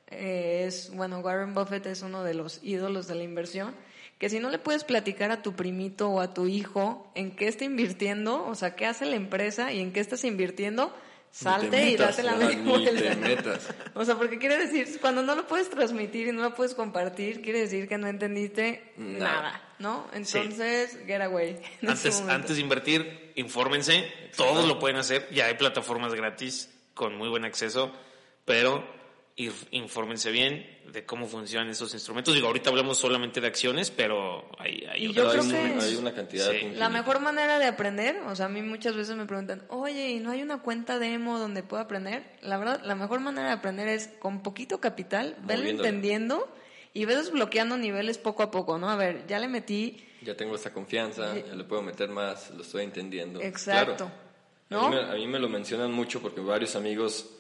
eh, 0.09 0.65
es, 0.69 0.91
bueno, 0.95 1.19
Warren 1.21 1.55
Buffett 1.55 1.87
es 1.87 2.03
uno 2.03 2.23
de 2.23 2.35
los 2.35 2.61
ídolos 2.63 3.09
de 3.09 3.17
la 3.17 3.25
inversión, 3.25 3.75
que 4.21 4.29
si 4.29 4.39
no 4.39 4.51
le 4.51 4.59
puedes 4.59 4.85
platicar 4.85 5.31
a 5.31 5.41
tu 5.41 5.55
primito 5.55 6.11
o 6.11 6.21
a 6.21 6.35
tu 6.35 6.47
hijo 6.47 7.11
en 7.15 7.35
qué 7.35 7.49
está 7.49 7.65
invirtiendo, 7.65 8.45
o 8.47 8.55
sea, 8.55 8.77
qué 8.77 8.85
hace 8.85 9.07
la 9.07 9.17
empresa 9.17 9.73
y 9.73 9.81
en 9.81 9.95
qué 9.95 10.01
estás 10.01 10.25
invirtiendo, 10.25 10.95
salte 11.31 11.89
y 11.89 11.93
metas, 11.93 12.19
date 12.19 12.23
la 12.25 12.35
vuelta. 12.35 13.15
metas. 13.17 13.75
O 13.95 14.05
sea, 14.05 14.17
porque 14.17 14.39
quiere 14.39 14.59
decir, 14.59 15.01
cuando 15.01 15.23
no 15.23 15.35
lo 15.35 15.47
puedes 15.47 15.71
transmitir 15.71 16.29
y 16.29 16.33
no 16.33 16.43
lo 16.43 16.55
puedes 16.55 16.75
compartir, 16.75 17.41
quiere 17.41 17.61
decir 17.61 17.89
que 17.89 17.97
no 17.97 18.09
entendiste 18.09 18.93
Nada. 18.99 19.25
nada, 19.25 19.63
¿no? 19.79 20.07
Entonces, 20.13 20.99
get 21.07 21.23
away. 21.23 21.59
en 21.81 21.89
Antes, 21.89 22.21
antes 22.21 22.57
de 22.57 22.63
invertir, 22.63 23.33
infórmense. 23.37 24.07
Todos 24.37 24.69
lo 24.69 24.79
pueden 24.79 24.99
hacer. 24.99 25.31
Ya 25.33 25.47
hay 25.47 25.55
plataformas 25.55 26.13
gratis 26.15 26.69
con 26.93 27.17
muy 27.17 27.31
buen 27.31 27.47
acceso, 27.47 27.91
pero 28.45 28.85
infórmense 29.71 30.31
bien 30.31 30.67
de 30.93 31.05
cómo 31.07 31.27
funcionan 31.29 31.69
esos 31.71 31.95
instrumentos. 31.95 32.35
Digo, 32.35 32.49
ahorita 32.49 32.71
hablamos 32.71 32.99
solamente 32.99 33.41
de 33.41 33.47
acciones, 33.47 33.91
pero 33.93 34.45
hay, 34.59 34.85
hay 34.91 35.05
Y 35.05 35.09
otras. 35.09 35.15
yo 35.15 35.15
Pero 35.15 35.31
creo 35.31 35.43
hay, 35.43 35.69
que- 35.69 35.75
muy- 35.77 35.85
hay 35.85 35.95
una 35.97 36.13
cantidad 36.13 36.51
Sí. 36.51 36.73
La 36.75 36.89
mejor 36.89 37.21
manera 37.21 37.59
de 37.61 37.67
aprender, 37.67 38.17
o 38.27 38.35
sea, 38.35 38.47
a 38.47 38.49
mí 38.49 38.61
muchas 38.63 38.97
veces 38.97 39.15
me 39.17 39.27
preguntan, 39.27 39.63
oye, 39.69 40.11
¿y 40.11 40.21
no 40.21 40.33
hay 40.33 40.43
una 40.43 40.59
cuenta 40.63 40.99
demo 40.99 41.39
donde 41.39 41.63
pueda 41.63 41.85
aprender? 41.85 42.25
La 42.43 42.59
verdad, 42.59 42.81
la 42.85 42.95
mejor 42.97 43.21
manera 43.21 43.47
de 43.49 43.55
aprender 43.55 43.89
es 43.89 44.09
con 44.19 44.43
poquito 44.43 44.81
capital, 44.81 45.37
verlo 45.45 45.69
entendiendo 45.69 46.53
y 46.93 47.05
ves 47.05 47.17
desbloqueando 47.27 47.77
niveles 47.77 48.19
poco 48.19 48.43
a 48.43 48.51
poco, 48.51 48.79
¿no? 48.79 48.91
A 48.91 48.97
ver, 48.97 49.27
ya 49.29 49.39
le 49.39 49.47
metí, 49.47 50.05
Ya 50.23 50.37
tengo 50.37 50.57
esta 50.57 50.73
confianza, 50.73 51.35
ya 51.37 51.55
le 51.55 51.65
puedo 51.65 51.83
meter 51.83 52.09
más, 52.11 52.51
lo 52.51 52.63
estoy 52.63 52.83
entendiendo. 52.85 53.41
exacto, 53.41 54.11
Claro. 54.69 54.85
A, 54.85 54.89
¿no? 54.89 54.89
mí 54.91 54.97
me, 54.97 55.03
a 55.03 55.15
mí 55.15 55.27
me 55.27 55.39
lo 55.39 55.49
mencionan 55.49 55.93
mucho 55.93 56.21
porque 56.21 56.41
varios 56.41 56.75
amigos 56.77 57.31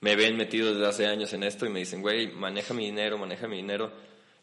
me 0.00 0.16
ven 0.16 0.36
metido 0.36 0.72
desde 0.72 0.86
hace 0.86 1.06
años 1.06 1.32
en 1.32 1.42
esto 1.42 1.66
y 1.66 1.68
me 1.68 1.80
dicen, 1.80 2.02
güey, 2.02 2.32
maneja 2.32 2.74
mi 2.74 2.86
dinero, 2.86 3.18
maneja 3.18 3.46
mi 3.46 3.56
dinero. 3.56 3.92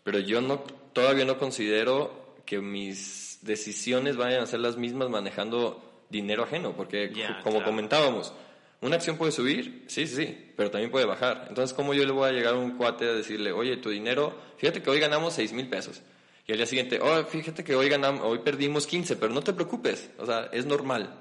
Pero 0.03 0.19
yo 0.19 0.39
no, 0.41 0.59
todavía 0.93 1.25
no 1.25 1.37
considero 1.37 2.35
que 2.45 2.61
mis 2.61 3.39
decisiones 3.41 4.15
vayan 4.15 4.41
a 4.41 4.45
ser 4.45 4.59
las 4.59 4.77
mismas 4.77 5.09
manejando 5.09 6.05
dinero 6.09 6.43
ajeno, 6.43 6.73
porque 6.75 7.11
como 7.43 7.57
claro. 7.57 7.65
comentábamos, 7.65 8.33
una 8.79 8.95
acción 8.95 9.17
puede 9.17 9.31
subir, 9.31 9.85
sí, 9.87 10.07
sí, 10.07 10.15
sí, 10.15 10.51
pero 10.55 10.71
también 10.71 10.91
puede 10.91 11.05
bajar. 11.05 11.47
Entonces, 11.49 11.75
¿cómo 11.75 11.93
yo 11.93 12.05
le 12.05 12.11
voy 12.11 12.29
a 12.29 12.31
llegar 12.31 12.53
a 12.53 12.57
un 12.57 12.77
cuate 12.77 13.05
a 13.05 13.13
decirle, 13.13 13.51
oye, 13.51 13.77
tu 13.77 13.89
dinero, 13.89 14.33
fíjate 14.57 14.81
que 14.81 14.89
hoy 14.89 14.99
ganamos 14.99 15.33
seis 15.33 15.51
mil 15.51 15.67
pesos? 15.67 16.01
Y 16.47 16.51
al 16.51 16.57
día 16.57 16.65
siguiente, 16.67 16.99
oh, 17.01 17.25
fíjate 17.25 17.63
que 17.63 17.75
hoy, 17.75 17.89
ganamos, 17.89 18.21
hoy 18.23 18.39
perdimos 18.39 18.87
15, 18.87 19.17
pero 19.17 19.33
no 19.33 19.41
te 19.41 19.51
preocupes, 19.51 20.11
o 20.17 20.25
sea, 20.25 20.49
es 20.53 20.65
normal. 20.65 21.19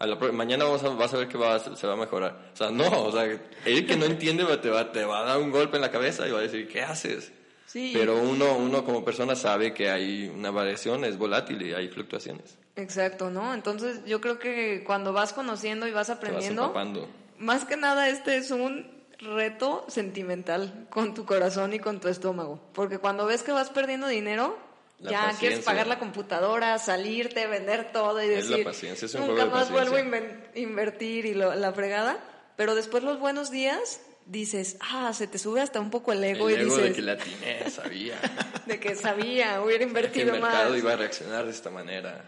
A 0.00 0.06
la 0.06 0.16
mañana 0.16 0.64
vas 0.64 0.82
a, 0.82 0.88
vas 0.88 1.12
a 1.14 1.18
ver 1.18 1.28
que 1.28 1.36
va, 1.36 1.58
se 1.58 1.86
va 1.86 1.92
a 1.92 1.96
mejorar. 1.96 2.50
O 2.52 2.56
sea, 2.56 2.70
no, 2.70 2.88
o 3.04 3.12
sea, 3.12 3.24
el 3.66 3.86
que 3.86 3.96
no 3.96 4.06
entiende 4.06 4.44
te 4.56 4.70
va, 4.70 4.90
te 4.90 5.04
va 5.04 5.20
a 5.20 5.24
dar 5.24 5.38
un 5.38 5.50
golpe 5.50 5.76
en 5.76 5.82
la 5.82 5.90
cabeza 5.90 6.26
y 6.26 6.32
va 6.32 6.38
a 6.38 6.42
decir, 6.42 6.66
¿qué 6.66 6.80
haces? 6.80 7.30
Sí. 7.66 7.92
Pero 7.94 8.16
uno, 8.16 8.56
uno 8.56 8.84
como 8.84 9.04
persona 9.04 9.36
sabe 9.36 9.74
que 9.74 9.90
hay 9.90 10.26
una 10.26 10.50
variación, 10.50 11.04
es 11.04 11.18
volátil 11.18 11.60
y 11.62 11.74
hay 11.74 11.88
fluctuaciones. 11.88 12.56
Exacto, 12.76 13.30
¿no? 13.30 13.52
Entonces 13.52 14.04
yo 14.06 14.20
creo 14.20 14.38
que 14.38 14.82
cuando 14.84 15.12
vas 15.12 15.34
conociendo 15.34 15.86
y 15.86 15.92
vas 15.92 16.08
vas 16.08 16.16
aprendiendo, 16.16 16.62
empapando. 16.62 17.06
más 17.38 17.66
que 17.66 17.76
nada 17.76 18.08
este 18.08 18.38
es 18.38 18.50
un 18.50 18.86
reto 19.18 19.84
sentimental 19.88 20.86
con 20.88 21.12
tu 21.12 21.26
corazón 21.26 21.74
y 21.74 21.78
con 21.78 22.00
tu 22.00 22.08
estómago. 22.08 22.58
Porque 22.72 22.98
cuando 22.98 23.26
ves 23.26 23.42
que 23.42 23.52
vas 23.52 23.68
perdiendo 23.68 24.08
dinero, 24.08 24.58
La 25.00 25.10
ya 25.10 25.32
quieres 25.38 25.60
pagar 25.60 25.86
la 25.86 25.98
computadora, 25.98 26.78
salirte, 26.78 27.46
vender 27.46 27.90
todo 27.92 28.22
y 28.22 28.26
Es 28.26 28.44
la 28.46 28.50
decir, 28.50 28.64
paciencia, 28.64 29.06
es 29.06 29.14
un 29.14 29.20
nunca 29.22 29.32
juego 29.34 29.48
de 29.48 29.54
más 29.60 29.70
vuelvo 29.70 29.96
a 29.96 30.00
paciencia". 30.00 30.20
inven- 30.20 30.40
invertir 30.54 31.26
y 31.26 31.34
lo- 31.34 31.54
la 31.54 31.72
fregada. 31.72 32.18
Pero 32.56 32.74
después 32.74 33.02
los 33.02 33.18
buenos 33.18 33.50
días 33.50 34.00
dices, 34.26 34.76
ah, 34.80 35.12
se 35.14 35.26
te 35.26 35.38
sube 35.38 35.60
hasta 35.62 35.80
un 35.80 35.90
poco 35.90 36.12
el 36.12 36.22
ego 36.22 36.48
El 36.50 36.54
y 36.56 36.60
ego 36.60 36.76
dices, 36.76 36.90
de 36.90 36.94
que 36.94 37.02
la 37.02 37.12
atiné, 37.12 37.70
sabía. 37.70 38.16
de 38.66 38.78
que 38.78 38.94
sabía, 38.94 39.62
hubiera 39.62 39.78
que 39.78 39.84
el 39.84 39.88
invertido 39.88 40.32
mercado 40.32 40.70
más. 40.70 40.78
iba 40.78 40.92
a 40.92 40.96
reaccionar 40.96 41.44
de 41.46 41.50
esta 41.50 41.70
manera. 41.70 42.22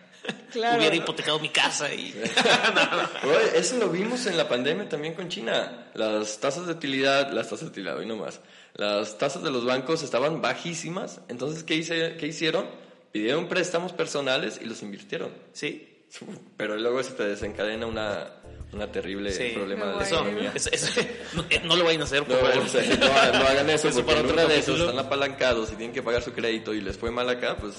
Claro. 0.52 0.78
Hubiera 0.78 0.94
hipotecado 0.96 1.38
mi 1.40 1.48
casa 1.50 1.92
y... 1.92 2.14
Eso 3.54 3.76
lo 3.78 3.88
vimos 3.88 4.24
en 4.26 4.36
la 4.36 4.48
pandemia 4.48 4.88
también 4.88 5.14
con 5.14 5.28
China. 5.28 5.88
Las 5.94 6.38
tasas 6.38 6.66
de 6.66 6.72
utilidad, 6.72 7.30
las 7.32 7.46
tasas 7.48 7.62
de 7.66 7.66
utilidad, 7.66 7.96
hoy 7.98 8.06
no 8.06 8.16
más. 8.16 8.40
Las 8.82 9.16
tasas 9.18 9.42
de 9.42 9.50
los 9.50 9.64
bancos 9.64 10.02
estaban 10.02 10.40
bajísimas. 10.42 11.20
Entonces, 11.28 11.62
¿qué, 11.62 11.76
hice, 11.76 12.16
¿qué 12.16 12.26
hicieron? 12.26 12.66
Pidieron 13.12 13.46
préstamos 13.48 13.92
personales 13.92 14.58
y 14.62 14.64
los 14.66 14.82
invirtieron. 14.82 15.30
Sí, 15.52 15.88
Pero 16.56 16.76
luego 16.76 17.02
se 17.02 17.12
te 17.12 17.22
desencadena 17.24 17.86
una, 17.86 18.28
una 18.72 18.90
terrible 18.90 19.30
Sí. 19.32 19.52
problema 19.54 19.86
de 19.86 20.04
eso, 20.04 20.16
economía. 20.16 20.52
es- 20.54 20.66
es- 20.66 20.96
no, 21.34 21.44
eh, 21.48 21.60
no 21.64 21.76
lo 21.76 21.84
vayan 21.84 22.00
a 22.02 22.04
hacer, 22.04 22.24
por 22.24 22.36
No, 22.36 22.46
favor. 22.48 22.64
o 22.64 22.68
sea, 22.68 22.82
no, 22.96 23.38
no 23.38 23.46
hagan 23.46 23.70
eso, 23.70 23.88
Eso 23.88 23.98
porque 23.98 24.06
para 24.08 24.18
en 24.20 24.26
otro 24.26 24.34
una 24.42 24.52
de 24.52 24.58
esos 24.58 24.80
están 24.80 24.98
apalancados 24.98 25.68
y 25.72 25.76
tienen 25.76 25.92
que 25.94 26.02
pagar 26.02 26.22
su 26.22 26.32
crédito 26.32 26.74
y 26.74 26.80
les 26.80 26.98
fue 26.98 27.10
mal 27.10 27.28
acá, 27.30 27.56
pues 27.56 27.74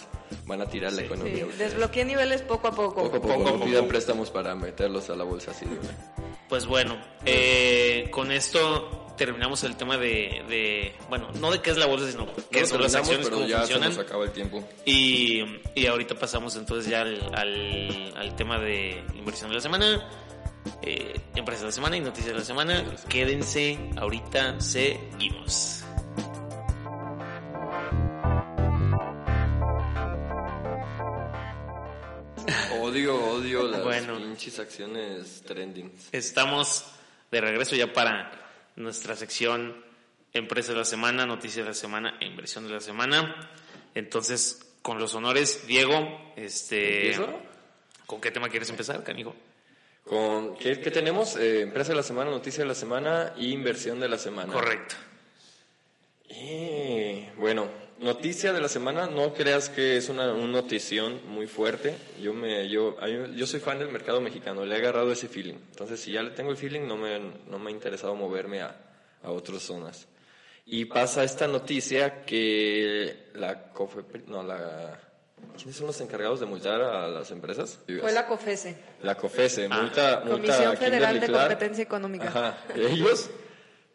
van 0.45 0.61
a 0.61 0.67
tirar 0.67 0.93
la 0.93 0.99
Sí, 0.99 1.05
economía. 1.05 1.45
desbloqueé 1.57 2.05
niveles 2.05 2.41
poco 2.43 2.67
a 2.69 2.71
poco. 2.71 3.11
Poco 3.11 3.17
a 3.17 3.21
poco, 3.37 3.65
pidan 3.65 3.87
préstamos 3.87 4.31
para 4.31 4.55
meterlos 4.55 5.09
a 5.09 5.15
la 5.15 5.23
bolsa 5.25 5.51
así. 5.51 5.65
Pues 6.49 6.65
bueno, 6.65 6.97
eh, 7.25 8.07
con 8.11 8.31
esto 8.31 9.02
terminamos 9.17 9.63
el 9.63 9.75
tema 9.75 9.97
de, 9.97 10.43
de- 10.49 10.95
bueno, 11.09 11.29
no 11.39 11.51
de 11.51 11.61
qué 11.61 11.71
es 11.71 11.77
la 11.77 11.85
bolsa, 11.85 12.09
sino 12.11 12.27
qué 12.51 12.61
No 12.61 12.67
son 12.67 12.81
las 12.81 12.95
acciones, 12.95 13.25
pero 13.25 13.37
cómo 13.37 13.47
ya 13.49 13.59
funcionan. 13.59 13.91
se 13.91 13.97
nos 13.97 14.05
acaba 14.07 14.23
el 14.25 14.31
tiempo. 14.31 14.67
Y, 14.85 15.43
y 15.75 15.85
ahorita 15.87 16.15
pasamos 16.15 16.55
entonces 16.55 16.89
ya 16.89 17.01
al, 17.01 17.21
al, 17.35 18.13
al 18.17 18.35
tema 18.35 18.59
de 18.59 19.03
inversión 19.15 19.49
de 19.49 19.55
la 19.55 19.61
semana, 19.61 20.09
eh, 20.81 21.19
empresa 21.35 21.61
de 21.61 21.67
la 21.67 21.71
semana 21.73 21.97
y 21.97 22.01
noticias 22.01 22.33
de 22.33 22.39
la 22.39 22.45
semana. 22.45 22.83
Quédense, 23.09 23.77
ahorita 23.97 24.59
seguimos. 24.59 25.83
Odio, 32.81 33.15
odio 33.31 33.63
las 33.69 33.83
Bueno. 33.83 34.17
pinches 34.17 34.59
acciones 34.59 35.43
trending. 35.45 35.91
Estamos 36.11 36.85
de 37.31 37.41
regreso 37.41 37.75
ya 37.75 37.91
para 37.93 38.42
nuestra 38.75 39.15
sección 39.15 39.75
Empresa 40.33 40.71
de 40.71 40.79
la 40.79 40.85
Semana, 40.85 41.25
Noticias 41.25 41.63
de 41.63 41.69
la 41.69 41.75
Semana 41.75 42.17
e 42.19 42.25
Inversión 42.25 42.67
de 42.67 42.73
la 42.73 42.79
Semana. 42.79 43.49
Entonces, 43.93 44.73
con 44.81 44.99
los 44.99 45.13
honores, 45.13 45.67
Diego, 45.67 46.33
este, 46.35 47.11
¿Empiezo? 47.11 47.39
¿con 48.05 48.19
qué 48.19 48.31
tema 48.31 48.49
quieres 48.49 48.69
empezar, 48.69 49.03
canijo? 49.03 49.35
Con, 50.03 50.57
¿qué, 50.57 50.79
qué 50.81 50.91
tenemos? 50.91 51.35
Eh, 51.37 51.61
empresa 51.61 51.91
de 51.91 51.95
la 51.97 52.03
semana, 52.03 52.31
noticia 52.31 52.63
de 52.63 52.67
la 52.67 52.75
semana 52.75 53.33
y 53.37 53.53
inversión 53.53 53.99
de 53.99 54.09
la 54.09 54.17
semana. 54.17 54.51
Correcto. 54.51 54.95
Eh, 56.29 57.31
bueno, 57.37 57.69
noticia 58.03 58.53
de 58.53 58.61
la 58.61 58.67
semana, 58.69 59.07
no 59.07 59.33
creas 59.33 59.69
que 59.69 59.97
es 59.97 60.09
una, 60.09 60.31
una 60.33 60.47
notición 60.61 61.21
muy 61.27 61.47
fuerte. 61.47 61.95
Yo, 62.21 62.33
me, 62.33 62.69
yo, 62.69 62.95
yo 63.35 63.47
soy 63.47 63.59
fan 63.59 63.79
del 63.79 63.89
mercado 63.89 64.21
mexicano, 64.21 64.65
le 64.65 64.75
he 64.75 64.77
agarrado 64.77 65.11
ese 65.11 65.27
feeling. 65.27 65.55
Entonces, 65.71 65.99
si 65.99 66.11
ya 66.11 66.21
le 66.21 66.31
tengo 66.31 66.51
el 66.51 66.57
feeling, 66.57 66.81
no 66.87 66.97
me, 66.97 67.19
no 67.49 67.57
me 67.59 67.69
ha 67.69 67.73
interesado 67.73 68.13
moverme 68.15 68.61
a, 68.61 68.75
a 69.23 69.31
otras 69.31 69.61
zonas. 69.63 70.07
Y 70.65 70.85
pasa 70.85 71.23
esta 71.23 71.47
noticia 71.47 72.23
que 72.23 73.29
la 73.33 73.71
COFEPRIS, 73.73 74.27
no, 74.27 74.43
la... 74.43 74.99
¿Quiénes 75.57 75.75
son 75.75 75.87
los 75.87 75.99
encargados 75.99 76.39
de 76.39 76.45
multar 76.45 76.81
a 76.81 77.07
las 77.09 77.29
empresas? 77.31 77.77
Fue 77.99 78.13
la 78.13 78.25
COFESE. 78.27 78.77
La 79.01 79.15
COFESE, 79.15 79.67
Ah. 79.69 79.81
multa, 79.81 80.21
multa 80.25 80.31
Comisión 80.31 80.77
Federal 80.77 81.19
de. 81.19 81.27
Competencia 81.29 81.83
Económica. 81.83 82.27
Ajá, 82.29 82.57
ellos 82.73 83.29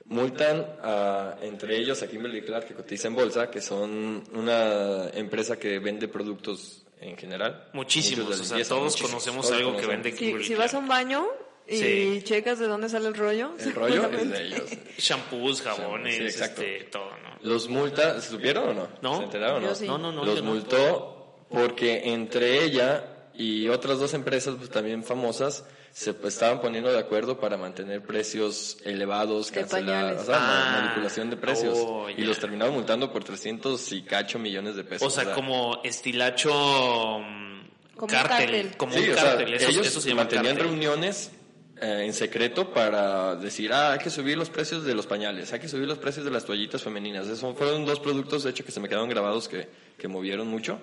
multan 0.09 0.67
a, 0.83 1.37
entre 1.43 1.77
ellos 1.79 2.03
a 2.03 2.09
Kimberly 2.09 2.43
Clark 2.43 2.67
que 2.67 2.75
cotiza 2.75 3.09
en 3.09 3.15
bolsa, 3.15 3.51
que 3.51 3.61
son 3.61 4.25
una 4.35 5.09
empresa 5.11 5.59
que 5.59 5.79
vende 5.79 6.09
productos 6.09 6.85
en 7.01 7.17
general. 7.17 7.69
Muchísimos, 7.75 8.41
o 8.41 8.45
sea, 8.45 8.65
todos 8.65 8.83
muchísimos, 8.85 9.11
conocemos 9.11 9.47
todos 9.47 9.59
algo 9.59 9.71
que 9.77 9.83
conocemos. 9.85 10.03
vende 10.05 10.13
Si, 10.13 10.25
Kimberly 10.25 10.47
si 10.47 10.55
vas 10.55 10.67
a 10.67 10.71
Clark. 10.71 10.83
un 10.83 10.89
baño 10.89 11.27
y 11.69 11.77
Sí. 11.77 12.21
checas 12.25 12.59
de 12.59 12.67
dónde 12.67 12.89
sale 12.89 13.09
el 13.09 13.15
rollo. 13.15 13.53
El 13.59 13.75
rollo 13.75 14.11
es 14.11 14.31
de 14.31 14.43
ellos. 14.47 14.63
Shampoos, 14.99 15.63
jabones, 15.63 16.17
Sí, 16.17 16.23
exacto. 16.23 16.63
este, 16.63 16.85
todo, 16.91 17.11
¿no? 17.23 17.39
Los 17.43 17.69
multa, 17.69 18.21
¿se 18.21 18.31
supieron 18.31 18.71
o 18.71 18.75
no? 18.75 18.89
No. 19.03 19.19
¿Se 19.19 19.25
enteraron 19.25 19.63
o 19.65 19.69
no? 19.69 19.75
sí. 19.75 19.87
No, 19.87 19.99
no, 19.99 20.11
no, 20.11 20.25
Los 20.25 20.37
yo 20.37 20.43
no. 20.43 20.51
multó 20.51 21.37
porque 21.51 22.03
entre 22.13 22.65
ella 22.65 23.29
y 23.35 23.69
otras 23.69 23.99
dos 24.01 24.15
empresas 24.15 24.55
pues, 24.59 24.71
también 24.71 25.05
famosas 25.05 25.65
se 25.93 26.15
estaban 26.25 26.61
poniendo 26.61 26.93
de 26.93 26.99
acuerdo 26.99 27.41
para 27.41 27.57
mantener 27.57 28.03
precios 28.03 28.77
elevados, 28.85 29.51
cancelar, 29.51 30.15
o 30.17 30.25
sea, 30.25 30.37
Ah, 30.39 30.81
manipulación 30.83 31.31
de 31.31 31.37
precios. 31.37 31.77
oh, 31.77 32.09
y 32.09 32.23
los 32.23 32.39
terminaron 32.39 32.75
multando 32.75 33.13
por 33.13 33.25
300 33.25 33.91
y 33.93 34.03
cacho 34.03 34.39
millones 34.39 34.77
de 34.77 34.85
pesos. 34.85 35.07
O 35.07 35.11
sea, 35.11 35.33
como 35.35 35.81
estilacho 35.85 37.21
mm, 37.21 37.61
Como 37.97 38.03
un 38.03 38.09
cártel, 38.23 38.29
cártel. 38.29 38.77
como 38.77 38.93
Sí, 38.93 38.99
un 39.01 39.11
o 39.11 39.15
sea, 39.15 39.25
cártel, 39.25 39.55
eso, 39.55 39.71
ellos 39.71 39.87
eso 39.87 40.01
se 40.01 40.15
mantenían 40.15 40.55
cártel. 40.57 40.67
reuniones 40.69 41.33
eh, 41.81 42.05
en 42.07 42.13
secreto 42.13 42.73
para 42.73 43.35
decir, 43.37 43.73
ah, 43.73 43.93
hay 43.93 43.99
que 43.99 44.11
subir 44.11 44.37
los 44.39 44.51
precios 44.51 44.85
de 44.85 44.95
los 44.95 45.07
pañales, 45.07 45.53
hay 45.53 45.61
que 45.61 45.69
subir 45.69 45.87
los 45.89 45.99
precios 45.99 46.25
de 46.25 46.31
las 46.31 46.45
toallitas 46.45 46.83
femeninas. 46.83 47.27
Esos 47.27 47.57
fueron 47.57 47.85
dos 47.87 47.99
productos, 48.01 48.45
de 48.45 48.51
hecho, 48.51 48.65
que 48.65 48.73
se 48.73 48.81
me 48.81 48.89
quedaron 48.89 49.09
grabados 49.09 49.49
que, 49.49 49.69
que 49.97 50.07
movieron 50.09 50.47
mucho. 50.49 50.79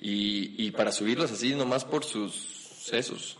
Y, 0.00 0.54
y 0.64 0.70
para 0.70 0.92
subirlos 0.92 1.32
así, 1.32 1.54
nomás 1.56 1.84
por 1.84 2.04
sus 2.04 2.32
sesos. 2.80 3.36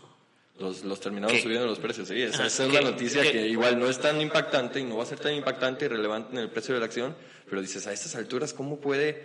Los, 0.59 0.83
los 0.83 0.99
terminaron 0.99 1.35
¿Qué? 1.35 1.41
subiendo 1.41 1.65
los 1.65 1.79
precios, 1.79 2.07
sí. 2.09 2.21
Esa, 2.21 2.45
esa 2.45 2.65
es 2.65 2.73
la 2.73 2.81
noticia 2.81 3.21
¿Qué? 3.21 3.31
que 3.31 3.47
igual 3.47 3.79
no 3.79 3.87
es 3.89 3.99
tan 3.99 4.19
impactante 4.19 4.79
y 4.79 4.83
no 4.83 4.97
va 4.97 5.03
a 5.03 5.05
ser 5.05 5.19
tan 5.19 5.33
impactante 5.33 5.85
y 5.85 5.87
relevante 5.87 6.33
en 6.33 6.39
el 6.39 6.49
precio 6.49 6.73
de 6.73 6.81
la 6.81 6.85
acción, 6.87 7.15
pero 7.49 7.61
dices, 7.61 7.87
a 7.87 7.93
estas 7.93 8.15
alturas, 8.15 8.53
¿cómo 8.53 8.79
puede 8.79 9.23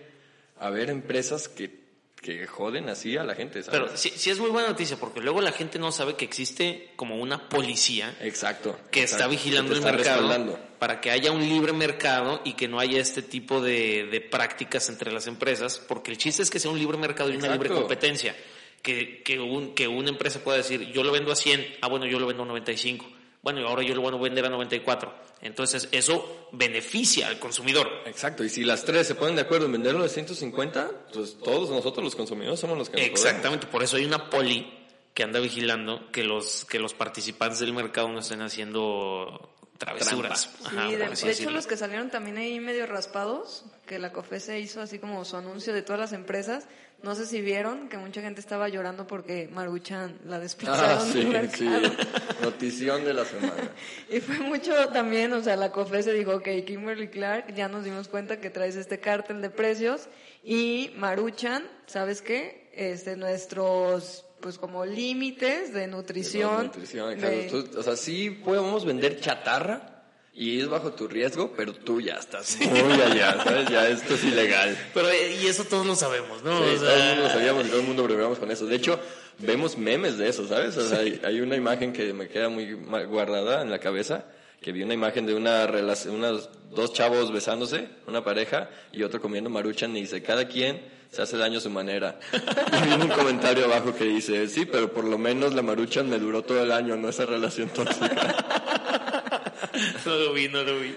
haber 0.60 0.90
empresas 0.90 1.48
que, 1.48 1.82
que 2.22 2.46
joden 2.46 2.88
así 2.88 3.16
a 3.16 3.24
la 3.24 3.34
gente? 3.34 3.64
¿sabes? 3.64 3.80
Pero 3.80 3.96
sí, 3.96 4.12
sí 4.14 4.30
es 4.30 4.38
muy 4.38 4.50
buena 4.50 4.68
noticia 4.68 4.96
porque 4.96 5.20
luego 5.20 5.40
la 5.40 5.50
gente 5.50 5.80
no 5.80 5.90
sabe 5.90 6.14
que 6.14 6.24
existe 6.24 6.92
como 6.94 7.16
una 7.16 7.48
policía 7.48 8.16
Exacto. 8.20 8.78
que 8.92 9.02
está 9.02 9.26
vigilando 9.26 9.72
que 9.72 9.78
el 9.78 9.84
mercado 9.84 10.20
respaldando. 10.20 10.58
para 10.78 11.00
que 11.00 11.10
haya 11.10 11.32
un 11.32 11.40
libre 11.40 11.72
mercado 11.72 12.40
y 12.44 12.52
que 12.52 12.68
no 12.68 12.78
haya 12.78 13.00
este 13.00 13.22
tipo 13.22 13.60
de, 13.60 14.06
de 14.10 14.20
prácticas 14.20 14.88
entre 14.88 15.10
las 15.10 15.26
empresas, 15.26 15.80
porque 15.88 16.12
el 16.12 16.16
chiste 16.18 16.42
es 16.42 16.50
que 16.50 16.60
sea 16.60 16.70
un 16.70 16.78
libre 16.78 16.96
mercado 16.96 17.30
y 17.30 17.36
una 17.36 17.48
libre 17.48 17.70
competencia. 17.70 18.36
Que, 18.84 19.22
que, 19.22 19.40
un, 19.40 19.74
que 19.74 19.88
una 19.88 20.10
empresa 20.10 20.44
pueda 20.44 20.58
decir, 20.58 20.92
yo 20.92 21.02
lo 21.02 21.10
vendo 21.10 21.32
a 21.32 21.36
100, 21.36 21.78
ah, 21.80 21.88
bueno, 21.88 22.04
yo 22.04 22.20
lo 22.20 22.26
vendo 22.26 22.42
a 22.42 22.46
95, 22.46 23.06
bueno, 23.42 23.60
y 23.60 23.64
ahora 23.64 23.82
yo 23.82 23.94
lo 23.94 24.02
voy 24.02 24.14
a 24.14 24.20
vender 24.20 24.44
a 24.44 24.50
94. 24.50 25.12
Entonces, 25.40 25.88
eso 25.90 26.48
beneficia 26.52 27.28
al 27.28 27.38
consumidor. 27.38 27.88
Exacto, 28.04 28.44
y 28.44 28.50
si 28.50 28.62
las 28.62 28.84
tres 28.84 29.06
se 29.06 29.14
ponen 29.14 29.36
de 29.36 29.42
acuerdo 29.42 29.66
en 29.66 29.72
venderlo 29.72 30.02
de 30.02 30.10
150, 30.10 31.06
pues 31.12 31.38
todos 31.42 31.70
nosotros 31.70 32.04
los 32.04 32.14
consumidores 32.14 32.60
somos 32.60 32.76
los 32.76 32.90
que 32.90 33.04
Exactamente, 33.04 33.66
por 33.66 33.82
eso 33.82 33.96
hay 33.96 34.04
una 34.04 34.28
poli 34.28 34.70
que 35.14 35.22
anda 35.22 35.40
vigilando 35.40 36.10
que 36.10 36.24
los, 36.24 36.64
que 36.64 36.78
los 36.78 36.92
participantes 36.92 37.60
del 37.60 37.72
mercado 37.72 38.08
no 38.08 38.18
estén 38.18 38.42
haciendo 38.42 39.53
travesuras. 39.78 40.50
Sí, 40.70 40.96
de, 40.96 41.30
hecho 41.32 41.50
los 41.50 41.66
que 41.66 41.76
salieron 41.76 42.10
también 42.10 42.36
ahí 42.38 42.60
medio 42.60 42.86
raspados, 42.86 43.64
que 43.86 43.98
la 43.98 44.12
COFESE 44.12 44.60
hizo 44.60 44.80
así 44.80 44.98
como 44.98 45.24
su 45.24 45.36
anuncio 45.36 45.72
de 45.72 45.82
todas 45.82 46.00
las 46.00 46.12
empresas. 46.12 46.66
No 47.02 47.14
sé 47.14 47.26
si 47.26 47.42
vieron 47.42 47.90
que 47.90 47.98
mucha 47.98 48.22
gente 48.22 48.40
estaba 48.40 48.68
llorando 48.70 49.06
porque 49.06 49.46
Maruchan 49.52 50.18
la 50.24 50.38
desplazaron 50.38 51.00
Ah, 51.00 51.04
del 51.04 51.12
sí, 51.12 51.20
sí. 51.58 51.64
mercado. 51.64 51.94
Notición 52.42 53.04
de 53.04 53.12
la 53.12 53.24
semana. 53.26 53.52
Y 54.08 54.20
fue 54.20 54.38
mucho 54.38 54.72
también, 54.88 55.32
o 55.34 55.42
sea, 55.42 55.56
la 55.56 55.70
COFESE 55.70 56.12
dijo, 56.14 56.36
ok, 56.36 56.48
Kimberly 56.66 57.08
Clark, 57.08 57.54
ya 57.54 57.68
nos 57.68 57.84
dimos 57.84 58.08
cuenta 58.08 58.40
que 58.40 58.48
traes 58.48 58.76
este 58.76 59.00
cártel 59.00 59.42
de 59.42 59.50
precios 59.50 60.08
y 60.42 60.92
Maruchan, 60.96 61.64
¿sabes 61.86 62.22
qué? 62.22 62.70
Este, 62.72 63.16
nuestros, 63.16 64.23
pues 64.44 64.58
como 64.58 64.84
límites 64.84 65.72
de 65.72 65.86
nutrición. 65.86 66.66
Nutrición, 66.66 67.18
de- 67.18 67.46
exacto. 67.46 67.64
Tú- 67.70 67.80
o 67.80 67.82
sea, 67.82 67.96
sí 67.96 68.28
podemos 68.30 68.84
vender 68.84 69.18
chatarra 69.18 70.04
y 70.34 70.60
es 70.60 70.68
bajo 70.68 70.92
tu 70.92 71.08
riesgo, 71.08 71.54
pero 71.56 71.72
tú 71.72 71.98
ya 72.02 72.16
estás 72.16 72.58
muy 72.60 72.92
allá, 73.00 73.40
¿sabes? 73.44 73.68
Ya 73.70 73.88
esto 73.88 74.14
es 74.14 74.24
ilegal. 74.24 74.76
Pero, 74.92 75.08
eh, 75.10 75.38
y 75.42 75.46
eso 75.46 75.64
todos 75.64 75.86
lo 75.86 75.94
sabemos, 75.96 76.42
¿no? 76.42 76.58
Sí, 76.58 76.74
O 76.74 76.78
todo 76.78 76.90
el 76.92 76.98
sea, 76.98 77.08
mundo 77.08 77.22
lo 77.22 77.28
sabíamos 77.30 77.64
y 77.64 77.68
todo 77.70 77.80
el 77.80 77.86
mundo 77.86 78.02
bromeamos 78.02 78.38
con 78.38 78.50
eso. 78.50 78.66
De 78.66 78.76
hecho, 78.76 79.00
vemos 79.38 79.78
memes 79.78 80.18
de 80.18 80.28
eso, 80.28 80.46
¿sabes? 80.46 80.76
O 80.76 80.86
sea, 80.86 80.98
hay, 80.98 81.20
hay 81.24 81.40
una 81.40 81.56
imagen 81.56 81.94
que 81.94 82.12
me 82.12 82.28
queda 82.28 82.50
muy 82.50 82.74
guardada 82.74 83.62
en 83.62 83.70
la 83.70 83.78
cabeza, 83.78 84.26
que 84.60 84.72
vi 84.72 84.82
una 84.82 84.92
imagen 84.92 85.24
de 85.24 85.34
una 85.34 85.66
relación, 85.66 86.16
unos 86.16 86.50
dos 86.70 86.92
chavos 86.92 87.32
besándose, 87.32 87.88
una 88.06 88.22
pareja, 88.24 88.68
y 88.92 89.04
otro 89.04 89.22
comiendo 89.22 89.48
maruchan 89.48 89.96
y 89.96 90.02
dice, 90.02 90.22
cada 90.22 90.48
quien 90.48 90.82
se 91.14 91.22
hace 91.22 91.36
daño 91.36 91.58
a 91.58 91.60
su 91.60 91.70
manera. 91.70 92.18
Y 92.32 92.86
vi 92.88 92.92
un 92.94 93.08
comentario 93.08 93.66
abajo 93.66 93.94
que 93.94 94.04
dice, 94.04 94.48
sí, 94.48 94.66
pero 94.66 94.92
por 94.92 95.04
lo 95.04 95.16
menos 95.16 95.54
la 95.54 95.62
maruchan 95.62 96.08
me 96.10 96.18
duró 96.18 96.42
todo 96.42 96.62
el 96.62 96.72
año, 96.72 96.96
no 96.96 97.08
esa 97.08 97.24
relación 97.24 97.68
tóxica. 97.68 98.10
no 100.06 100.14
lo 100.16 100.32
vi, 100.32 100.48
no 100.48 100.62
lo 100.64 100.80
vi. 100.80 100.96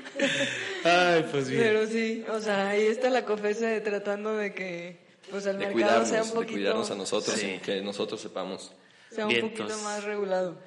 Ay, 0.84 1.26
pues 1.32 1.50
bien. 1.50 1.62
Pero 1.62 1.88
sí, 1.88 2.26
o 2.32 2.40
sea, 2.40 2.70
ahí 2.70 2.88
está 2.88 3.10
la 3.10 3.26
COFESE 3.26 3.80
tratando 3.82 4.36
de 4.36 4.54
que 4.54 4.98
pues 5.30 5.46
el 5.46 5.54
De 5.60 5.68
mercado 5.68 5.74
cuidarnos, 5.74 6.10
sea 6.10 6.24
un 6.24 6.30
de 6.30 6.34
poquito 6.36 6.54
cuidarnos 6.54 6.92
a 6.92 6.96
nosotros, 6.96 7.36
Sí. 7.36 7.60
que 7.64 7.82
nosotros 7.82 8.20
sepamos. 8.22 8.72
sea 9.12 9.26
un 9.26 9.30
Bien, 9.30 9.50
poquito 9.52 9.78
más 9.84 10.04
regulado. 10.04 10.58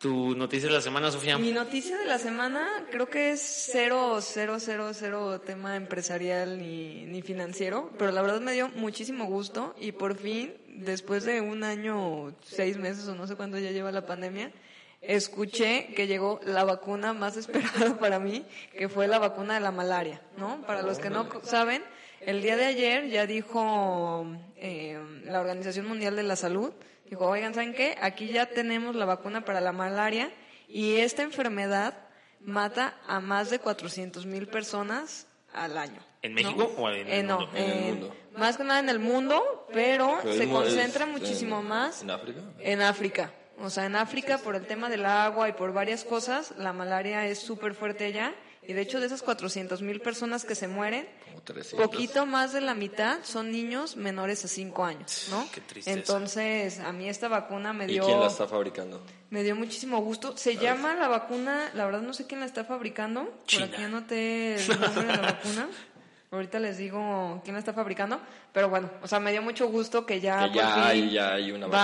Tu 0.00 0.34
noticia 0.34 0.68
de 0.68 0.74
la 0.74 0.80
semana, 0.80 1.10
Sofía. 1.10 1.36
Mi 1.36 1.52
noticia 1.52 1.98
de 1.98 2.06
la 2.06 2.18
semana 2.18 2.86
creo 2.90 3.10
que 3.10 3.32
es 3.32 3.68
cero, 3.70 4.20
cero, 4.22 4.56
cero, 4.58 4.92
cero 4.94 5.42
tema 5.42 5.76
empresarial 5.76 6.58
ni, 6.58 7.04
ni 7.04 7.20
financiero, 7.20 7.90
pero 7.98 8.10
la 8.10 8.22
verdad 8.22 8.40
me 8.40 8.54
dio 8.54 8.70
muchísimo 8.70 9.26
gusto 9.26 9.74
y 9.78 9.92
por 9.92 10.16
fin, 10.16 10.54
después 10.68 11.24
de 11.24 11.42
un 11.42 11.64
año, 11.64 12.34
seis 12.42 12.78
meses 12.78 13.08
o 13.08 13.14
no 13.14 13.26
sé 13.26 13.36
cuánto 13.36 13.58
ya 13.58 13.72
lleva 13.72 13.92
la 13.92 14.06
pandemia, 14.06 14.52
escuché 15.02 15.92
que 15.94 16.06
llegó 16.06 16.40
la 16.44 16.64
vacuna 16.64 17.12
más 17.12 17.36
esperada 17.36 17.98
para 17.98 18.18
mí, 18.18 18.46
que 18.72 18.88
fue 18.88 19.06
la 19.06 19.18
vacuna 19.18 19.52
de 19.52 19.60
la 19.60 19.70
malaria, 19.70 20.22
¿no? 20.38 20.62
Para 20.66 20.80
los 20.80 20.98
que 20.98 21.10
no 21.10 21.28
saben, 21.42 21.82
el 22.20 22.40
día 22.40 22.56
de 22.56 22.64
ayer 22.64 23.10
ya 23.10 23.26
dijo 23.26 24.26
eh, 24.56 24.98
la 25.24 25.40
Organización 25.40 25.86
Mundial 25.86 26.16
de 26.16 26.22
la 26.22 26.36
Salud, 26.36 26.72
dijo, 27.10 27.26
oigan, 27.26 27.52
¿saben 27.54 27.74
qué? 27.74 27.96
Aquí 28.00 28.28
ya 28.28 28.46
tenemos 28.46 28.94
la 28.96 29.04
vacuna 29.04 29.44
para 29.44 29.60
la 29.60 29.72
malaria 29.72 30.30
y 30.68 30.96
esta 30.96 31.22
enfermedad 31.22 31.94
mata 32.40 32.96
a 33.06 33.20
más 33.20 33.50
de 33.50 33.58
400 33.58 34.24
mil 34.26 34.46
personas 34.46 35.26
al 35.52 35.76
año. 35.76 36.00
¿En 36.22 36.34
¿no? 36.34 36.42
México 36.42 36.72
o 36.78 36.90
en 36.90 37.06
el 37.06 37.12
Eh, 37.12 37.22
no, 37.22 37.40
mundo? 37.40 37.56
En 37.56 37.70
el 37.70 37.84
mundo. 37.94 38.16
Más 38.36 38.56
que 38.56 38.64
nada 38.64 38.78
en 38.80 38.88
el 38.88 38.98
mundo, 39.00 39.66
pero, 39.72 40.18
Pero 40.22 40.34
se 40.34 40.48
concentra 40.48 41.04
en- 41.04 41.10
muchísimo 41.12 41.62
más 41.62 42.02
¿En 42.02 42.10
África? 42.10 42.40
en 42.60 42.82
África. 42.82 43.32
O 43.58 43.68
sea, 43.68 43.84
en 43.86 43.96
África 43.96 44.38
por 44.38 44.54
el 44.54 44.66
tema 44.66 44.88
del 44.88 45.04
agua 45.04 45.48
y 45.48 45.52
por 45.52 45.72
varias 45.72 46.04
cosas, 46.04 46.54
la 46.56 46.72
malaria 46.72 47.26
es 47.26 47.40
súper 47.40 47.74
fuerte 47.74 48.06
allá. 48.06 48.32
Y 48.66 48.72
de 48.74 48.82
hecho 48.82 49.00
de 49.00 49.06
esas 49.06 49.22
400 49.22 49.82
mil 49.82 50.00
personas 50.00 50.44
que 50.44 50.54
se 50.54 50.68
mueren, 50.68 51.08
Como 51.40 51.58
300. 51.58 51.90
poquito 51.90 52.26
más 52.26 52.52
de 52.52 52.60
la 52.60 52.74
mitad 52.74 53.18
son 53.22 53.50
niños 53.50 53.96
menores 53.96 54.44
a 54.44 54.48
5 54.48 54.84
años, 54.84 55.28
¿no? 55.30 55.46
Qué 55.52 55.60
tristeza. 55.60 55.96
Entonces, 55.96 56.78
a 56.80 56.92
mí 56.92 57.08
esta 57.08 57.28
vacuna 57.28 57.72
me 57.72 57.84
¿Y 57.84 57.88
dio... 57.94 58.04
quién 58.06 58.20
la 58.20 58.26
está 58.26 58.46
fabricando? 58.46 59.02
Me 59.30 59.42
dio 59.42 59.54
muchísimo 59.54 60.00
gusto. 60.00 60.36
Se 60.36 60.56
llama 60.56 60.94
la 60.94 61.06
vacuna, 61.08 61.70
la 61.74 61.84
verdad 61.84 62.02
no 62.02 62.12
sé 62.12 62.26
quién 62.26 62.40
la 62.40 62.46
está 62.46 62.64
fabricando. 62.64 63.24
Por 63.24 63.44
China. 63.46 63.66
aquí 63.72 63.82
anoté 63.82 64.56
el 64.56 64.68
nombre 64.80 65.04
de 65.06 65.12
la 65.16 65.22
vacuna. 65.22 65.68
Ahorita 66.32 66.60
les 66.60 66.78
digo 66.78 67.40
quién 67.42 67.54
la 67.54 67.58
está 67.58 67.72
fabricando. 67.72 68.20
Pero 68.52 68.68
bueno, 68.68 68.88
o 69.02 69.08
sea, 69.08 69.18
me 69.18 69.32
dio 69.32 69.42
mucho 69.42 69.66
gusto 69.68 70.06
que 70.06 70.20
ya, 70.20 70.38
Que 70.44 70.46
por 70.46 70.56
ya 70.56 70.74
fin 70.74 70.82
hay- 70.84 71.10
ya 71.10 71.32
hay 71.34 71.50
una 71.50 71.66
va, 71.66 71.78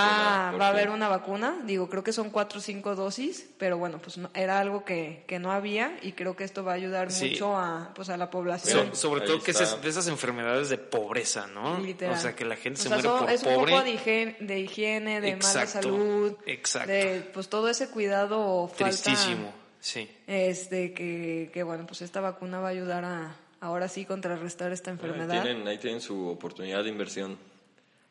vacuna, 0.46 0.58
va 0.58 0.66
a 0.66 0.68
haber 0.68 0.90
una 0.90 1.08
vacuna. 1.08 1.56
Digo, 1.64 1.88
creo 1.88 2.04
que 2.04 2.12
son 2.12 2.30
cuatro 2.30 2.58
o 2.60 2.62
cinco 2.62 2.94
dosis. 2.94 3.48
Pero 3.58 3.76
bueno, 3.78 3.98
pues 3.98 4.18
no- 4.18 4.30
era 4.34 4.60
algo 4.60 4.84
que, 4.84 5.24
que 5.26 5.40
no 5.40 5.50
había 5.50 5.96
y 6.00 6.12
creo 6.12 6.36
que 6.36 6.44
esto 6.44 6.62
va 6.64 6.72
a 6.72 6.74
ayudar 6.76 7.10
Sí. 7.10 7.30
mucho 7.30 7.56
a, 7.56 7.92
pues, 7.94 8.08
a 8.08 8.16
la 8.16 8.26
So- 8.26 8.30
población. 8.30 8.94
sobre 8.94 9.22
Ahí 9.22 9.26
todo 9.26 9.42
que 9.42 9.50
es 9.50 9.82
de 9.82 9.88
esas 9.88 10.06
enfermedades 10.06 10.68
de 10.68 10.78
pobreza, 10.78 11.48
¿no? 11.48 11.80
Literal. 11.80 12.14
O 12.14 12.20
sea, 12.20 12.36
que 12.36 12.44
la 12.44 12.54
gente 12.54 12.78
O 12.78 12.82
se 12.84 12.88
sea, 12.88 12.98
muere 12.98 13.08
so- 13.08 13.18
por 13.18 13.30
es 13.30 13.42
un 13.42 13.54
poco 13.66 13.82
de 13.82 13.90
higiene, 13.90 14.36
de, 14.38 14.60
higiene, 14.60 15.20
de 15.20 15.36
mala 15.36 15.66
salud, 15.66 16.36
exacto. 16.46 16.88
de 16.92 17.28
pues 17.34 17.48
todo 17.48 17.68
ese 17.68 17.88
cuidado 17.88 18.68
falta, 18.68 18.84
Tristísimo, 18.84 19.52
sí. 19.80 20.08
este 20.28 20.94
que, 20.94 21.50
que 21.52 21.62
bueno 21.64 21.84
pues 21.86 22.02
esta 22.02 22.20
vacuna 22.20 22.60
va 22.60 22.68
a 22.68 22.70
ayudar 22.70 23.04
a 23.04 23.34
ahora 23.60 23.88
sí 23.88 24.04
contrarrestar 24.04 24.72
esta 24.72 24.90
Ahí 24.90 24.96
enfermedad. 24.96 25.42
tienen, 25.42 25.66
ahí 25.68 25.78
tienen 25.78 26.00
su 26.00 26.28
oportunidad 26.28 26.82
de 26.82 26.90
inversión. 26.90 27.38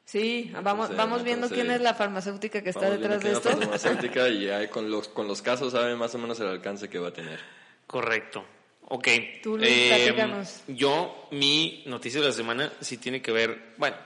Sí, 0.05 0.51
vamos 0.53 0.89
Entonces, 0.91 0.97
vamos 0.97 1.23
viendo 1.23 1.47
entonces, 1.47 1.65
quién 1.65 1.75
es 1.75 1.81
la 1.81 1.95
farmacéutica 1.95 2.61
que 2.61 2.69
está 2.69 2.89
viendo 2.89 3.07
detrás 3.09 3.23
de 3.23 3.29
quién 3.29 3.37
es 3.37 3.43
la 3.45 3.51
esto. 3.51 3.61
farmacéutica 3.61 4.29
y 4.29 4.45
ya 4.45 4.69
con 4.69 4.89
los, 4.91 5.07
con 5.07 5.27
los 5.27 5.41
casos 5.41 5.71
saben 5.71 5.97
más 5.97 6.13
o 6.13 6.19
menos 6.19 6.39
el 6.39 6.47
alcance 6.47 6.89
que 6.89 6.99
va 6.99 7.07
a 7.07 7.13
tener. 7.13 7.39
Correcto. 7.87 8.45
Ok. 8.87 9.07
Tú, 9.41 9.57
Luis, 9.57 9.87
platícanos. 9.87 10.61
yo, 10.67 11.27
mi 11.31 11.81
noticia 11.87 12.19
de 12.21 12.27
la 12.27 12.33
semana 12.33 12.71
sí 12.81 12.97
tiene 12.97 13.19
que 13.21 13.31
ver, 13.31 13.73
bueno, 13.77 13.97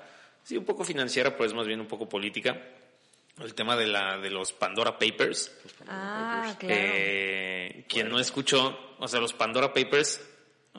sí 0.43 0.55
un 0.55 0.63
poco 0.63 0.85
financiera, 0.85 1.31
pero 1.31 1.45
es 1.45 1.53
más 1.53 1.67
bien 1.67 1.81
un 1.81 1.87
poco 1.87 2.07
política. 2.07 2.57
El 3.41 3.53
tema 3.53 3.75
de, 3.77 3.87
la, 3.87 4.17
de 4.17 4.29
los 4.29 4.51
Pandora 4.51 4.97
Papers. 4.99 5.51
Ah, 5.87 6.55
claro. 6.59 6.75
Eh, 6.77 7.85
quien 7.87 8.09
no 8.09 8.19
escuchó, 8.19 8.77
o 8.99 9.07
sea, 9.07 9.21
los 9.21 9.33
Pandora 9.33 9.73
Papers, 9.73 10.21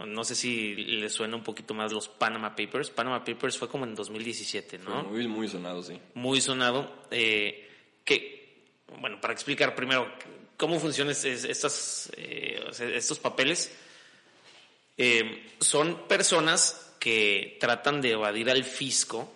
no 0.06 0.24
sé 0.24 0.34
si 0.34 0.74
le 0.76 1.08
suena 1.08 1.36
un 1.36 1.42
poquito 1.42 1.74
más 1.74 1.92
los 1.92 2.08
Panama 2.08 2.54
Papers. 2.56 2.90
Panama 2.90 3.24
Papers 3.24 3.56
fue 3.58 3.68
como 3.68 3.84
en 3.84 3.94
2017, 3.94 4.78
Fue 4.78 4.92
¿no? 4.94 5.02
muy, 5.04 5.26
muy 5.28 5.48
sonado, 5.48 5.82
sí. 5.82 5.98
muy 6.14 6.40
sonado. 6.40 7.04
eh, 7.10 7.68
que, 8.04 8.64
bueno, 9.00 9.20
para 9.20 9.32
explicar 9.34 9.74
primero 9.74 10.10
cómo 10.56 10.78
funcionan 10.80 11.12
es- 11.12 11.24
es- 11.24 11.44
estas, 11.44 12.12
eh, 12.16 12.62
estos 12.94 13.18
papeles, 13.18 13.72
eh, 14.96 15.46
son 15.60 16.06
personas 16.08 16.94
que 16.98 17.56
tratan 17.60 18.00
de 18.00 18.12
evadir 18.12 18.50
al 18.50 18.64
fisco 18.64 19.32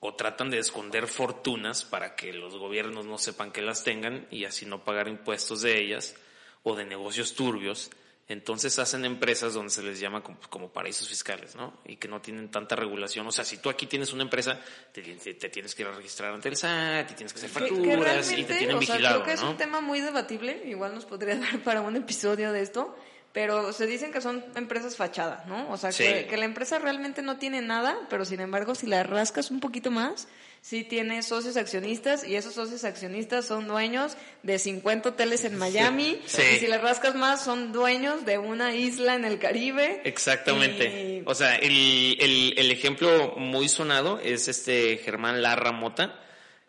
o 0.00 0.14
tratan 0.14 0.50
de 0.50 0.58
esconder 0.58 1.06
fortunas 1.08 1.84
para 1.84 2.14
que 2.14 2.32
los 2.32 2.56
gobiernos 2.56 3.06
no 3.06 3.18
sepan 3.18 3.50
que 3.50 3.62
las 3.62 3.82
tengan 3.84 4.26
y 4.30 4.44
así 4.44 4.66
no 4.66 4.84
pagar 4.84 5.08
impuestos 5.08 5.62
de 5.62 5.80
ellas 5.80 6.14
o 6.62 6.76
de 6.76 6.84
negocios 6.84 7.34
turbios. 7.34 7.90
Entonces 8.28 8.78
hacen 8.78 9.06
empresas 9.06 9.54
donde 9.54 9.70
se 9.70 9.82
les 9.82 9.98
llama 9.98 10.22
como, 10.22 10.38
como 10.50 10.68
paraísos 10.70 11.08
fiscales, 11.08 11.56
¿no? 11.56 11.72
Y 11.86 11.96
que 11.96 12.08
no 12.08 12.20
tienen 12.20 12.50
tanta 12.50 12.76
regulación. 12.76 13.26
O 13.26 13.32
sea, 13.32 13.42
si 13.44 13.56
tú 13.56 13.70
aquí 13.70 13.86
tienes 13.86 14.12
una 14.12 14.22
empresa, 14.22 14.60
te, 14.92 15.00
te- 15.00 15.34
te 15.34 15.48
tienes 15.48 15.74
que 15.74 15.82
ir 15.82 15.88
a 15.88 15.92
registrar 15.92 16.34
ante 16.34 16.50
el 16.50 16.56
SAT 16.56 17.10
y 17.10 17.14
tienes 17.14 17.32
que 17.32 17.38
hacer 17.38 17.50
Que- 17.50 17.68
que 17.70 17.74
facturas 17.74 18.32
y 18.32 18.44
te 18.44 18.54
tienen 18.54 18.76
o 18.76 18.82
sea, 18.82 18.94
vigilado, 18.96 19.22
creo 19.22 19.26
que 19.26 19.32
es 19.32 19.42
¿no? 19.42 19.50
un 19.52 19.56
tema 19.56 19.80
muy 19.80 20.00
debatible, 20.02 20.62
igual 20.66 20.94
nos 20.94 21.06
podría 21.06 21.36
dar 21.40 21.58
para 21.60 21.80
un 21.80 21.96
episodio 21.96 22.52
de 22.52 22.60
esto, 22.60 22.94
pero 23.32 23.72
se 23.72 23.86
dicen 23.86 24.12
que 24.12 24.20
son 24.20 24.44
empresas 24.56 24.96
fachadas, 24.96 25.46
¿no? 25.46 25.70
O 25.70 25.78
sea, 25.78 25.90
Sí. 25.92 26.02
que, 26.04 26.26
que 26.26 26.36
la 26.36 26.44
empresa 26.44 26.78
realmente 26.78 27.22
no 27.22 27.38
tiene 27.38 27.62
nada, 27.62 27.96
pero 28.10 28.26
sin 28.26 28.40
embargo, 28.40 28.74
si 28.74 28.86
la 28.86 29.02
rascas 29.04 29.50
un 29.50 29.60
poquito 29.60 29.90
más, 29.90 30.28
sí 30.60 30.84
tiene 30.84 31.22
socios 31.22 31.56
accionistas 31.56 32.26
y 32.26 32.34
esos 32.36 32.54
socios 32.54 32.84
accionistas 32.84 33.46
son 33.46 33.66
dueños 33.68 34.16
de 34.42 34.58
50 34.58 35.10
hoteles 35.10 35.44
en 35.44 35.56
Miami 35.56 36.18
Sí. 36.26 36.42
y 36.56 36.58
si 36.58 36.66
le 36.66 36.78
rascas 36.78 37.14
más, 37.14 37.42
son 37.44 37.72
dueños 37.72 38.24
de 38.26 38.38
una 38.38 38.74
isla 38.74 39.14
en 39.14 39.24
el 39.24 39.38
Caribe. 39.38 40.02
Exactamente. 40.04 41.18
Y- 41.18 41.22
O 41.26 41.34
sea, 41.34 41.56
el, 41.56 42.16
el, 42.20 42.54
el 42.58 42.70
ejemplo 42.70 43.34
muy 43.36 43.68
sonado 43.68 44.18
es 44.20 44.48
este 44.48 44.98
Germán 44.98 45.42
Larra 45.42 45.72
Mota, 45.72 46.20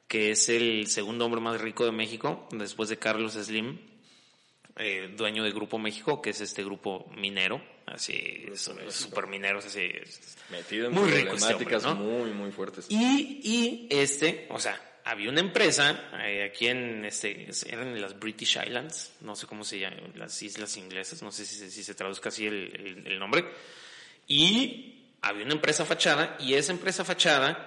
que 0.08 0.32
es 0.32 0.50
el 0.50 0.88
segundo 0.88 1.26
hombre 1.26 1.42
más 1.42 1.60
rico 1.62 1.86
de 1.86 1.92
México, 1.92 2.48
después 2.52 2.90
de 2.90 2.98
Carlos 2.98 3.34
Slim, 3.34 3.80
eh, 4.78 5.14
dueño 5.16 5.44
de 5.44 5.52
Grupo 5.52 5.78
México, 5.78 6.22
que 6.22 6.30
es 6.32 6.42
este 6.42 6.64
grupo 6.64 7.12
minero, 7.16 7.62
así, 7.94 8.46
super 8.90 9.28
mineros, 9.28 9.66
así. 9.66 9.92
Metido 10.50 10.88
en 10.88 10.94
Muy 10.94 11.10
este 11.10 11.22
problemáticas 11.26 11.86
hombre, 11.86 12.06
¿no? 12.06 12.12
muy, 12.20 12.32
muy 12.32 12.52
fuertes. 12.52 12.86
Y, 12.90 13.40
y 13.44 13.88
este, 13.92 14.48
o 14.50 14.60
sea, 14.60 14.82
había 15.06 15.30
una 15.30 15.40
empresa 15.40 16.10
eh, 16.26 16.44
aquí 16.44 16.68
en 16.68 17.06
este, 17.06 17.48
eran 17.68 18.00
las 18.02 18.20
British 18.20 18.58
Islands, 18.66 19.12
no 19.22 19.36
sé 19.36 19.48
cómo 19.48 19.64
se 19.64 19.80
llaman, 19.80 20.12
las 20.16 20.42
islas 20.44 20.78
inglesas, 20.78 21.22
no 21.22 21.32
sé 21.32 21.46
si, 21.46 21.56
se- 21.58 21.72
si 21.72 21.84
se 21.84 21.96
traduzca 21.96 22.30
así 22.30 22.46
el, 22.48 22.72
el- 23.06 23.08
el 23.08 23.20
nombre. 23.20 23.46
Y 24.28 25.16
había 25.22 25.46
una 25.46 25.54
empresa 25.54 25.86
fachada 25.86 26.38
y 26.40 26.54
esa 26.54 26.72
empresa 26.72 27.04
fachada 27.06 27.66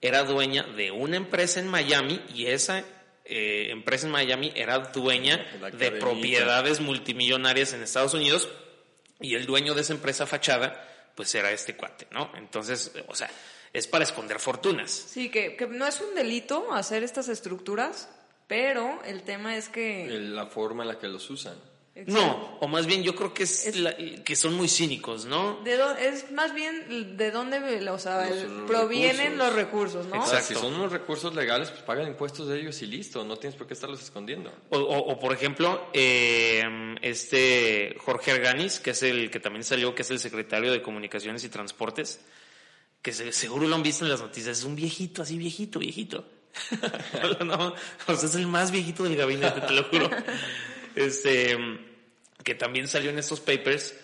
era 0.00 0.24
dueña 0.24 0.62
de 0.62 0.90
una 0.90 1.16
empresa 1.16 1.60
en 1.60 1.68
Miami 1.68 2.20
y 2.34 2.46
esa 2.46 2.84
eh, 3.24 3.68
empresa 3.70 4.06
en 4.06 4.12
Miami 4.12 4.52
era 4.54 4.78
dueña 4.78 5.44
de 5.76 5.90
propiedades 5.92 6.80
multimillonarias 6.80 7.72
en 7.72 7.82
Estados 7.82 8.14
Unidos 8.14 8.48
y 9.20 9.34
el 9.34 9.46
dueño 9.46 9.74
de 9.74 9.82
esa 9.82 9.92
empresa 9.92 10.26
fachada 10.26 10.92
pues 11.14 11.34
era 11.34 11.50
este 11.50 11.76
cuate, 11.76 12.06
¿no? 12.10 12.30
Entonces, 12.36 12.92
o 13.08 13.14
sea, 13.14 13.30
es 13.72 13.86
para 13.86 14.04
esconder 14.04 14.38
fortunas. 14.38 14.90
Sí, 14.90 15.30
que, 15.30 15.56
que 15.56 15.66
no 15.66 15.86
es 15.86 16.00
un 16.00 16.14
delito 16.14 16.72
hacer 16.72 17.02
estas 17.02 17.28
estructuras, 17.28 18.08
pero 18.46 19.02
el 19.04 19.22
tema 19.22 19.56
es 19.56 19.68
que... 19.68 20.06
La 20.08 20.46
forma 20.46 20.82
en 20.82 20.88
la 20.88 20.98
que 20.98 21.08
los 21.08 21.28
usan. 21.30 21.56
No, 22.04 22.58
o 22.60 22.68
más 22.68 22.84
bien 22.86 23.02
yo 23.02 23.14
creo 23.16 23.32
que 23.32 23.44
es, 23.44 23.66
Es- 23.66 23.76
la- 23.76 23.96
que 23.96 24.36
son 24.36 24.52
muy 24.54 24.68
cínicos, 24.68 25.24
¿no? 25.24 25.60
De 25.64 25.78
es 26.00 26.30
más 26.30 26.52
bien 26.52 27.16
de 27.16 27.30
dónde 27.30 27.58
o 27.88 27.98
sea, 27.98 28.28
Los- 28.28 28.36
el- 28.38 28.54
los 28.58 28.70
provienen 28.70 29.38
recursos. 29.38 29.38
los 29.38 29.54
recursos, 29.54 30.06
¿no? 30.06 30.22
O 30.22 30.26
sea, 30.26 30.38
Exacto. 30.40 30.54
si 30.60 30.66
son 30.66 30.74
unos 30.74 30.92
recursos 30.92 31.34
legales, 31.34 31.70
pues 31.70 31.82
pagan 31.82 32.06
impuestos 32.06 32.48
de 32.48 32.60
ellos 32.60 32.82
y 32.82 32.86
listo. 32.86 33.24
No 33.24 33.36
tienes 33.38 33.56
por 33.56 33.66
qué 33.66 33.72
estarlos 33.74 34.02
escondiendo. 34.02 34.52
O, 34.68 34.78
o- 34.78 35.12
o, 35.12 35.18
por 35.18 35.32
ejemplo, 35.32 35.88
eh, 35.94 36.62
este 37.00 37.96
Jorge 37.98 38.32
Arganis, 38.32 38.78
que 38.78 38.90
es 38.90 39.02
el 39.02 39.30
que 39.30 39.40
también 39.40 39.64
salió, 39.64 39.94
que 39.94 40.02
es 40.02 40.10
el 40.10 40.18
secretario 40.18 40.72
de 40.72 40.82
Comunicaciones 40.82 41.44
y 41.44 41.48
Transportes, 41.48 42.20
que 43.00 43.12
se- 43.12 43.32
seguro 43.32 43.66
lo 43.68 43.74
han 43.74 43.82
visto 43.82 44.04
en 44.04 44.10
las 44.10 44.20
noticias, 44.20 44.58
es 44.58 44.64
un 44.64 44.76
viejito, 44.76 45.22
así 45.22 45.38
viejito, 45.38 45.78
viejito. 45.78 46.26
no, 47.44 47.74
o 48.06 48.16
sea, 48.16 48.28
es 48.28 48.34
el 48.34 48.46
más 48.46 48.70
viejito 48.70 49.02
del 49.04 49.16
gabinete, 49.16 49.60
te 49.62 49.72
lo 49.72 49.84
juro. 49.84 50.10
Este, 50.96 51.56
que 52.42 52.54
también 52.54 52.88
salió 52.88 53.10
en 53.10 53.18
estos 53.18 53.40
papers, 53.40 53.94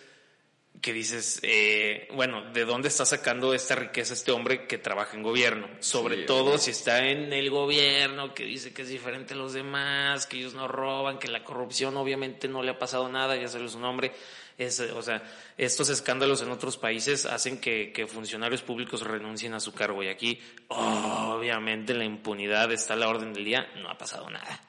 que 0.81 0.93
dices, 0.93 1.39
eh, 1.43 2.09
bueno, 2.13 2.51
¿de 2.53 2.65
dónde 2.65 2.89
está 2.89 3.05
sacando 3.05 3.55
esta 3.55 3.77
riqueza 3.77 4.15
este 4.15 4.33
hombre 4.33 4.67
que 4.67 4.79
trabaja 4.79 5.17
en 5.17 5.23
gobierno? 5.23 5.69
Sobre 5.79 6.17
Sí, 6.17 6.27
todo 6.27 6.59
si 6.59 6.73
está 6.73 7.09
en 7.09 7.33
el 7.33 7.51
gobierno, 7.51 8.35
que 8.35 8.45
dice 8.45 8.75
que 8.75 8.83
es 8.83 8.89
diferente 8.89 9.35
a 9.35 9.37
los 9.37 9.53
demás, 9.53 10.27
que 10.27 10.39
ellos 10.39 10.55
no 10.55 10.67
roban, 10.67 11.19
que 11.19 11.29
la 11.29 11.45
corrupción 11.45 11.97
obviamente 11.97 12.49
no 12.49 12.63
le 12.63 12.73
ha 12.73 12.79
pasado 12.79 13.09
nada, 13.09 13.37
ya 13.37 13.49
salió 13.49 13.69
su 13.69 13.79
nombre. 13.79 14.13
Es, 14.59 14.81
o 14.81 15.03
sea, 15.03 15.23
estos 15.57 15.89
escándalos 15.89 16.43
en 16.43 16.51
otros 16.51 16.77
países 16.77 17.27
hacen 17.27 17.59
que, 17.59 17.93
que 17.93 18.07
funcionarios 18.07 18.63
públicos 18.63 19.03
renuncien 19.03 19.55
a 19.55 19.61
su 19.61 19.73
cargo 19.73 20.03
y 20.03 20.09
aquí, 20.09 20.41
obviamente, 20.69 21.95
la 21.95 22.05
impunidad 22.05 22.73
está 22.73 22.95
a 22.95 22.97
la 22.97 23.09
orden 23.09 23.33
del 23.33 23.45
día, 23.45 23.69
no 23.77 23.89
ha 23.89 23.97
pasado 23.97 24.29
nada. 24.29 24.61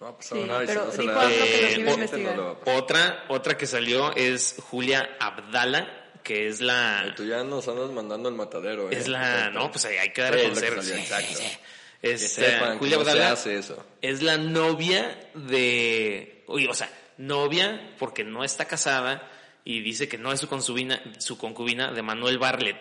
No 0.00 0.06
ha 0.08 0.16
pasado 0.16 0.40
Sí, 0.42 0.46
nada. 0.48 0.62
y 0.64 0.66
si 0.66 0.72
pero 0.72 0.84
no 0.86 0.92
se 0.92 1.00
dijo 1.02 1.12
la- 1.12 1.20
algo 1.22 1.34
que 1.34 1.38
lo 1.40 1.66
Eh, 1.66 2.08
que 2.08 2.18
no 2.18 2.36
lo 2.36 2.44
va 2.44 2.50
a 2.52 2.58
pasar. 2.60 2.76
Otra, 2.82 3.24
otra 3.28 3.56
que 3.58 3.66
salió 3.66 4.14
es 4.14 4.56
Julia 4.70 5.16
Abdala, 5.18 6.10
que 6.22 6.46
es 6.48 6.60
la, 6.60 7.12
Tú 7.16 7.24
ya 7.26 7.42
nos 7.42 7.66
andas 7.68 7.90
mandando 7.90 8.28
al 8.28 8.34
matadero. 8.36 8.90
¿eh? 8.90 8.96
es 8.96 9.08
la, 9.08 9.50
no, 9.50 9.70
pues 9.70 9.84
hay 9.86 9.96
hay 9.96 10.12
que 10.12 10.20
dar 10.22 10.34
a 10.34 10.42
conocer. 10.42 10.82
Sí, 10.82 10.92
exacto. 10.92 11.34
sí, 11.36 11.42
sí. 11.44 11.58
Que 12.00 12.12
Este, 12.12 12.28
sepan 12.28 12.78
Julia 12.78 12.96
no 12.98 13.04
se 13.04 13.10
Abdala 13.10 13.32
hace 13.32 13.58
eso. 13.58 13.84
es 14.02 14.22
la 14.22 14.36
novia 14.38 15.18
de, 15.34 16.44
oye, 16.46 16.68
o 16.68 16.74
sea, 16.74 16.88
novia 17.16 17.94
porque 17.98 18.22
no 18.22 18.44
está 18.44 18.66
casada 18.66 19.28
y 19.64 19.80
dice 19.80 20.06
que 20.08 20.16
no 20.16 20.32
es 20.32 20.38
su 20.38 20.48
concubina, 20.48 21.02
su 21.18 21.36
concubina 21.38 21.90
de 21.90 22.02
Manuel 22.02 22.38
Barlet. 22.38 22.78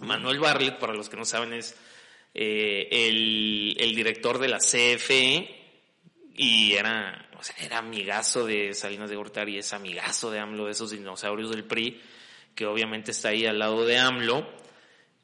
Manuel 0.00 0.38
Barlet, 0.38 0.78
para 0.78 0.92
los 0.92 1.08
que 1.08 1.16
no 1.16 1.24
saben, 1.24 1.54
es 1.54 1.76
eh, 2.34 2.88
el, 2.90 3.74
el 3.78 3.94
director 3.94 4.38
de 4.38 4.48
la 4.48 4.58
CFE 4.58 5.63
y 6.34 6.72
era, 6.74 7.28
o 7.38 7.42
sea, 7.42 7.56
era 7.64 7.78
amigazo 7.78 8.44
de 8.44 8.74
Salinas 8.74 9.08
de 9.08 9.16
Gortari, 9.16 9.58
es 9.58 9.72
amigazo 9.72 10.30
de 10.30 10.40
AMLO, 10.40 10.66
de 10.66 10.72
esos 10.72 10.90
dinosaurios 10.90 11.50
del 11.50 11.64
PRI, 11.64 12.00
que 12.54 12.66
obviamente 12.66 13.12
está 13.12 13.28
ahí 13.28 13.46
al 13.46 13.58
lado 13.58 13.84
de 13.84 13.98
AMLO, 13.98 14.46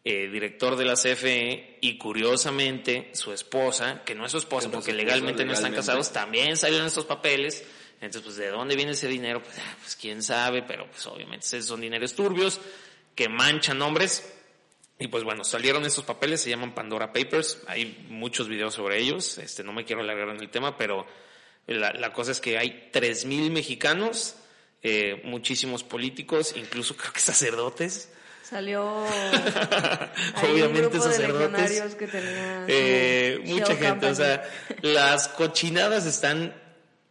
eh, 0.05 0.29
director 0.29 0.77
de 0.77 0.85
la 0.85 0.95
CFE, 0.95 1.79
y 1.81 1.99
curiosamente 1.99 3.11
su 3.13 3.33
esposa, 3.33 4.03
que 4.05 4.15
no 4.15 4.25
es 4.25 4.33
su 4.33 4.39
esposa 4.39 4.71
porque 4.71 4.93
su 4.93 4.97
esposa 4.97 5.05
legalmente 5.05 5.45
no 5.45 5.53
están 5.53 5.75
casados, 5.75 6.13
también 6.13 6.57
salió 6.57 6.79
en 6.79 6.87
estos 6.87 7.05
papeles. 7.05 7.65
Entonces, 8.01 8.23
pues, 8.23 8.37
¿de 8.37 8.49
dónde 8.49 8.77
viene 8.77 8.93
ese 8.93 9.09
dinero? 9.09 9.43
Pues, 9.43 9.59
ah, 9.59 9.77
pues 9.79 9.95
quién 9.97 10.23
sabe, 10.23 10.63
pero 10.63 10.91
pues 10.91 11.07
obviamente 11.07 11.61
son 11.61 11.83
dineros 11.83 12.15
turbios 12.15 12.59
que 13.15 13.29
manchan 13.29 13.79
nombres. 13.79 14.40
Y 15.01 15.09
pues 15.09 15.25
bueno, 15.25 15.43
salieron 15.45 15.85
estos 15.85 16.05
papeles, 16.05 16.41
se 16.43 16.51
llaman 16.51 16.75
Pandora 16.75 17.13
Papers, 17.13 17.59
hay 17.67 18.07
muchos 18.09 18.49
videos 18.49 18.75
sobre 18.75 18.99
ellos, 19.01 19.39
este, 19.39 19.65
no 19.65 19.73
me 19.73 19.85
quiero 19.85 20.03
alargar 20.03 20.29
en 20.29 20.41
el 20.41 20.51
tema, 20.51 20.77
pero 20.77 21.07
la, 21.67 21.93
la 21.95 22.13
cosa 22.13 22.33
es 22.33 22.41
que 22.41 22.59
hay 22.59 22.91
3.000 22.93 23.51
mexicanos, 23.51 24.37
eh, 24.83 25.23
muchísimos 25.25 25.85
políticos, 25.85 26.55
incluso 26.57 26.97
creo 26.99 27.13
que 27.13 27.21
sacerdotes, 27.21 28.11
Salió 28.43 28.85
Obviamente 30.43 30.97
un 30.97 31.03
sacerdotes. 31.03 31.95
que 31.95 32.07
tenía 32.09 32.65
eh, 32.67 33.41
mucha 33.45 33.77
gente, 33.77 34.07
o 34.07 34.15
sea, 34.15 34.43
las 34.83 35.29
cochinadas 35.29 36.05
están 36.05 36.53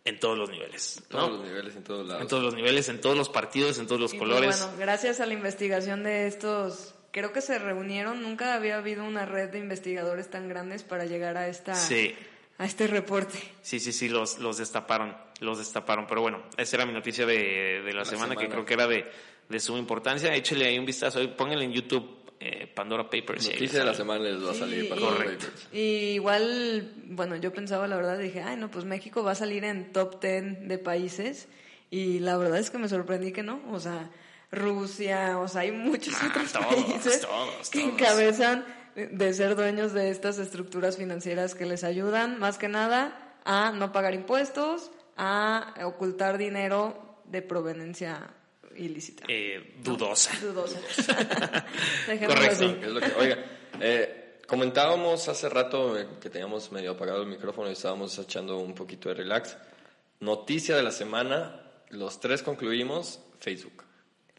en 0.04 0.20
todos 0.20 0.38
los 0.38 0.50
niveles, 0.50 1.02
¿no? 1.12 1.20
Todos 1.20 1.32
los 1.40 1.44
niveles, 1.48 1.76
en 1.78 1.84
todos 1.84 2.06
lados. 2.08 2.22
En 2.24 2.28
todos 2.28 2.44
los 2.44 2.56
niveles, 2.56 2.90
en 2.90 3.00
todos 3.00 3.16
los 3.18 3.30
partidos, 3.30 3.80
en 3.80 3.88
todos 3.88 4.02
los 4.02 4.14
Y 4.14 4.18
pues 4.18 4.28
colores. 4.30 4.60
bueno, 4.60 4.78
gracias 4.80 5.22
a 5.22 5.26
la 5.26 5.34
investigación 5.34 6.04
de 6.04 6.28
estos, 6.28 6.94
creo 7.12 7.34
que 7.34 7.42
se 7.42 7.58
reunieron, 7.60 8.22
nunca 8.22 8.54
había 8.54 8.78
habido 8.78 9.04
una 9.04 9.26
red 9.26 9.50
de 9.50 9.60
investigadores 9.60 10.30
tan 10.30 10.48
grandes 10.50 10.84
para 10.84 11.06
llegar 11.06 11.38
a 11.38 11.48
esta 11.48 11.76
Sí. 11.76 12.14
a 12.58 12.66
este 12.66 12.88
reporte. 12.88 13.38
Sí, 13.62 13.80
sí, 13.80 13.92
sí, 13.92 14.10
los, 14.10 14.40
los 14.40 14.58
destaparon, 14.58 15.16
los 15.40 15.58
destaparon. 15.60 16.06
Pero 16.08 16.22
bueno, 16.22 16.44
esa 16.58 16.76
era 16.78 16.86
mi 16.86 16.94
noticia 16.94 17.26
de, 17.26 17.82
de 17.84 17.94
la, 17.94 18.00
La 18.00 18.06
semana, 18.06 18.36
que 18.36 18.48
creo 18.50 18.66
que 18.66 18.74
era 18.74 18.88
de, 18.88 19.06
de 19.48 19.60
suma 19.60 19.80
importancia. 19.80 20.34
Échale 20.36 20.68
ahí 20.68 20.78
un 20.80 20.86
vistazo, 20.86 21.20
pónganle 21.36 21.66
en 21.66 21.72
YouTube 21.74 22.18
eh, 22.42 22.68
Pandora 22.68 23.04
Papers. 23.10 23.50
Noticia 23.50 23.80
de 23.80 23.86
la 23.86 23.94
semana 23.94 24.24
les 24.24 24.42
va 24.46 24.52
a 24.52 24.54
salir 24.54 24.88
Correcto. 24.90 25.46
papers. 25.48 25.68
Y 25.74 26.14
igual, 26.16 26.94
bueno, 27.06 27.36
yo 27.36 27.52
pensaba 27.52 27.88
la 27.88 27.96
verdad, 27.98 28.18
dije, 28.18 28.42
ay 28.42 28.56
no, 28.56 28.70
pues 28.72 28.86
México 28.86 29.24
va 29.24 29.32
a 29.32 29.36
salir 29.36 29.64
en 29.66 29.92
top 29.92 30.22
10 30.22 30.68
de 30.68 30.78
países 30.78 31.48
y 31.92 32.20
la 32.20 32.38
verdad 32.38 32.60
es 32.60 32.70
que 32.70 32.78
me 32.78 32.88
sorprendí 32.88 33.32
que 33.34 33.44
no, 33.44 33.62
o 33.72 33.80
sea, 33.80 34.10
Rusia, 34.52 35.38
o 35.40 35.48
sea, 35.48 35.62
hay 35.62 35.72
muchos 35.72 36.14
Ah, 36.22 36.28
otros 36.30 36.52
todos, 36.54 36.66
países 36.86 37.22
todos, 37.22 37.70
que 37.70 37.82
encabezan 37.84 38.66
de 38.96 39.34
ser 39.34 39.56
dueños 39.56 39.94
de 39.94 40.10
estas 40.10 40.40
estructuras 40.40 40.98
financieras 40.98 41.54
que 41.56 41.66
les 41.66 41.84
ayudan 41.84 42.40
más 42.40 42.58
que 42.58 42.68
nada 42.68 43.36
a 43.46 43.72
no 43.72 43.92
pagar 43.92 44.14
impuestos, 44.14 44.92
a 45.18 45.74
ocultar 45.86 46.38
dinero 46.38 47.18
de 47.26 47.42
proveniencia 47.42 48.32
ilícita. 48.76 49.26
Eh, 49.28 49.76
dudosa. 49.84 50.32
Dudosa. 50.42 50.80
Correcto. 52.06 52.48
así. 52.52 52.78
Es 52.82 52.88
lo 52.88 53.00
que- 53.02 53.14
oiga, 53.18 53.38
eh, 53.80 54.40
comentábamos 54.48 55.28
hace 55.30 55.48
rato 55.50 55.98
eh, 56.00 56.08
que 56.20 56.30
teníamos 56.30 56.72
medio 56.72 56.92
apagado 56.92 57.22
el 57.22 57.28
micrófono 57.30 57.70
y 57.70 57.74
estábamos 57.74 58.18
echando 58.18 58.58
un 58.58 58.74
poquito 58.74 59.10
de 59.10 59.16
relax. 59.16 59.58
Noticia 60.22 60.76
de 60.76 60.84
la 60.84 60.92
semana, 60.92 61.62
los 61.90 62.20
tres 62.20 62.42
concluimos, 62.44 63.20
Facebook. 63.40 63.84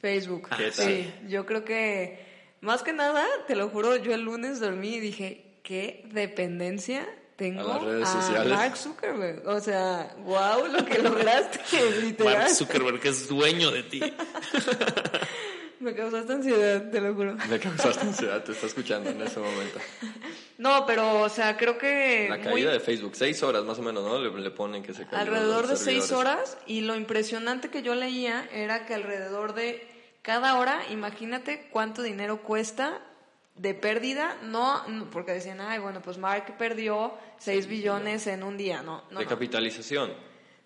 Facebook. 0.00 0.48
¿Qué 0.56 0.70
tal? 0.70 0.86
Sí, 0.86 1.12
yo 1.28 1.46
creo 1.46 1.64
que 1.64 2.18
más 2.60 2.82
que 2.82 2.92
nada, 2.92 3.24
te 3.46 3.56
lo 3.56 3.68
juro, 3.68 3.96
yo 3.96 4.14
el 4.14 4.22
lunes 4.22 4.60
dormí 4.60 4.96
y 4.96 5.00
dije, 5.00 5.44
¿qué 5.62 6.04
dependencia 6.12 7.08
tengo 7.36 7.60
A 7.60 7.74
las 7.74 7.82
redes 7.82 8.08
a 8.08 8.20
sociales. 8.20 8.52
Mark 8.52 8.76
Zuckerberg? 8.76 9.48
O 9.48 9.60
sea, 9.60 10.14
wow, 10.24 10.66
lo 10.70 10.84
que 10.84 10.98
lograste, 10.98 11.60
literal. 12.02 12.38
Mark 12.38 12.50
Zuckerberg 12.50 13.00
es 13.06 13.28
dueño 13.28 13.70
de 13.70 13.82
ti. 13.84 14.00
Me 15.80 15.94
causaste 15.94 16.32
ansiedad, 16.34 16.90
te 16.90 17.00
lo 17.00 17.14
juro. 17.14 17.36
Me 17.48 17.58
causaste 17.58 18.06
ansiedad, 18.06 18.44
te 18.44 18.52
está 18.52 18.66
escuchando 18.66 19.10
en 19.10 19.20
ese 19.22 19.40
momento. 19.40 19.78
No, 20.58 20.84
pero, 20.84 21.22
o 21.22 21.28
sea, 21.30 21.56
creo 21.56 21.78
que 21.78 22.26
La 22.28 22.36
muy- 22.36 22.44
caída 22.44 22.70
de 22.70 22.80
Facebook, 22.80 23.12
seis 23.14 23.42
horas 23.42 23.64
más 23.64 23.78
o 23.78 23.82
menos, 23.82 24.04
¿no? 24.04 24.18
Le, 24.18 24.30
le 24.42 24.50
ponen 24.50 24.82
que 24.82 24.92
se 24.92 25.06
cayó 25.06 25.16
alrededor 25.16 25.66
de 25.68 25.76
seis 25.78 26.12
horas 26.12 26.58
y 26.66 26.82
lo 26.82 26.96
impresionante 26.96 27.70
que 27.70 27.80
yo 27.80 27.94
leía 27.94 28.46
era 28.52 28.84
que 28.84 28.92
alrededor 28.92 29.54
de 29.54 29.88
cada 30.20 30.58
hora, 30.58 30.82
imagínate 30.90 31.68
cuánto 31.72 32.02
dinero 32.02 32.42
cuesta 32.42 33.00
de 33.54 33.72
pérdida, 33.72 34.36
no, 34.42 34.86
no, 34.86 35.08
porque 35.08 35.32
decían, 35.32 35.62
ay, 35.62 35.78
bueno, 35.78 36.02
pues 36.02 36.18
Mark 36.18 36.54
perdió 36.58 37.14
6 37.38 37.66
billones 37.66 38.26
en 38.26 38.42
un 38.42 38.58
día, 38.58 38.82
no, 38.82 39.04
no, 39.10 39.18
de 39.20 39.24
no. 39.24 39.30
capitalización. 39.30 40.12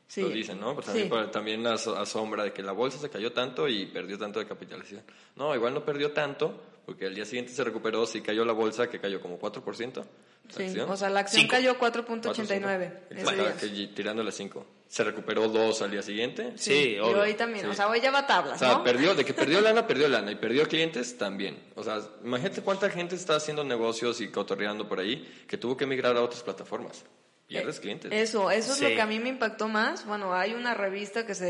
Sí. 0.06 0.20
Lo 0.22 0.28
dicen, 0.28 0.60
¿no? 0.60 0.74
Pues 0.74 0.86
también, 0.86 1.06
Sí. 1.06 1.10
por- 1.10 1.30
también 1.30 1.66
as- 1.66 1.86
asombra 1.88 2.44
de 2.44 2.52
que 2.52 2.62
la 2.62 2.72
bolsa 2.72 2.98
se 2.98 3.08
cayó 3.10 3.32
tanto 3.32 3.66
y 3.68 3.86
perdió 3.86 4.18
tanto 4.18 4.38
de 4.38 4.46
capitalización. 4.46 5.02
No, 5.36 5.54
igual 5.54 5.74
no 5.74 5.84
perdió 5.84 6.12
tanto, 6.12 6.54
porque 6.86 7.06
al 7.06 7.14
día 7.14 7.24
siguiente 7.24 7.52
se 7.52 7.64
recuperó, 7.64 8.06
sí 8.06 8.20
cayó 8.20 8.44
la 8.44 8.52
bolsa, 8.52 8.88
que 8.88 9.00
cayó 9.00 9.20
como 9.20 9.38
4%. 9.38 10.04
la 10.46 10.54
Sí, 10.54 10.62
acción. 10.64 10.90
o 10.90 10.94
sea, 10.96 11.08
la 11.08 11.20
acción 11.20 11.40
Cinco. 11.40 11.52
cayó 11.52 11.78
4.89 11.78 13.06
ese 13.08 13.24
Bueno, 13.24 13.44
día. 13.44 13.56
que 13.56 13.66
tirándole 13.94 14.30
5. 14.30 14.66
Se 14.88 15.02
recuperó 15.02 15.48
2 15.48 15.80
al 15.80 15.90
día 15.90 16.02
siguiente. 16.02 16.52
Sí, 16.56 16.96
y 16.96 16.98
obvio. 16.98 17.22
hoy 17.22 17.32
también, 17.34 17.64
Sí. 17.64 17.70
o 17.70 17.74
sea, 17.74 17.88
hoy 17.88 18.00
ya 18.02 18.10
va 18.10 18.20
O 18.20 18.26
tablas, 18.26 18.58
sea, 18.58 18.74
¿no? 18.74 18.84
perdió, 18.84 19.14
de 19.14 19.24
que 19.24 19.32
perdió 19.32 19.60
lana, 19.62 19.86
perdió 19.86 20.06
lana. 20.06 20.30
Y 20.30 20.34
perdió 20.36 20.68
clientes 20.68 21.16
también. 21.16 21.58
O 21.74 21.82
sea, 21.82 21.98
imagínate 22.22 22.60
cuánta 22.60 22.90
gente 22.90 23.14
está 23.16 23.36
haciendo 23.36 23.64
negocios 23.64 24.20
y 24.20 24.28
cotorreando 24.28 24.86
por 24.86 25.00
ahí 25.00 25.26
que 25.48 25.56
tuvo 25.56 25.76
que 25.78 25.86
migrar 25.86 26.14
a 26.16 26.22
otras 26.22 26.42
plataformas. 26.42 27.04
Pierdes 27.48 27.78
clientes. 27.80 28.10
Eso, 28.12 28.50
eso 28.50 28.72
es 28.72 28.78
Sí. 28.78 28.84
lo 28.84 28.90
que 28.90 29.00
a 29.02 29.06
mí 29.06 29.18
me 29.20 29.28
impactó 29.28 29.68
más. 29.68 30.06
Bueno, 30.06 30.34
hay 30.34 30.54
una 30.54 30.74
revista 30.74 31.26
que 31.26 31.34
se 31.34 31.44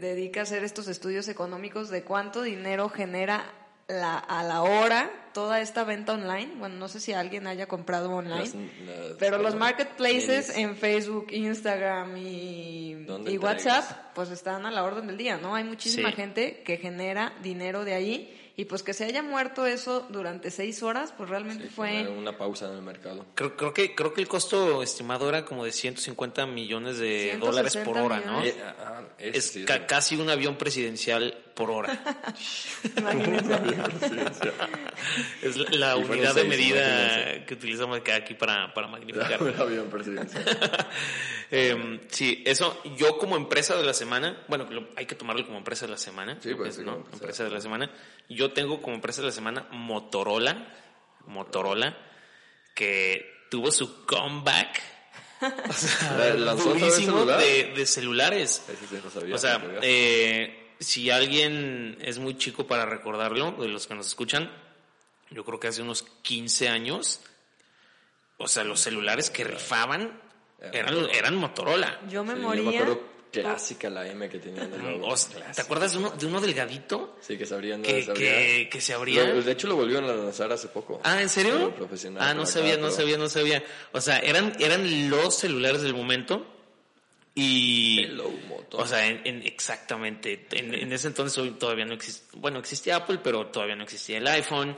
dedica 0.00 0.40
a 0.40 0.42
hacer 0.42 0.64
estos 0.64 0.88
estudios 0.88 1.28
económicos 1.28 1.88
de 1.88 2.02
cuánto 2.02 2.42
dinero 2.42 2.88
genera 2.88 3.44
la, 3.88 4.18
a 4.18 4.42
la 4.42 4.62
hora 4.62 5.08
toda 5.32 5.60
esta 5.60 5.84
venta 5.84 6.14
online. 6.14 6.54
Bueno, 6.56 6.74
no 6.74 6.88
sé 6.88 6.98
si 6.98 7.12
alguien 7.12 7.46
haya 7.46 7.68
comprado 7.68 8.10
online. 8.10 8.40
Las- 8.40 8.54
las- 8.54 9.16
pero 9.20 9.38
los 9.38 9.54
marketplaces 9.54 10.56
en 10.56 10.76
Facebook, 10.76 11.28
Instagram 11.30 12.16
y. 12.16 13.06
WhatsApp, 13.40 14.14
pues 14.14 14.30
están 14.30 14.66
a 14.66 14.70
la 14.72 14.82
orden 14.82 15.06
del 15.06 15.16
día, 15.16 15.36
¿no? 15.36 15.54
Hay 15.54 15.62
muchísima 15.62 16.10
Sí. 16.10 16.16
gente 16.16 16.62
que 16.64 16.78
genera 16.78 17.32
dinero 17.42 17.84
de 17.84 17.94
ahí 17.94 18.45
y 18.56 18.64
pues 18.64 18.82
que 18.82 18.94
se 18.94 19.04
haya 19.04 19.22
muerto 19.22 19.66
eso 19.66 20.06
durante 20.08 20.50
seis 20.50 20.82
horas, 20.82 21.12
pues 21.16 21.28
realmente 21.28 21.64
Sí, 21.64 21.72
fue... 21.74 22.08
una 22.08 22.36
pausa 22.38 22.66
en 22.70 22.76
el 22.76 22.82
mercado. 22.82 23.26
Creo, 23.34 23.56
creo 23.56 23.74
que 23.74 23.94
creo 23.94 24.14
que 24.14 24.20
el 24.22 24.28
costo 24.28 24.82
estimado 24.82 25.28
era 25.28 25.44
como 25.44 25.64
de 25.64 25.72
150 25.72 26.46
millones 26.46 26.98
de 26.98 27.32
160 27.38 27.46
dólares 27.46 27.76
por 27.78 27.98
hora, 27.98 28.20
¿no? 28.20 28.42
Eh, 28.42 28.54
ah, 28.80 29.02
ese 29.18 29.38
Es 29.38 29.44
sí 29.50 29.64
ca- 29.64 29.76
es- 29.76 29.82
casi 29.86 30.16
un 30.16 30.30
avión 30.30 30.56
presidencial 30.56 31.36
por 31.56 31.70
hora. 31.70 31.98
Imagínense. 32.98 33.54
es 35.42 35.56
la, 35.72 35.96
unidad 35.96 36.34
de 36.34 36.44
medida 36.44 37.44
que 37.46 37.54
utilizamos 37.54 37.98
acá- 37.98 38.16
aquí 38.16 38.34
para, 38.34 38.72
para 38.74 38.86
magnificar. 38.88 39.42
Un 39.42 39.54
avión 39.58 39.88
presidencial. 39.88 40.44
Eh, 41.50 42.00
sí, 42.10 42.42
eso 42.46 42.80
yo 42.96 43.16
como 43.18 43.36
empresa 43.36 43.74
de 43.76 43.84
la 43.84 43.94
semana, 43.94 44.44
bueno, 44.48 44.66
lo- 44.70 44.88
hay 44.96 45.06
que 45.06 45.14
tomarlo 45.14 45.44
como 45.46 45.58
empresa 45.58 45.86
de 45.86 45.92
la 45.92 45.98
semana, 45.98 46.36
Sí, 46.40 46.54
pues, 46.54 46.74
sí, 46.76 46.82
¿no? 46.84 46.96
empresa. 46.96 47.16
Empresa 47.16 47.44
de 47.44 47.50
la 47.50 47.60
semana. 47.60 47.90
Yo 48.28 48.52
tengo 48.52 48.82
como 48.82 48.94
empresa 48.94 49.22
de 49.22 49.28
la 49.28 49.32
semana 49.32 49.66
Motorola, 49.70 50.74
Motorola, 51.26 51.96
que 52.74 53.46
tuvo 53.50 53.70
su 53.72 54.04
comeback 54.04 54.82
O 55.40 55.72
sea, 55.72 56.16
de, 56.16 57.72
de 57.76 57.86
celulares. 57.86 58.62
Ese 58.68 58.86
sí 58.86 59.00
no 59.02 59.10
sabía, 59.10 59.34
O 59.34 59.38
sea, 59.38 59.58
no 59.58 59.64
sabía. 59.66 59.78
eh, 59.82 60.65
si 60.78 61.10
alguien 61.10 61.98
es 62.00 62.18
muy 62.18 62.36
chico 62.38 62.66
para 62.66 62.86
recordarlo, 62.86 63.52
de 63.52 63.68
los 63.68 63.86
que 63.86 63.94
nos 63.94 64.06
escuchan, 64.06 64.50
yo 65.30 65.44
creo 65.44 65.58
que 65.60 65.68
hace 65.68 65.82
unos 65.82 66.02
15 66.22 66.68
años, 66.68 67.20
o 68.38 68.48
sea, 68.48 68.64
los 68.64 68.80
celulares 68.80 69.30
que 69.30 69.44
rifaban 69.44 70.20
eran, 70.72 70.96
eran 71.10 71.36
Motorola. 71.36 72.00
Yo 72.08 72.24
me 72.24 72.34
Sí, 72.34 72.40
moría. 72.40 72.62
Yo 72.64 72.70
me 72.70 72.76
acuerdo 72.78 73.16
clásica 73.32 73.90
la 73.90 74.06
M 74.08 74.28
que 74.30 74.38
tenían 74.38 74.70
de 74.70 74.78
logo. 74.78 75.08
O 75.08 75.16
sea, 75.16 75.50
¿Te 75.52 75.60
acuerdas 75.60 75.92
de 75.92 75.98
uno, 75.98 76.10
de 76.10 76.24
uno 76.26 76.40
delgadito? 76.40 77.16
Sí, 77.20 77.36
que 77.36 77.44
se 77.44 77.54
abrían. 77.54 77.82
Que, 77.82 78.02
se 78.02 78.10
abría. 78.10 78.30
que, 78.32 78.68
que 78.70 78.80
se 78.80 78.94
abría. 78.94 79.24
Lo- 79.24 79.42
de 79.42 79.52
hecho, 79.52 79.66
lo 79.68 79.76
volvieron 79.76 80.08
a 80.08 80.14
lanzar 80.14 80.50
hace 80.52 80.68
poco. 80.68 81.00
Ah, 81.04 81.20
¿en 81.20 81.28
serio? 81.28 81.66
Sí, 81.66 81.72
profesional 81.76 82.22
ah, 82.22 82.32
no 82.34 82.42
acá, 82.42 82.52
sabía, 82.52 82.76
no 82.76 82.84
pero- 82.84 82.96
sabía, 82.96 83.18
no 83.18 83.28
sabía. 83.28 83.62
O 83.92 84.00
sea, 84.00 84.18
eran, 84.20 84.54
eran 84.58 85.10
los 85.10 85.34
celulares 85.36 85.82
del 85.82 85.92
momento 85.92 86.46
y... 87.36 88.00
Hello, 88.04 88.28
Moto. 88.48 88.78
O 88.78 88.86
sea, 88.86 89.06
en, 89.06 89.20
en- 89.24 89.42
exactamente. 89.46 90.46
En, 90.52 90.74
en 90.74 90.92
ese 90.92 91.06
entonces 91.06 91.36
hoy 91.38 91.50
todavía 91.52 91.84
no 91.84 91.94
existía, 91.94 92.28
bueno, 92.40 92.58
existía 92.58 92.96
Apple, 92.96 93.20
pero 93.22 93.46
todavía 93.46 93.76
no 93.76 93.84
existía 93.84 94.18
el 94.18 94.26
iPhone. 94.26 94.76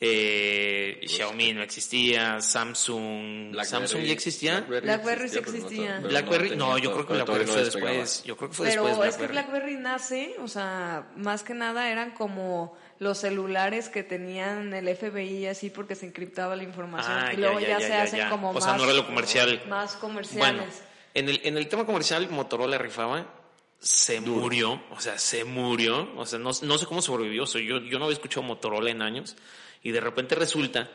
Eh, 0.00 1.00
Xiaomi 1.08 1.52
no 1.54 1.62
existía, 1.62 2.40
Samsung, 2.40 3.52
Samsung 3.64 4.02
ya 4.04 4.12
existía. 4.12 4.60
Blackberry 4.60 5.28
sí 5.28 5.38
pero 5.40 5.50
no 5.50 5.56
existía. 5.58 5.96
pero 5.96 6.08
Blackberry, 6.08 6.56
no, 6.56 6.78
yo 6.78 6.92
creo 6.92 7.04
que 7.04 7.14
pero 7.14 7.24
Blackberry 7.26 7.46
fue 7.50 7.64
después. 7.64 8.22
Yo 8.22 8.36
creo 8.36 8.48
que 8.48 8.54
fue 8.56 8.68
Pero 8.68 8.86
después 8.86 9.08
es 9.10 9.16
que 9.16 9.26
Blackberry. 9.26 9.76
Nace, 9.76 10.36
o 10.40 10.46
sea, 10.46 11.08
más 11.16 11.42
que 11.42 11.52
nada 11.54 11.90
eran 11.90 12.12
como 12.12 12.76
los 13.00 13.18
celulares 13.18 13.88
que 13.88 14.04
tenían 14.04 14.72
el 14.72 14.88
FBI 14.96 15.46
así 15.46 15.68
porque 15.70 15.96
se 15.96 16.06
encriptaba 16.06 16.54
la 16.54 16.62
información 16.62 17.12
Ah, 17.18 17.30
y 17.32 17.36
luego 17.36 17.58
ya, 17.58 17.68
ya, 17.68 17.78
ya, 17.78 17.80
se 17.80 17.88
ya, 17.88 18.02
hacen 18.02 18.18
ya. 18.20 18.30
como 18.30 18.50
O 18.50 18.54
más 18.54 18.62
sea, 18.64 18.76
no 18.76 18.84
era 18.84 18.92
lo 18.92 19.04
comercial. 19.06 19.62
más 19.68 19.94
Bueno, 20.00 20.00
comerciales. 20.00 20.82
En 21.18 21.28
el, 21.28 21.40
en 21.44 21.56
el 21.56 21.68
tema 21.68 21.86
comercial, 21.86 22.28
Motorola 22.30 22.78
rifaba, 22.78 23.34
se 23.78 24.20
murió, 24.20 24.82
o 24.90 25.00
sea, 25.00 25.18
se 25.18 25.44
murió, 25.44 26.10
o 26.16 26.26
sea, 26.26 26.38
no, 26.38 26.50
no 26.62 26.78
sé 26.78 26.86
cómo 26.86 27.02
sobrevivió, 27.02 27.44
o 27.44 27.46
sea, 27.46 27.60
yo, 27.60 27.78
yo 27.78 27.98
no 27.98 28.06
había 28.06 28.16
escuchado 28.16 28.42
Motorola 28.42 28.90
en 28.90 29.02
años, 29.02 29.36
y 29.82 29.92
de 29.92 30.00
repente 30.00 30.34
resulta 30.34 30.90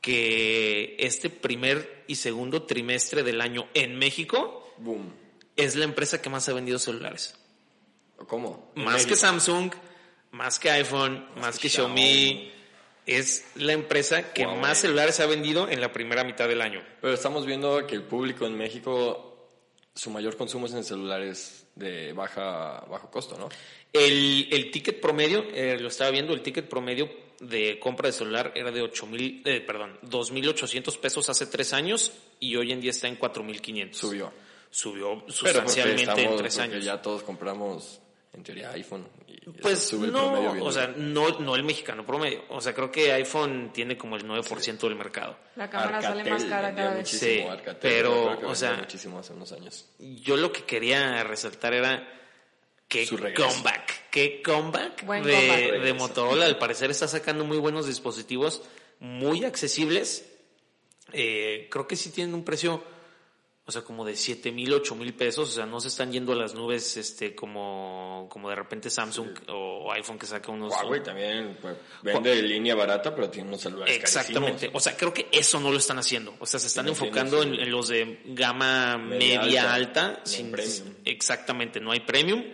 que 0.00 0.96
este 0.98 1.30
primer 1.30 2.04
y 2.08 2.16
segundo 2.16 2.64
trimestre 2.64 3.22
del 3.22 3.40
año 3.40 3.68
en 3.72 3.96
México 3.98 4.74
Boom. 4.78 5.12
es 5.56 5.76
la 5.76 5.84
empresa 5.84 6.20
que 6.20 6.28
más 6.28 6.48
ha 6.48 6.52
vendido 6.52 6.78
celulares. 6.78 7.36
¿Cómo? 8.26 8.72
Más 8.74 9.06
que. 9.06 9.16
Samsung, 9.16 9.72
más 10.32 10.58
que 10.58 10.70
iPhone, 10.70 11.26
más, 11.36 11.58
que 11.58 11.68
Xiaomi. 11.68 12.50
Es 13.04 13.44
la 13.56 13.72
empresa 13.72 14.32
que 14.32 14.44
Huawei. 14.44 14.60
más 14.60 14.78
celulares 14.78 15.18
ha 15.20 15.26
vendido 15.26 15.68
en 15.68 15.80
la 15.80 15.92
primera 15.92 16.22
mitad 16.22 16.46
del 16.48 16.62
año. 16.62 16.84
Pero 17.00 17.14
estamos 17.14 17.46
viendo 17.46 17.84
que 17.86 17.96
el 17.96 18.04
público 18.04 18.46
en 18.46 18.56
México, 18.56 19.31
su 19.94 20.10
mayor 20.10 20.36
consumo 20.36 20.66
es 20.66 20.74
en 20.74 20.84
celulares 20.84 21.66
de 21.74 22.12
baja 22.12 22.84
bajo 22.88 23.10
costo, 23.10 23.36
¿no? 23.38 23.48
El, 23.92 24.48
el 24.50 24.70
ticket 24.70 25.00
promedio, 25.00 25.44
eh, 25.52 25.78
lo 25.78 25.88
estaba 25.88 26.10
viendo, 26.10 26.32
el 26.32 26.42
ticket 26.42 26.68
promedio 26.68 27.10
de 27.40 27.78
compra 27.78 28.08
de 28.08 28.12
celular 28.12 28.52
era 28.54 28.70
de 28.70 28.82
8 28.82 29.06
mil, 29.06 29.42
eh, 29.44 29.60
perdón, 29.60 29.98
2.800 30.02 30.98
pesos 30.98 31.28
hace 31.28 31.46
tres 31.46 31.72
años 31.72 32.12
y 32.38 32.56
hoy 32.56 32.72
en 32.72 32.80
día 32.80 32.90
está 32.90 33.08
en 33.08 33.18
4.500. 33.18 33.92
Subió. 33.94 34.32
Subió 34.70 35.24
sustancialmente 35.28 36.22
en 36.22 36.36
tres 36.36 36.58
años. 36.58 36.84
ya 36.84 37.02
todos 37.02 37.22
compramos, 37.22 38.00
en 38.34 38.42
teoría, 38.42 38.70
iPhone. 38.70 39.06
Y 39.26 39.34
eso 39.34 39.52
Pues 39.60 39.78
sube 39.80 40.06
el 40.06 40.12
no, 40.12 40.30
promedio 40.30 40.52
bien 40.52 40.66
o 40.66 40.72
sea, 40.72 40.92
no, 40.96 41.38
no 41.40 41.54
el 41.54 41.64
mexicano 41.64 42.04
promedio. 42.06 42.44
O 42.48 42.60
sea, 42.60 42.72
creo 42.74 42.90
que 42.90 43.12
iPhone 43.12 43.70
tiene 43.72 43.96
como 43.98 44.16
el 44.16 44.24
9% 44.26 44.78
del 44.78 44.96
mercado. 44.96 45.36
La 45.56 45.68
cámara 45.68 46.00
sale 46.00 46.28
más 46.30 46.44
cara 46.44 46.74
cada 46.74 46.94
vez. 46.94 47.08
Sí, 47.08 47.40
Alcatel, 47.42 47.78
pero, 47.80 48.38
o 48.48 48.54
sea- 48.54 48.74
muchísimo 48.76 49.18
hace 49.18 49.32
unos 49.32 49.52
años. 49.52 49.86
Yo 49.98 50.36
lo 50.36 50.50
que 50.52 50.64
quería 50.64 51.22
resaltar 51.24 51.74
era 51.74 52.08
regreso. 52.88 53.46
comeback, 53.48 54.10
qué 54.10 54.42
comeback 54.42 55.04
Buen 55.06 55.22
de, 55.24 55.32
comeback. 55.32 55.82
de. 55.82 55.92
Motorola. 55.94 56.44
Al 56.46 56.58
parecer 56.58 56.90
está 56.90 57.08
sacando 57.08 57.44
muy 57.44 57.58
buenos 57.58 57.86
dispositivos, 57.86 58.62
muy 59.00 59.44
accesibles. 59.44 60.26
Eh, 61.12 61.68
creo 61.70 61.86
que 61.86 61.96
sí 61.96 62.10
tienen 62.10 62.34
un 62.34 62.44
precio, 62.44 62.82
o 63.64 63.70
sea, 63.70 63.82
como 63.82 64.04
de 64.04 64.16
7 64.16 64.50
mil, 64.50 64.72
8 64.72 64.96
mil 64.96 65.14
pesos. 65.14 65.48
O 65.48 65.52
sea, 65.52 65.66
no 65.66 65.78
se 65.78 65.88
están 65.88 66.10
yendo 66.10 66.32
a 66.32 66.36
las 66.36 66.54
nubes 66.54 66.96
este 66.96 67.34
como, 67.34 68.26
como 68.28 68.48
de 68.48 68.56
repente 68.56 68.90
Samsung 68.90 69.28
o 69.48 69.92
iPhone 69.92 70.18
que 70.18 70.26
saca 70.26 70.50
unos... 70.50 70.72
Huawei 70.72 71.00
también 71.00 71.56
pues, 71.62 71.76
vende 72.02 72.42
línea 72.42 72.74
barata, 72.74 73.14
pero 73.14 73.30
tiene 73.30 73.48
unos 73.48 73.60
celulares 73.60 73.96
Exactamente. 73.96 74.52
carísimos. 74.52 74.74
O 74.74 74.80
sea, 74.80 74.96
creo 74.96 75.14
que 75.14 75.28
eso 75.30 75.60
no 75.60 75.70
lo 75.70 75.78
están 75.78 75.98
haciendo. 75.98 76.34
O 76.40 76.46
sea, 76.46 76.58
se 76.58 76.66
están 76.66 76.88
enfocando 76.88 77.42
en, 77.42 77.70
los 77.70 77.86
de 77.86 78.20
gama 78.24 78.98
media, 78.98 79.42
Media 79.42 79.72
alta. 79.72 80.06
alta, 80.06 80.22
no 80.26 80.38
en 80.38 80.50
premium. 80.50 80.94
Exactamente, 81.04 81.80
no 81.80 81.92
hay 81.92 82.00
premium. 82.00 82.44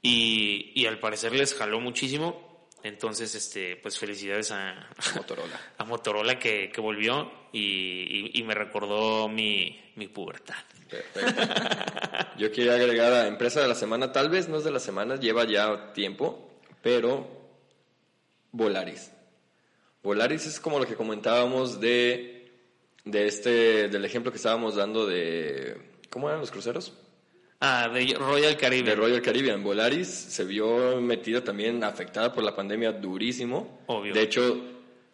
Y, 0.00 0.70
y 0.76 0.86
al 0.86 1.00
parecer 1.00 1.32
les 1.32 1.54
jaló 1.54 1.80
muchísimo. 1.80 2.68
Entonces, 2.84 3.34
este, 3.34 3.74
pues 3.74 3.98
felicidades 3.98 4.52
a, 4.52 4.88
Motorola. 5.16 5.60
a 5.78 5.84
Motorola 5.84 6.38
que, 6.38 6.70
que 6.70 6.80
volvió 6.80 7.32
y, 7.56 8.30
y- 8.34 8.40
y 8.40 8.42
me 8.42 8.54
recordó 8.54 9.28
mi, 9.28 9.80
mi 9.96 10.08
pubertad. 10.08 10.54
Perfecto. 10.90 11.42
Yo 12.38 12.52
quería 12.52 12.74
agregar 12.74 13.12
a 13.12 13.26
empresa 13.26 13.60
de 13.60 13.68
la 13.68 13.74
semana, 13.74 14.12
tal 14.12 14.28
vez 14.30 14.48
no 14.48 14.58
es 14.58 14.64
de 14.64 14.70
la 14.70 14.78
semana, 14.80 15.16
lleva 15.16 15.44
ya 15.44 15.92
tiempo, 15.92 16.48
pero 16.82 17.26
Volaris. 18.52 19.10
Volaris 20.02 20.46
es 20.46 20.60
como 20.60 20.78
lo 20.78 20.86
que 20.86 20.94
comentábamos 20.94 21.80
de, 21.80 22.52
de 23.04 23.26
este, 23.26 23.88
del 23.88 24.04
ejemplo 24.04 24.30
que 24.30 24.36
estábamos 24.36 24.76
dando 24.76 25.06
de, 25.06 25.76
¿cómo 26.10 26.28
eran 26.28 26.40
los 26.40 26.50
cruceros? 26.50 26.92
Ah, 27.60 27.88
de 27.92 28.14
Royal 28.14 28.56
Caribbean. 28.56 28.94
De 28.96 29.02
Royal 29.02 29.22
Caribbean. 29.22 29.64
Volaris 29.64 30.06
se 30.08 30.44
vio 30.44 31.00
metida 31.00 31.42
también, 31.42 31.82
afectada 31.82 32.32
por 32.32 32.44
la 32.44 32.54
pandemia 32.54 32.92
durísimo. 32.92 33.80
Obvio. 33.86 34.12
De 34.12 34.20
hecho, 34.22 34.60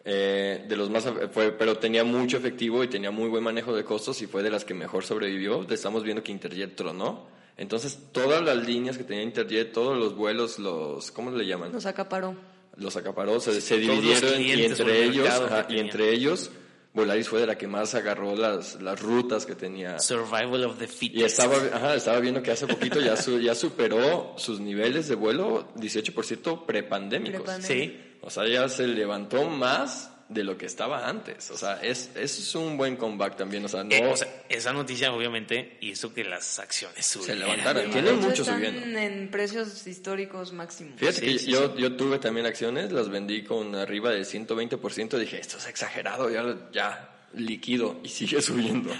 eh, 0.05 0.65
de 0.69 0.77
los 0.77 0.91
más, 0.91 1.05
fue, 1.33 1.53
pero 1.53 1.77
tenía 1.79 2.03
mucho 2.05 2.37
efectivo 2.37 2.83
y 2.83 2.89
tenía 2.89 3.11
muy 3.11 3.29
buen 3.29 3.45
manejo 3.45 3.75
de 3.75 3.85
costos 3.85 4.21
y 4.23 4.27
fue 4.27 4.43
de 4.43 4.51
las 4.51 4.65
que 4.65 4.75
mejor 4.75 5.05
sobrevivió. 5.05 5.67
Estamos 5.71 6.03
viendo 6.03 6.23
que 6.23 6.33
Interjet 6.33 6.75
tronó. 6.75 7.27
Entonces, 7.57 7.99
todas 8.13 8.43
las 8.43 8.67
líneas 8.67 8.97
que 8.99 9.05
tenía 9.05 9.23
Interjet, 9.23 9.73
todos 9.73 9.97
los 9.99 10.17
vuelos, 10.17 10.59
los, 10.59 11.11
¿cómo 11.13 11.31
le 11.31 11.47
llaman? 11.47 11.71
Nos 11.73 11.87
acaparó. 11.87 12.35
Los 12.77 12.97
acaparó, 12.97 13.39
se, 13.39 13.53
los 13.53 13.69
dividieron 13.69 14.41
y 14.41 14.53
entre 14.63 15.05
el 15.05 15.11
ellos, 15.11 15.29
ajá, 15.29 15.67
y 15.69 15.79
entre 15.79 16.11
ellos, 16.11 16.51
Volaris 16.95 17.29
fue 17.29 17.41
de 17.41 17.47
la 17.47 17.59
que 17.59 17.67
más 17.69 17.95
agarró 17.95 18.35
las, 18.35 18.81
las 18.81 18.99
rutas 19.01 19.45
que 19.45 19.55
tenía. 19.55 19.99
Survival 19.99 20.65
of 20.65 20.79
the 20.79 20.89
Fittest. 20.89 21.21
Y 21.21 21.23
estaba, 21.25 21.55
ajá, 21.73 21.95
estaba 21.95 22.19
viendo 22.21 22.43
que 22.43 22.51
hace 22.51 22.67
poquito 22.67 22.99
ya, 22.99 23.15
su- 23.17 23.39
ya 23.41 23.55
superó 23.55 24.33
sus 24.39 24.59
niveles 24.59 25.07
de 25.09 25.15
vuelo 25.15 25.69
18% 25.77 26.65
prepandémicos. 26.65 27.43
Prepandémicos. 27.43 27.67
Sí. 27.67 28.12
O 28.23 28.31
sea, 28.31 28.47
ya 28.47 28.69
se 28.69 28.87
levantó 28.87 29.49
más 29.49 30.09
de 30.29 30.45
lo 30.45 30.57
que 30.57 30.65
estaba 30.65 31.07
antes. 31.09 31.51
O 31.51 31.59
sea, 31.59 31.83
es, 31.83 32.11
eso 32.15 32.41
es 32.41 32.55
un 32.55 32.79
buen 32.79 32.97
comeback 32.97 33.37
también. 33.37 33.65
O 33.65 33.69
sea, 33.69 33.85
no 33.85 33.91
Eh, 33.91 34.07
o 34.11 34.17
sea, 34.17 34.29
esa 34.49 34.73
noticia 34.73 35.13
obviamente 35.13 35.77
hizo 35.83 36.15
que 36.15 36.25
las 36.25 36.59
acciones 36.59 37.05
se 37.05 37.19
subieran. 37.19 37.41
levantaron. 37.41 37.83
De 37.85 37.89
Tiene 37.93 38.11
hecho, 38.11 38.17
mucho 38.21 38.43
están 38.43 38.57
subiendo. 38.57 38.99
en 38.99 39.31
precios 39.31 39.87
históricos 39.87 40.53
máximos. 40.55 40.95
Fíjate 40.99 41.21
Sí, 41.21 41.27
que 41.27 41.39
sí, 41.39 41.51
yo, 41.51 41.77
yo 41.77 41.97
tuve 41.97 42.19
también 42.19 42.47
acciones, 42.47 42.93
las 42.93 43.11
vendí 43.11 43.45
con 43.45 43.75
arriba 43.75 44.11
del 44.11 44.25
120%. 44.25 45.19
Dije, 45.19 45.39
esto 45.39 45.59
es 45.59 45.67
exagerado, 45.67 46.31
ya, 46.31 46.57
ya 46.73 47.11
líquido. 47.35 47.99
Y 48.03 48.09
sigue 48.09 48.41
subiendo. 48.41 48.91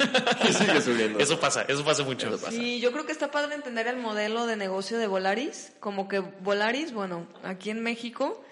y 0.47 0.53
sigue 0.53 0.81
subiendo. 0.83 1.19
Eso 1.21 1.39
pasa, 1.41 1.63
eso 1.69 1.83
pasa 1.85 2.03
mucho. 2.03 2.29
Eso 2.29 2.37
pasa. 2.39 2.51
Sí, 2.51 2.79
yo 2.81 2.93
creo 2.93 3.07
que 3.07 3.13
está 3.13 3.31
padre 3.31 3.55
entender 3.55 3.87
el 3.87 3.97
modelo 3.97 4.47
de 4.47 4.57
negocio 4.57 4.99
de 4.99 5.07
Volaris. 5.07 5.73
Como 5.81 6.09
que 6.09 6.19
Volaris, 6.19 6.93
bueno, 6.93 7.27
aquí 7.43 7.71
en 7.71 7.81
México, 7.83 8.45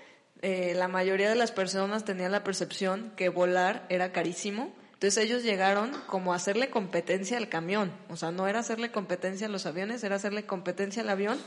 eh, 0.43 0.74
la 0.76 0.88
mayoría 0.88 1.28
de 1.28 1.34
las 1.34 1.53
personas 1.53 2.05
tenían 2.05 2.32
la 2.32 2.45
percepción 2.45 3.12
que 3.16 3.28
volar 3.28 3.86
era 3.88 4.12
carísimo. 4.12 4.74
Entonces 4.95 5.24
ellos 5.24 5.43
llegaron 5.43 5.93
como 6.07 6.32
a 6.32 6.36
hacerle 6.36 6.70
competencia 6.70 7.38
al 7.38 7.49
camión. 7.49 7.93
O 8.09 8.16
sea, 8.16 8.30
no 8.30 8.49
era 8.49 8.61
hacerle 8.61 8.91
competencia 8.91 9.47
a 9.47 9.51
los 9.51 9.66
aviones, 9.66 10.05
era 10.05 10.16
hacerle 10.16 10.45
competencia 10.45 11.03
al 11.03 11.09
avión. 11.09 11.38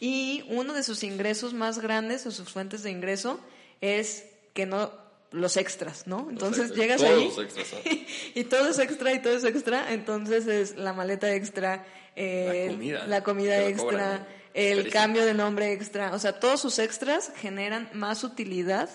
Y 0.00 0.44
uno 0.48 0.74
de 0.74 0.82
sus 0.82 1.02
ingresos 1.02 1.54
más 1.54 1.78
grandes 1.78 2.26
o 2.26 2.30
sus 2.30 2.52
fuentes 2.52 2.82
de 2.82 2.90
ingreso 2.90 3.40
es 3.80 4.26
que 4.54 4.66
no 4.66 4.92
los 5.32 5.56
extras, 5.56 6.06
¿no? 6.06 6.28
Entonces 6.30 6.70
extras, 6.70 6.78
llegas 6.78 7.00
todos 7.00 7.12
ahí 7.12 7.24
los 7.24 7.38
extras, 7.38 7.72
¿no? 7.72 7.90
y 8.34 8.44
todo 8.44 8.68
es 8.68 8.78
extra 8.78 9.12
y 9.12 9.20
todo 9.20 9.36
es 9.36 9.44
extra, 9.44 9.92
entonces 9.92 10.46
es 10.46 10.76
la 10.76 10.92
maleta 10.92 11.34
extra, 11.34 11.84
eh, 12.14 12.66
La 12.68 12.72
comida. 12.72 13.06
la 13.06 13.22
comida 13.22 13.62
extra, 13.66 13.84
cobran. 13.84 14.26
El 14.56 14.88
cambio 14.90 15.24
de 15.26 15.34
nombre 15.34 15.72
extra, 15.72 16.12
o 16.14 16.18
sea, 16.18 16.40
todos 16.40 16.60
sus 16.60 16.78
extras 16.78 17.32
generan 17.36 17.88
más 17.92 18.24
utilidad 18.24 18.88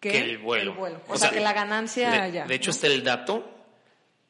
que, 0.00 0.10
Que 0.12 0.18
el 0.18 0.38
vuelo. 0.38 0.72
O, 0.78 0.84
O 1.12 1.16
sea, 1.16 1.28
sea, 1.28 1.30
que 1.30 1.40
la 1.40 1.52
ganancia 1.52 2.10
De, 2.10 2.32
ya. 2.32 2.46
de 2.46 2.54
hecho, 2.54 2.70
¿no? 2.70 2.74
está 2.74 2.86
el 2.88 3.02
dato. 3.04 3.48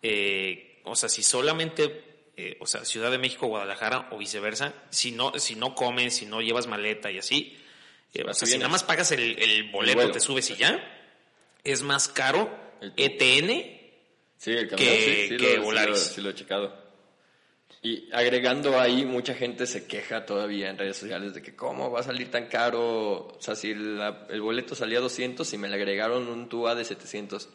eh, 0.02 0.80
o 0.84 0.96
sea, 0.96 1.08
si 1.08 1.22
solamente, 1.22 2.04
eh, 2.36 2.56
o 2.60 2.66
sea, 2.66 2.84
Ciudad 2.84 3.10
de 3.10 3.18
México, 3.18 3.46
Guadalajara 3.46 4.08
o 4.12 4.18
viceversa, 4.18 4.74
si 4.90 5.12
no, 5.12 5.38
si 5.38 5.54
no 5.56 5.74
comes, 5.74 6.14
si 6.16 6.26
no 6.26 6.40
llevas 6.40 6.66
maleta 6.66 7.10
y 7.10 7.18
así, 7.18 7.56
eh, 8.14 8.24
o 8.24 8.32
sea, 8.34 8.48
si 8.48 8.56
nada 8.58 8.68
más 8.70 8.82
pagas 8.82 9.12
el, 9.12 9.38
el 9.38 9.70
boleto, 9.70 10.10
te 10.10 10.20
subes 10.20 10.50
y 10.50 10.56
ya, 10.56 10.82
es 11.64 11.82
más 11.82 12.08
caro. 12.08 12.50
ETN 12.96 13.78
Sí, 14.38 14.52
el 14.52 14.68
camión, 14.68 14.88
que, 14.88 15.00
sí, 15.00 15.28
sí, 15.28 15.36
que 15.36 15.42
lo, 15.42 15.50
sí 15.52 15.58
Volaris. 15.58 15.90
lo- 15.90 15.96
sí 16.14 16.20
lo 16.22 16.30
he 16.30 16.34
checado. 16.34 16.89
Y 17.82 18.10
agregando 18.12 18.78
ahí, 18.78 19.06
mucha 19.06 19.34
gente 19.34 19.66
se 19.66 19.86
queja 19.86 20.26
todavía 20.26 20.68
en 20.68 20.76
redes 20.76 20.98
sociales 20.98 21.32
de 21.32 21.40
que 21.42 21.56
cómo 21.56 21.90
va 21.90 22.00
a 22.00 22.02
salir 22.02 22.30
tan 22.30 22.46
caro. 22.46 23.28
O 23.28 23.36
sea, 23.40 23.54
si 23.56 23.74
la- 23.74 24.26
el 24.28 24.42
boleto 24.42 24.74
salía 24.74 24.98
a 24.98 25.00
200 25.02 25.50
y 25.54 25.58
me 25.58 25.68
le 25.68 25.76
agregaron 25.76 26.28
un 26.28 26.48
TUA 26.48 26.74
de 26.74 26.84
700. 26.84 27.48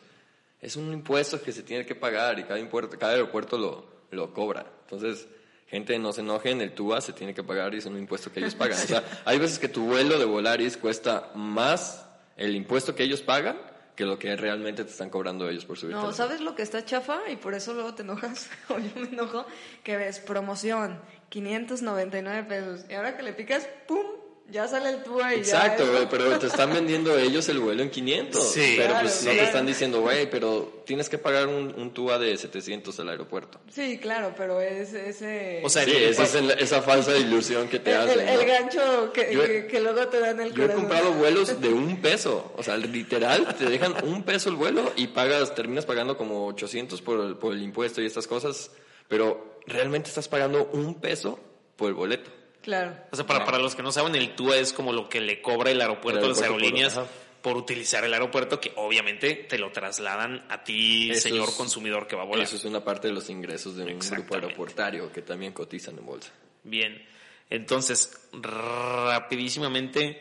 Es 0.61 0.75
un 0.77 0.91
impuesto 0.93 1.41
que 1.41 1.51
se 1.51 1.61
tiene 1.61 1.85
que 1.85 1.93
pagar 1.93 2.39
y 2.39 2.43
cada, 2.43 2.59
impuerto, 2.59 2.97
cada 2.97 3.13
aeropuerto 3.13 3.57
lo, 3.57 3.85
lo 4.09 4.33
cobra. 4.33 4.65
Entonces, 4.85 5.27
gente, 5.67 5.99
no 5.99 6.11
se 6.11 6.21
enojen, 6.21 6.59
el 6.61 6.71
TUA 6.71 7.01
se 7.01 7.13
tiene 7.13 7.35
que 7.35 7.43
pagar 7.43 7.75
y 7.75 7.77
es 7.77 7.85
un 7.85 7.97
impuesto 7.97 8.31
que 8.31 8.39
ellos 8.39 8.55
pagan. 8.55 8.79
O 8.79 8.87
sea, 8.87 9.03
hay 9.25 9.37
veces 9.37 9.59
que 9.59 9.67
tu 9.69 9.83
vuelo 9.85 10.17
de 10.17 10.25
Volaris 10.25 10.75
cuesta 10.77 11.29
más 11.35 12.03
el 12.35 12.55
impuesto 12.55 12.95
que 12.95 13.03
ellos 13.03 13.21
pagan 13.21 13.57
que 13.95 14.05
lo 14.05 14.19
que 14.19 14.35
realmente 14.35 14.83
te 14.83 14.91
están 14.91 15.09
cobrando 15.09 15.49
ellos 15.49 15.65
por 15.65 15.77
subirte. 15.77 16.01
No, 16.01 16.11
¿sabes 16.11 16.41
lo 16.41 16.55
que 16.55 16.61
está 16.61 16.83
chafa? 16.83 17.19
Y 17.31 17.37
por 17.37 17.53
eso 17.53 17.73
luego 17.73 17.95
te 17.95 18.03
enojas, 18.03 18.49
o 18.69 18.77
yo 18.77 18.89
me 18.95 19.07
enojo, 19.07 19.45
que 19.83 19.97
ves 19.97 20.19
promoción, 20.19 20.99
599 21.29 22.43
pesos. 22.43 22.85
Y 22.89 22.93
ahora 22.93 23.15
que 23.15 23.23
le 23.23 23.33
picas, 23.33 23.67
¡pum! 23.87 24.24
Ya 24.47 24.67
sale 24.67 24.89
el 24.91 25.01
TUA 25.03 25.33
y 25.35 25.39
Exacto, 25.39 25.83
ya. 25.85 25.91
güey, 25.91 26.07
pero 26.07 26.37
te 26.37 26.45
están 26.45 26.71
vendiendo 26.71 27.17
ellos 27.17 27.49
el 27.49 27.59
vuelo 27.59 27.81
en 27.81 27.89
500. 27.89 28.51
Sí. 28.53 28.75
pero 28.77 28.89
Claro, 28.91 29.05
pues 29.07 29.23
no 29.23 29.31
te 29.31 29.43
están 29.43 29.65
diciendo, 29.65 30.01
güey, 30.01 30.29
pero 30.29 30.83
tienes 30.85 31.09
que 31.09 31.17
pagar 31.17 31.47
un, 31.47 31.73
un 31.75 31.91
TUA 31.95 32.19
de 32.19 32.37
700 32.37 32.99
al 32.99 33.09
aeropuerto. 33.09 33.59
Sí, 33.71 33.97
claro, 33.97 34.33
pero 34.37 34.61
es 34.61 34.93
ese... 34.93 35.61
O 35.63 35.69
sea, 35.69 35.83
Sí, 35.83 35.91
el- 35.91 36.03
esa 36.03 36.23
es 36.23 36.35
el- 36.35 36.51
esa 36.51 36.83
falsa 36.83 37.17
ilusión 37.17 37.67
que 37.67 37.79
te 37.79 37.91
el, 37.91 37.97
hacen. 37.97 38.19
el- 38.19 38.29
el 38.29 38.39
¿no? 38.39 38.53
gancho 38.53 39.13
que, 39.13 39.33
Yo 39.33 39.43
he- 39.43 39.47
que, 39.47 39.67
que 39.67 39.79
luego 39.81 40.07
te 40.09 40.19
dan 40.19 40.39
el 40.39 40.53
Yo 40.53 40.65
he 40.65 40.69
comprado 40.73 41.11
vuelos 41.17 41.59
de 41.59 41.69
un 41.69 41.99
peso, 42.01 42.53
o 42.55 42.61
sea, 42.61 42.77
literal, 42.77 43.55
te 43.57 43.65
dejan 43.65 43.95
un 44.05 44.21
peso 44.23 44.49
el 44.49 44.57
vuelo 44.57 44.93
y 44.95 45.07
pagas, 45.07 45.55
terminas 45.55 45.85
pagando 45.87 46.17
como 46.17 46.45
800 46.47 47.01
por 47.01 47.19
el, 47.19 47.35
por 47.37 47.51
el 47.53 47.63
impuesto 47.63 47.99
y 47.99 48.05
estas 48.05 48.27
cosas, 48.27 48.69
pero 49.07 49.59
realmente 49.65 50.09
estás 50.09 50.27
pagando 50.27 50.69
un 50.71 51.01
peso 51.01 51.39
por 51.77 51.89
el 51.89 51.95
boleto. 51.95 52.29
Claro. 52.65 52.97
O 53.11 53.15
sea, 53.15 53.25
para, 53.27 53.45
para 53.45 53.59
los 53.59 53.75
que 53.75 53.83
no 53.83 53.91
saben, 53.91 54.15
el 54.15 54.33
TUA 54.35 54.57
es 54.57 54.73
como 54.73 54.91
lo 54.91 55.07
que 55.07 55.21
le 55.21 55.39
cobra 55.39 55.69
el 55.69 55.79
aeropuerto, 55.79 56.19
El 56.21 56.25
a 56.25 56.29
las 56.29 56.37
por- 56.39 56.45
aerolíneas 56.47 56.99
por, 57.43 57.55
utilizar 57.57 58.03
el 58.03 58.11
aeropuerto, 58.11 58.59
que 58.59 58.73
obviamente 58.75 59.35
te 59.47 59.59
lo 59.59 59.71
trasladan 59.71 60.43
a 60.49 60.63
ti, 60.63 61.11
Eso 61.11 61.29
señor 61.29 61.49
es- 61.49 61.53
consumidor 61.55 62.07
que 62.07 62.15
va 62.15 62.23
a 62.23 62.25
volar. 62.25 62.43
Eso 62.43 62.55
es 62.55 62.65
una 62.65 62.83
parte 62.83 63.07
de 63.07 63.13
los 63.13 63.29
ingresos 63.29 63.75
de 63.75 63.83
un 63.83 63.99
grupo 63.99 64.33
aeroportario 64.33 65.11
que 65.11 65.21
también 65.21 65.53
cotizan 65.53 65.95
en 65.99 66.05
bolsa. 66.07 66.31
Bien. 66.63 67.05
Entonces, 67.51 68.27
rapidísimamente, 68.33 70.19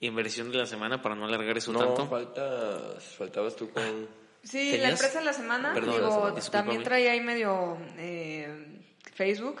inversión 0.00 0.50
de 0.50 0.58
la 0.58 0.66
semana 0.66 1.02
para 1.02 1.14
no 1.14 1.26
alargar 1.26 1.56
eso 1.58 1.72
No, 1.72 1.80
tanto. 1.80 2.08
faltas, 2.08 3.04
faltabas 3.16 3.54
tú 3.56 3.70
con... 3.70 4.08
Sí, 4.42 4.70
¿Tenías? 4.72 4.80
la 4.80 4.88
empresa 4.90 5.18
de 5.20 5.24
la 5.26 5.32
semana, 5.32 5.72
Perdón, 5.72 5.94
digo, 5.94 6.34
también 6.50 6.82
trae 6.82 7.08
ahí 7.10 7.20
medio 7.20 7.78
eh, 7.98 8.80
Facebook, 9.14 9.60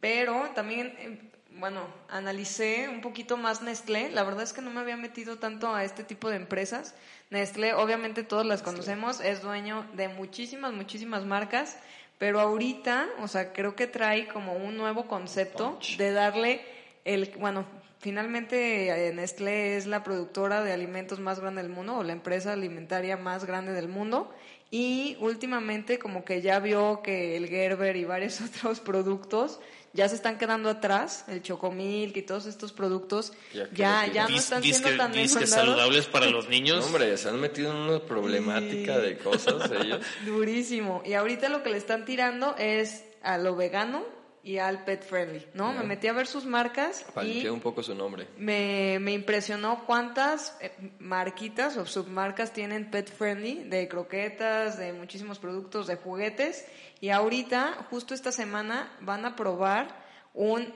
pero 0.00 0.48
también, 0.54 0.86
eh, 0.98 1.29
bueno, 1.58 1.82
analicé 2.08 2.88
un 2.88 3.00
poquito 3.00 3.36
más 3.36 3.62
Nestlé. 3.62 4.10
La 4.10 4.24
verdad 4.24 4.42
es 4.42 4.52
que 4.52 4.62
no 4.62 4.70
me 4.70 4.80
había 4.80 4.96
metido 4.96 5.38
tanto 5.38 5.74
a 5.74 5.84
este 5.84 6.04
tipo 6.04 6.30
de 6.30 6.36
empresas. 6.36 6.94
Nestlé, 7.30 7.74
obviamente 7.74 8.22
todos 8.22 8.46
las 8.46 8.62
conocemos, 8.62 9.20
es 9.20 9.42
dueño 9.42 9.86
de 9.94 10.08
muchísimas, 10.08 10.72
muchísimas 10.72 11.24
marcas, 11.24 11.76
pero 12.18 12.40
ahorita, 12.40 13.08
o 13.20 13.28
sea, 13.28 13.52
creo 13.52 13.76
que 13.76 13.86
trae 13.86 14.28
como 14.28 14.54
un 14.54 14.76
nuevo 14.76 15.06
concepto 15.06 15.78
de 15.96 16.12
darle 16.12 16.60
el, 17.04 17.32
bueno, 17.38 17.64
finalmente 17.98 19.08
eh, 19.08 19.12
Nestlé 19.12 19.76
es 19.76 19.86
la 19.86 20.02
productora 20.02 20.62
de 20.62 20.72
alimentos 20.72 21.20
más 21.20 21.40
grande 21.40 21.62
del 21.62 21.70
mundo 21.70 21.96
o 21.96 22.02
la 22.02 22.12
empresa 22.12 22.52
alimentaria 22.52 23.16
más 23.16 23.44
grande 23.44 23.72
del 23.72 23.88
mundo. 23.88 24.34
Y 24.72 25.16
últimamente 25.20 25.98
como 25.98 26.24
que 26.24 26.42
ya 26.42 26.60
vio 26.60 27.02
que 27.02 27.36
el 27.36 27.48
Gerber 27.48 27.96
y 27.96 28.04
varios 28.04 28.40
otros 28.40 28.80
productos 28.80 29.60
ya 29.92 30.08
se 30.08 30.14
están 30.14 30.38
quedando 30.38 30.68
atrás, 30.70 31.24
el 31.28 31.42
Chocomilk 31.42 32.16
y 32.16 32.22
todos 32.22 32.46
estos 32.46 32.72
productos 32.72 33.32
Ya 33.52 33.68
que 33.68 33.76
ya 33.76 34.06
ya 34.06 34.28
no 34.28 34.36
están 34.36 34.62
disque- 34.62 34.78
siendo 34.84 35.02
tan 35.02 35.12
disque 35.12 35.40
demandados. 35.40 35.66
saludables 35.68 36.06
para 36.06 36.26
los 36.30 36.48
niños. 36.48 36.78
No, 36.80 36.86
hombre, 36.86 37.16
se 37.16 37.28
han 37.28 37.40
metido 37.40 37.70
en 37.72 37.76
una 37.76 37.98
problemática 38.00 38.98
de 38.98 39.18
cosas 39.18 39.70
ellos. 39.82 40.00
Durísimo. 40.24 41.02
Y 41.04 41.14
ahorita 41.14 41.48
lo 41.48 41.62
que 41.62 41.70
le 41.70 41.76
están 41.78 42.04
tirando 42.04 42.54
es 42.58 43.04
a 43.22 43.36
lo 43.38 43.56
vegano 43.56 44.04
y 44.42 44.58
al 44.58 44.84
pet 44.84 45.04
friendly, 45.04 45.46
¿no? 45.54 45.72
Me 45.72 45.82
metí 45.84 46.06
a 46.06 46.12
ver 46.12 46.26
sus 46.26 46.46
marcas 46.46 47.04
y 47.22 47.46
un 47.46 47.60
poco 47.60 47.82
su 47.82 47.94
nombre. 47.94 48.26
me, 48.38 48.98
me 49.00 49.12
impresionó 49.12 49.84
cuántas 49.84 50.56
eh, 50.60 50.72
marquitas 50.98 51.76
o 51.76 51.84
submarcas 51.84 52.52
tienen 52.52 52.90
pet 52.90 53.12
friendly 53.12 53.64
de 53.64 53.86
croquetas, 53.88 54.78
de 54.78 54.92
muchísimos 54.92 55.38
productos, 55.38 55.86
de 55.86 55.96
juguetes. 55.96 56.66
Y 57.00 57.10
ahorita, 57.10 57.86
justo 57.90 58.14
esta 58.14 58.32
semana, 58.32 58.90
van 59.00 59.24
a 59.24 59.36
probar 59.36 59.88
un 60.32 60.72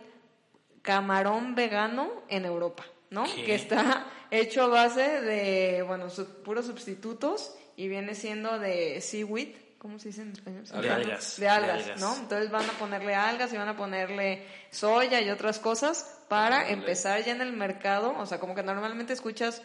camarón 0.82 1.54
vegano 1.54 2.10
en 2.28 2.44
Europa, 2.44 2.84
¿no? 3.10 3.24
¿Qué? 3.24 3.44
Que 3.44 3.54
está 3.54 4.06
hecho 4.30 4.62
a 4.64 4.66
base 4.66 5.22
de, 5.22 5.82
bueno, 5.82 6.08
puros 6.44 6.66
sustitutos 6.66 7.54
y 7.76 7.88
viene 7.88 8.14
siendo 8.14 8.58
de 8.58 9.00
seaweed. 9.00 9.63
¿Cómo 9.85 9.99
se 9.99 10.09
dice 10.09 10.22
en 10.22 10.32
español? 10.32 10.64
De 10.64 10.91
algas. 10.91 11.39
De 11.39 11.47
algas, 11.47 11.76
De 11.76 11.93
algas. 11.93 12.01
¿no? 12.01 12.16
Entonces 12.16 12.51
van 12.51 12.64
a 12.64 12.72
ponerle 12.72 13.14
algas 13.14 13.53
y 13.53 13.59
van 13.59 13.68
a 13.68 13.76
ponerle 13.76 14.47
soya 14.70 15.20
y 15.20 15.28
otras 15.28 15.59
cosas 15.59 16.20
para 16.26 16.70
empezar 16.70 17.22
ya 17.22 17.32
en 17.32 17.43
el 17.43 17.53
mercado. 17.53 18.14
O 18.16 18.24
sea, 18.24 18.41
como 18.41 18.55
que 18.55 18.62
normalmente 18.62 19.12
escuchas 19.12 19.61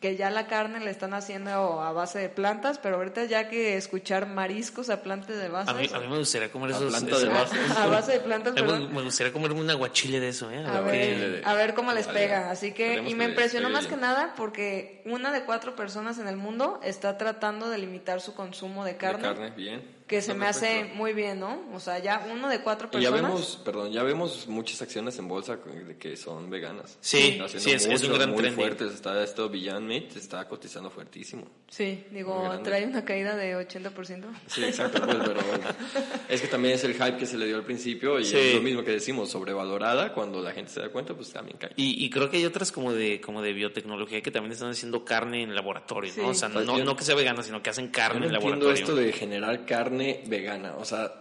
que 0.00 0.16
ya 0.16 0.30
la 0.30 0.46
carne 0.46 0.80
le 0.80 0.90
están 0.90 1.12
haciendo 1.14 1.50
a 1.80 1.92
base 1.92 2.18
de 2.18 2.28
plantas, 2.30 2.78
pero 2.78 2.96
ahorita 2.96 3.24
ya 3.24 3.48
que 3.48 3.76
escuchar 3.76 4.26
mariscos 4.26 4.88
a 4.90 5.02
plantas 5.02 5.36
de 5.36 5.48
base. 5.48 5.70
A 5.70 5.74
mí, 5.74 5.88
a 5.92 5.98
mí 6.00 6.08
me 6.08 6.18
gustaría 6.18 6.50
comer 6.50 6.72
A 6.72 6.76
esos. 6.76 6.94
ese- 6.94 7.06
de 7.26 7.28
base. 7.28 7.56
a 7.78 7.86
base 7.86 8.12
de 8.12 8.20
plantas, 8.20 8.52
a 8.52 8.56
mí 8.56 8.62
me, 8.62 8.66
perdón. 8.72 8.94
me 8.94 9.02
gustaría 9.02 9.32
comerme 9.32 9.60
un 9.60 9.70
aguachile 9.70 10.20
de 10.20 10.28
eso, 10.28 10.50
¿eh? 10.50 10.64
A 10.66 10.80
ver 10.80 11.42
a 11.44 11.54
ver 11.54 11.74
cómo 11.74 11.92
les 11.92 12.06
pega. 12.08 12.50
Así 12.50 12.72
que, 12.72 13.02
y 13.06 13.14
me 13.14 13.24
impresionó 13.26 13.68
más 13.70 13.86
que 13.86 13.96
nada 13.96 14.34
porque 14.36 15.02
una 15.04 15.30
de 15.32 15.44
cuatro 15.44 15.76
personas 15.76 16.18
en 16.18 16.28
el 16.28 16.36
mundo 16.36 16.80
está 16.82 17.18
tratando 17.18 17.68
de 17.68 17.78
limitar 17.78 18.20
su 18.20 18.34
consumo 18.34 18.84
de 18.84 18.96
carne, 18.96 19.18
De 19.28 19.34
carne, 19.34 19.50
bien. 19.50 19.93
Que 20.06 20.20
se 20.20 20.34
me 20.34 20.46
hace 20.46 20.84
muy 20.96 21.14
bien, 21.14 21.40
¿no? 21.40 21.62
O 21.72 21.80
sea, 21.80 21.98
ya 21.98 22.26
uno 22.30 22.48
de 22.50 22.60
cuatro 22.60 22.88
Y 22.92 23.00
ya 23.02 23.10
personas. 23.10 23.22
vemos, 23.32 23.60
perdón, 23.64 23.90
ya 23.90 24.02
vemos 24.02 24.46
muchas 24.48 24.82
acciones 24.82 25.18
en 25.18 25.28
bolsa 25.28 25.58
que 25.98 26.16
son 26.18 26.50
veganas. 26.50 26.98
Sí, 27.00 27.40
sí, 27.56 27.70
es- 27.72 27.86
es 27.86 28.02
un 28.04 28.12
gran 28.12 28.28
muy 28.30 28.38
trending. 28.40 28.54
fuertes. 28.60 28.92
Está 28.92 29.22
esto 29.24 29.48
Beyond 29.48 29.86
Meat, 29.86 30.16
está 30.16 30.46
cotizando 30.46 30.90
fuertísimo. 30.90 31.46
Sí, 31.68 32.04
digo, 32.10 32.50
trae 32.62 32.84
una 32.84 33.02
caída 33.04 33.34
de 33.34 33.56
80%. 33.56 34.28
Sí, 34.46 34.64
exacto, 34.64 35.00
pues, 35.04 35.16
pero 35.24 35.40
bueno. 35.42 35.64
Es 36.28 36.40
que 36.42 36.48
también 36.48 36.74
es 36.74 36.84
el 36.84 36.94
hype 36.94 37.16
que 37.16 37.26
se 37.26 37.38
le 37.38 37.46
dio 37.46 37.56
al 37.56 37.64
principio 37.64 38.18
y 38.20 38.24
Sí. 38.26 38.36
es 38.36 38.54
lo 38.56 38.60
mismo 38.62 38.84
que 38.84 38.90
decimos, 38.90 39.30
sobrevalorada, 39.30 40.12
cuando 40.12 40.42
la 40.42 40.52
gente 40.52 40.70
se 40.70 40.80
da 40.80 40.90
cuenta, 40.90 41.14
pues 41.14 41.32
también 41.32 41.56
cae. 41.58 41.70
Y, 41.76 42.04
y 42.04 42.10
creo 42.10 42.28
que 42.30 42.36
hay 42.36 42.44
otras 42.44 42.72
como 42.72 42.92
de 42.92 43.20
como 43.22 43.40
de 43.40 43.52
biotecnología 43.54 44.20
que 44.20 44.30
también 44.30 44.52
están 44.52 44.70
haciendo 44.70 45.04
carne 45.04 45.42
en 45.42 45.54
laboratorio, 45.54 46.10
¿no? 46.16 46.22
Sí. 46.24 46.28
O 46.30 46.34
sea, 46.34 46.50
Pues 46.50 46.66
no, 46.66 46.76
yo- 46.78 46.84
no 46.84 46.94
que 46.94 47.04
sea 47.04 47.14
vegana, 47.14 47.42
sino 47.42 47.62
que 47.62 47.70
hacen 47.70 47.86
Yo 47.86 47.92
carne 47.92 48.20
no 48.20 48.26
en 48.26 48.34
entiendo 48.34 48.66
laboratorio. 48.66 48.84
esto 48.84 48.94
de 48.94 49.12
generar 49.12 49.64
carne 49.64 49.93
vegana, 49.98 50.76
o 50.76 50.84
sea, 50.84 51.12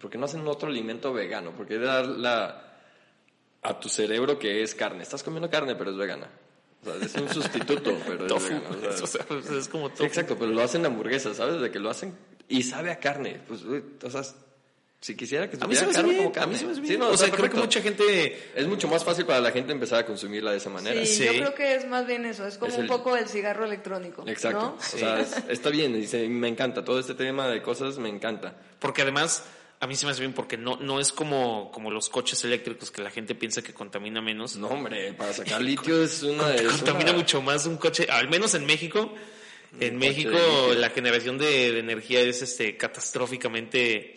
¿por 0.00 0.10
qué 0.10 0.18
no 0.18 0.26
hacen 0.26 0.46
otro 0.46 0.68
alimento 0.68 1.12
vegano? 1.12 1.52
¿Por 1.52 1.66
qué 1.66 1.78
dar 1.78 2.06
la, 2.06 2.74
a 3.62 3.80
tu 3.80 3.88
cerebro 3.88 4.38
que 4.38 4.62
es 4.62 4.74
carne? 4.74 5.02
Estás 5.02 5.22
comiendo 5.22 5.50
carne, 5.50 5.74
pero 5.74 5.90
es 5.90 5.96
vegana. 5.96 6.28
O 6.82 6.84
sea, 6.84 6.94
es 7.04 7.14
un 7.14 7.28
sustituto, 7.32 7.96
pero 8.06 8.26
es 8.26 8.28
Tofu. 8.28 8.48
vegano. 8.54 8.68
o 9.02 9.06
sea. 9.06 9.26
O 9.30 9.42
sea, 9.42 9.58
es 9.58 9.68
como 9.68 9.90
tofu. 9.90 10.04
exacto, 10.04 10.36
pero 10.38 10.52
lo 10.52 10.62
hacen 10.62 10.84
hamburguesas, 10.86 11.36
¿sabes? 11.36 11.60
De 11.60 11.70
que 11.70 11.78
lo 11.78 11.90
hacen 11.90 12.16
y 12.48 12.62
sabe 12.62 12.90
a 12.90 12.98
carne. 12.98 13.40
Pues, 13.46 13.62
o 13.64 14.10
sea, 14.10 14.22
si 15.00 15.14
quisiera 15.16 15.48
que 15.48 15.56
A 15.60 15.66
mí 15.68 15.76
se 15.76 15.84
me 15.84 15.90
hace 15.92 16.02
bien, 16.02 16.30
como 16.30 16.42
a 16.42 16.46
mí 16.46 16.56
se 16.56 16.64
me 16.66 16.72
hace 16.72 16.80
Sí, 16.82 16.88
bien. 16.88 17.00
no, 17.00 17.10
o 17.10 17.16
sea, 17.16 17.30
creo 17.30 17.48
que 17.48 17.56
mucha 17.56 17.80
gente... 17.80 18.50
Es 18.56 18.66
mucho 18.66 18.88
más 18.88 19.04
fácil 19.04 19.24
para 19.26 19.40
la 19.40 19.52
gente 19.52 19.72
empezar 19.72 20.00
a 20.00 20.06
consumirla 20.06 20.50
de 20.50 20.56
esa 20.56 20.70
manera. 20.70 21.00
Sí, 21.06 21.14
Sí. 21.18 21.24
yo 21.26 21.32
creo 21.34 21.54
que 21.54 21.74
es 21.76 21.86
más 21.86 22.06
bien 22.06 22.24
eso, 22.26 22.46
es 22.46 22.58
como 22.58 22.72
Es 22.72 22.76
un 22.78 22.82
el- 22.84 22.88
poco 22.88 23.16
el 23.16 23.28
cigarro 23.28 23.64
electrónico. 23.64 24.24
Exacto. 24.26 24.60
¿no? 24.60 24.74
O 24.76 24.80
sea, 24.80 25.20
es- 25.20 25.36
está 25.48 25.70
bien, 25.70 25.94
dice, 25.94 26.28
me 26.28 26.48
encanta. 26.48 26.84
Todo 26.84 26.98
este 26.98 27.14
tema 27.14 27.46
de 27.48 27.62
cosas 27.62 27.98
me 27.98 28.08
encanta. 28.08 28.56
Porque 28.80 29.02
además, 29.02 29.44
a 29.78 29.86
mí 29.86 29.94
se 29.94 30.04
me 30.04 30.10
hace 30.10 30.20
bien 30.22 30.32
porque 30.32 30.56
no, 30.56 30.76
no 30.78 30.98
es 30.98 31.12
como, 31.12 31.70
como 31.70 31.92
los 31.92 32.08
coches 32.08 32.42
eléctricos 32.44 32.90
que 32.90 33.00
la 33.00 33.10
gente 33.10 33.36
piensa 33.36 33.62
que 33.62 33.72
contamina 33.72 34.20
menos. 34.20 34.56
No, 34.56 34.66
hombre, 34.66 35.12
para 35.12 35.32
sacar 35.32 35.62
litio 35.62 36.02
es 36.02 36.24
una... 36.24 36.52
es 36.56 36.62
contamina 36.72 37.10
una- 37.10 37.20
mucho 37.20 37.40
más 37.40 37.66
un 37.66 37.76
coche, 37.76 38.08
al 38.10 38.28
menos 38.28 38.52
en 38.56 38.66
México. 38.66 39.14
En 39.80 39.94
Un 39.94 40.00
México 40.00 40.30
de 40.70 40.76
la 40.76 40.88
generación 40.90 41.36
de, 41.38 41.72
de 41.72 41.78
energía 41.78 42.20
es 42.20 42.40
este 42.42 42.76
catastróficamente 42.78 44.16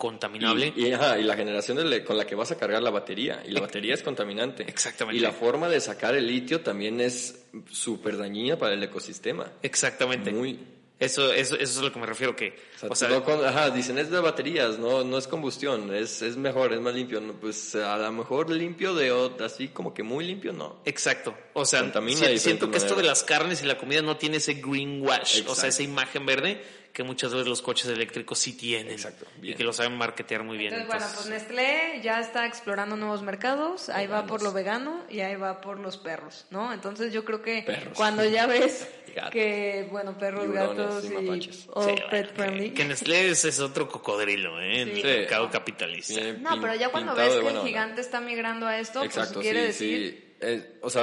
contaminable. 0.00 0.72
Y, 0.74 0.86
y, 0.86 0.92
ajá, 0.92 1.18
y 1.18 1.22
la 1.24 1.36
generación 1.36 1.76
de 1.76 2.02
con 2.02 2.16
la 2.16 2.24
que 2.26 2.34
vas 2.34 2.50
a 2.50 2.56
cargar 2.56 2.82
la 2.82 2.90
batería. 2.90 3.42
Y 3.46 3.50
la 3.50 3.60
batería 3.60 3.92
es 3.94 4.02
contaminante. 4.02 4.62
Exactamente. 4.66 5.18
Y 5.18 5.20
la 5.20 5.32
forma 5.32 5.68
de 5.68 5.78
sacar 5.80 6.14
el 6.16 6.26
litio 6.26 6.62
también 6.62 7.00
es 7.00 7.44
súper 7.70 8.16
dañina 8.16 8.56
para 8.58 8.72
el 8.74 8.82
ecosistema. 8.82 9.52
Exactamente. 9.62 10.32
Muy. 10.32 10.58
Eso, 10.98 11.32
eso, 11.32 11.54
eso 11.54 11.64
es 11.64 11.78
a 11.78 11.82
lo 11.82 11.90
que 11.90 11.98
me 11.98 12.04
refiero, 12.04 12.36
que, 12.36 12.58
O 12.76 12.78
sea, 12.78 12.88
o 12.90 12.94
sea, 12.94 13.08
no 13.08 13.24
con- 13.24 13.42
ajá, 13.42 13.70
dicen 13.70 13.96
es 13.96 14.10
de 14.10 14.20
baterías, 14.20 14.78
no, 14.78 15.02
no 15.02 15.16
es 15.16 15.26
combustión, 15.26 15.94
es, 15.94 16.20
es 16.20 16.36
mejor, 16.36 16.74
es 16.74 16.80
más 16.80 16.94
limpio. 16.94 17.22
Pues 17.40 17.74
a 17.74 17.96
lo 17.96 18.12
mejor 18.12 18.50
limpio 18.50 18.94
de 18.94 19.10
así 19.42 19.68
como 19.68 19.94
que 19.94 20.02
muy 20.02 20.26
limpio, 20.26 20.52
no. 20.52 20.82
exacto. 20.84 21.34
O 21.54 21.64
sea, 21.64 21.90
si- 22.06 22.38
siento 22.38 22.70
que 22.70 22.76
esto 22.76 22.94
de 22.96 23.02
las 23.04 23.22
carnes 23.22 23.62
y 23.62 23.66
la 23.66 23.78
comida 23.78 24.02
no 24.02 24.18
tiene 24.18 24.36
ese 24.36 24.54
greenwash, 24.54 25.42
o 25.46 25.54
sea, 25.54 25.70
esa 25.70 25.82
imagen 25.82 26.26
verde 26.26 26.62
que 26.92 27.02
muchas 27.04 27.32
veces 27.32 27.46
los 27.46 27.62
coches 27.62 27.86
eléctricos 27.86 28.38
sí 28.38 28.56
tienen. 28.56 28.92
Exacto, 28.92 29.26
Y 29.42 29.54
que 29.54 29.62
lo 29.64 29.72
saben 29.72 29.96
marketear 29.96 30.42
muy 30.42 30.56
bien. 30.58 30.72
Entonces, 30.74 31.00
bueno, 31.00 31.14
pues 31.14 31.26
Nestlé 31.28 32.00
ya 32.02 32.20
está 32.20 32.46
explorando 32.46 32.96
nuevos 32.96 33.22
mercados, 33.22 33.88
ahí 33.88 34.06
va 34.06 34.26
por 34.26 34.42
lo 34.42 34.52
vegano 34.52 35.04
y 35.08 35.20
ahí 35.20 35.36
va 35.36 35.60
por 35.60 35.78
los 35.78 35.96
perros, 35.96 36.46
¿no? 36.50 36.72
Entonces 36.72 37.12
yo 37.12 37.24
creo 37.24 37.42
que 37.42 37.62
Perros. 37.62 37.96
cuando 37.96 38.24
ya 38.24 38.46
ves 38.46 38.88
que, 39.32 39.88
bueno, 39.90 40.16
perros, 40.18 40.50
gatos 40.50 41.04
y 41.04 41.08
sí, 41.08 41.14
pet 41.14 41.64
bueno, 42.10 42.28
friendly. 42.34 42.68
que, 42.70 42.74
que 42.74 42.84
Nestlé 42.84 43.30
es, 43.30 43.44
es 43.44 43.60
otro 43.60 43.88
cocodrilo, 43.88 44.60
¿eh? 44.60 44.82
En 44.82 44.94
Sí. 44.94 45.00
el 45.02 45.18
mercado 45.20 45.50
capitalista. 45.50 46.14
Viene 46.20 46.38
No, 46.38 46.60
pero 46.60 46.74
ya 46.74 46.90
cuando 46.90 47.14
ves 47.14 47.30
que 47.34 47.38
el 47.40 47.46
onda. 47.46 47.62
gigante 47.62 48.00
está 48.00 48.20
migrando 48.20 48.66
a 48.66 48.78
esto, 48.78 49.02
Exacto, 49.04 49.34
pues 49.34 49.44
quiere 49.44 49.72
sí, 49.72 49.90
decir... 49.90 50.10
sí. 50.10 50.36
Eh, 50.42 50.78
o 50.82 50.90
sea, 50.90 51.02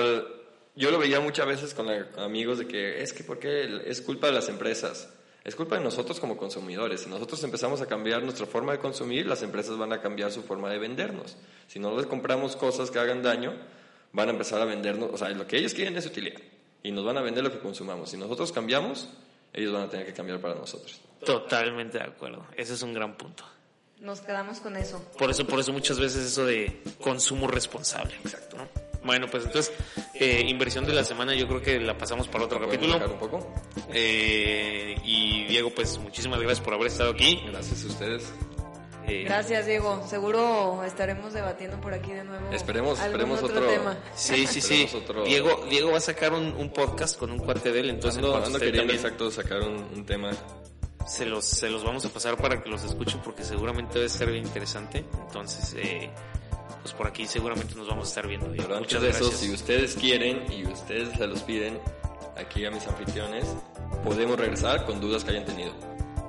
yo 0.75 0.91
lo 0.91 0.99
veía 0.99 1.19
muchas 1.19 1.45
veces 1.47 1.73
con 1.73 1.87
amigos 2.19 2.59
de 2.59 2.67
que 2.67 3.01
es 3.01 3.13
que 3.13 3.23
porque 3.23 3.81
es 3.85 4.01
culpa 4.01 4.27
de 4.27 4.33
las 4.33 4.49
empresas. 4.49 5.09
Es 5.47 5.55
culpa 5.55 5.77
de 5.77 5.81
nosotros 5.81 6.19
como 6.19 6.35
consumidores. 6.35 6.99
Si 6.99 7.09
nosotros 7.09 7.41
empezamos 7.41 7.79
a 7.79 7.85
cambiar 7.85 8.21
nuestra 8.21 8.45
forma 8.45 8.73
de 8.73 8.79
consumir, 8.79 9.25
las 9.25 9.43
empresas 9.43 9.77
van 9.77 9.93
a 9.93 10.01
cambiar 10.01 10.29
su 10.29 10.43
forma 10.43 10.69
de 10.69 10.77
vendernos. 10.77 11.37
Si 11.69 11.79
no 11.79 11.95
les 11.95 12.05
compramos 12.05 12.57
cosas 12.57 12.91
que 12.91 12.99
hagan 12.99 13.23
daño, 13.23 13.53
van 14.11 14.27
a 14.27 14.31
empezar 14.33 14.61
a 14.61 14.65
vendernos. 14.65 15.09
O 15.13 15.17
sea, 15.17 15.29
lo 15.29 15.47
que 15.47 15.57
ellos 15.57 15.73
quieren 15.73 15.95
es 15.95 16.05
utilidad. 16.05 16.41
Y 16.83 16.91
nos 16.91 17.05
van 17.05 17.17
a 17.17 17.21
vender 17.21 17.45
lo 17.45 17.51
que 17.53 17.59
consumamos. 17.59 18.09
Si 18.09 18.17
nosotros 18.17 18.51
cambiamos, 18.51 19.07
ellos 19.53 19.71
van 19.71 19.83
a 19.83 19.89
tener 19.89 20.05
que 20.05 20.13
cambiar 20.13 20.41
para 20.41 20.53
nosotros. 20.53 20.99
Totalmente 21.23 21.97
de 21.97 22.03
acuerdo. 22.03 22.45
Ese 22.57 22.73
es 22.73 22.81
un 22.81 22.93
gran 22.93 23.15
punto. 23.15 23.45
Nos 24.01 24.19
quedamos 24.19 24.59
con 24.59 24.75
eso. 24.75 25.01
Por 25.17 25.29
eso, 25.29 25.47
por 25.47 25.61
eso 25.61 25.71
muchas 25.71 25.97
veces 25.97 26.25
eso 26.25 26.45
de 26.45 26.83
consumo 26.99 27.47
responsable. 27.47 28.15
Exacto. 28.21 28.57
Bueno, 29.07 29.25
pues 29.31 29.45
entonces, 29.45 29.73
eh, 30.13 30.43
inversión 30.47 30.85
de 30.85 30.93
la 30.93 31.03
semana 31.03 31.33
yo 31.33 31.47
creo 31.47 31.61
que 31.63 31.79
la 31.79 31.97
pasamos 31.97 32.27
para 32.27 32.45
otro 32.45 32.59
¿Podemos 32.59 32.95
capítulo. 32.99 33.13
un 33.13 33.19
poco? 33.19 33.53
Eh, 33.91 34.95
y 35.03 35.45
Diego, 35.45 35.71
pues 35.71 35.97
muchísimas 35.97 36.39
gracias 36.39 36.59
por 36.63 36.75
haber 36.75 36.87
estado 36.87 37.11
aquí. 37.11 37.41
Gracias 37.47 37.83
a 37.83 37.87
ustedes. 37.87 38.31
Eh, 39.07 39.23
Gracias, 39.23 39.65
Diego. 39.65 40.05
Seguro 40.05 40.83
estaremos 40.83 41.33
debatiendo 41.33 41.79
por 41.79 41.93
aquí 41.93 42.11
de 42.11 42.25
nuevo. 42.25 42.51
Esperemos- 42.51 42.99
esperemos 42.99 43.41
otro, 43.41 43.55
otro- 43.59 43.69
tema. 43.69 43.97
Sí, 44.15 44.45
sí, 44.45 44.59
sí. 44.59 44.89
Otro- 44.93 45.23
Diego, 45.23 45.65
Diego 45.69 45.91
va 45.91 45.97
a 45.97 46.01
sacar 46.01 46.33
un, 46.33 46.53
un 46.57 46.69
podcast 46.73 47.17
con 47.17 47.31
un 47.31 47.39
cuate 47.39 47.71
de 47.71 47.79
él, 47.79 47.89
entonces 47.89 48.17
Ando, 48.21 48.35
ando 48.35 48.47
esté 48.49 48.59
queriendo 48.59 48.91
también 48.93 48.97
exacto 48.99 49.31
sacar 49.31 49.61
un, 49.61 49.75
un 49.95 50.05
tema. 50.05 50.31
se 51.07 51.25
los, 51.25 51.45
se 51.45 51.69
los 51.69 51.85
vamos 51.85 52.03
a 52.03 52.09
pasar 52.09 52.35
para 52.35 52.61
que 52.61 52.69
los 52.69 52.83
escuchen 52.83 53.21
porque 53.23 53.45
seguramente 53.45 53.93
debe 53.97 54.09
ser 54.09 54.29
bien 54.29 54.43
interesante. 54.45 55.05
Entonces, 55.25 55.73
eh, 55.77 56.09
pues 56.87 56.97
por 56.97 57.07
aquí 57.07 57.27
seguramente 57.27 57.75
nos 57.75 57.85
vamos 57.85 58.05
a 58.05 58.09
estar 58.09 58.27
viendo. 58.27 58.47
Pero 58.55 58.79
Muchas 58.79 58.79
antes 58.79 59.01
de 59.01 59.09
eso, 59.09 59.19
gracias. 59.25 59.39
si 59.41 59.51
ustedes 59.51 59.95
quieren 59.95 60.45
y 60.49 60.65
ustedes 60.65 61.09
se 61.17 61.27
los 61.27 61.41
piden 61.43 61.79
aquí 62.37 62.65
a 62.65 62.71
mis 62.71 62.87
anfitriones, 62.87 63.45
podemos 64.05 64.39
regresar 64.39 64.85
con 64.85 65.01
dudas 65.01 65.25
que 65.25 65.31
hayan 65.31 65.43
tenido. 65.43 65.73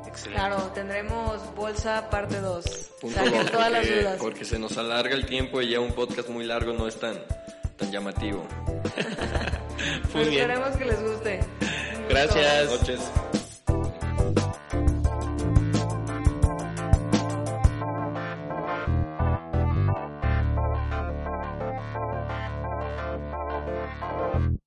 Excelente. 0.04 0.40
Claro, 0.40 0.56
tendremos 0.74 1.54
bolsa 1.54 2.10
parte 2.10 2.40
2. 2.40 2.64
Punto 3.00 3.16
Saquen 3.16 3.34
dos, 3.34 3.50
todas 3.52 3.70
las 3.70 3.86
porque, 3.86 4.00
dudas. 4.00 4.18
porque 4.20 4.44
se 4.44 4.58
nos 4.58 4.76
alarga 4.78 5.14
el 5.14 5.26
tiempo 5.26 5.62
y 5.62 5.70
ya 5.70 5.78
un 5.78 5.92
podcast 5.92 6.28
muy 6.28 6.44
largo 6.44 6.72
no 6.72 6.88
es 6.88 6.98
tan, 6.98 7.14
tan 7.76 7.92
llamativo. 7.92 8.44
Bien. 10.12 10.28
Esperemos 10.28 10.76
que 10.76 10.84
les 10.86 11.00
guste. 11.00 11.40
Gracias. 12.08 12.66
Buenas 12.68 12.80
noches. 12.80 13.37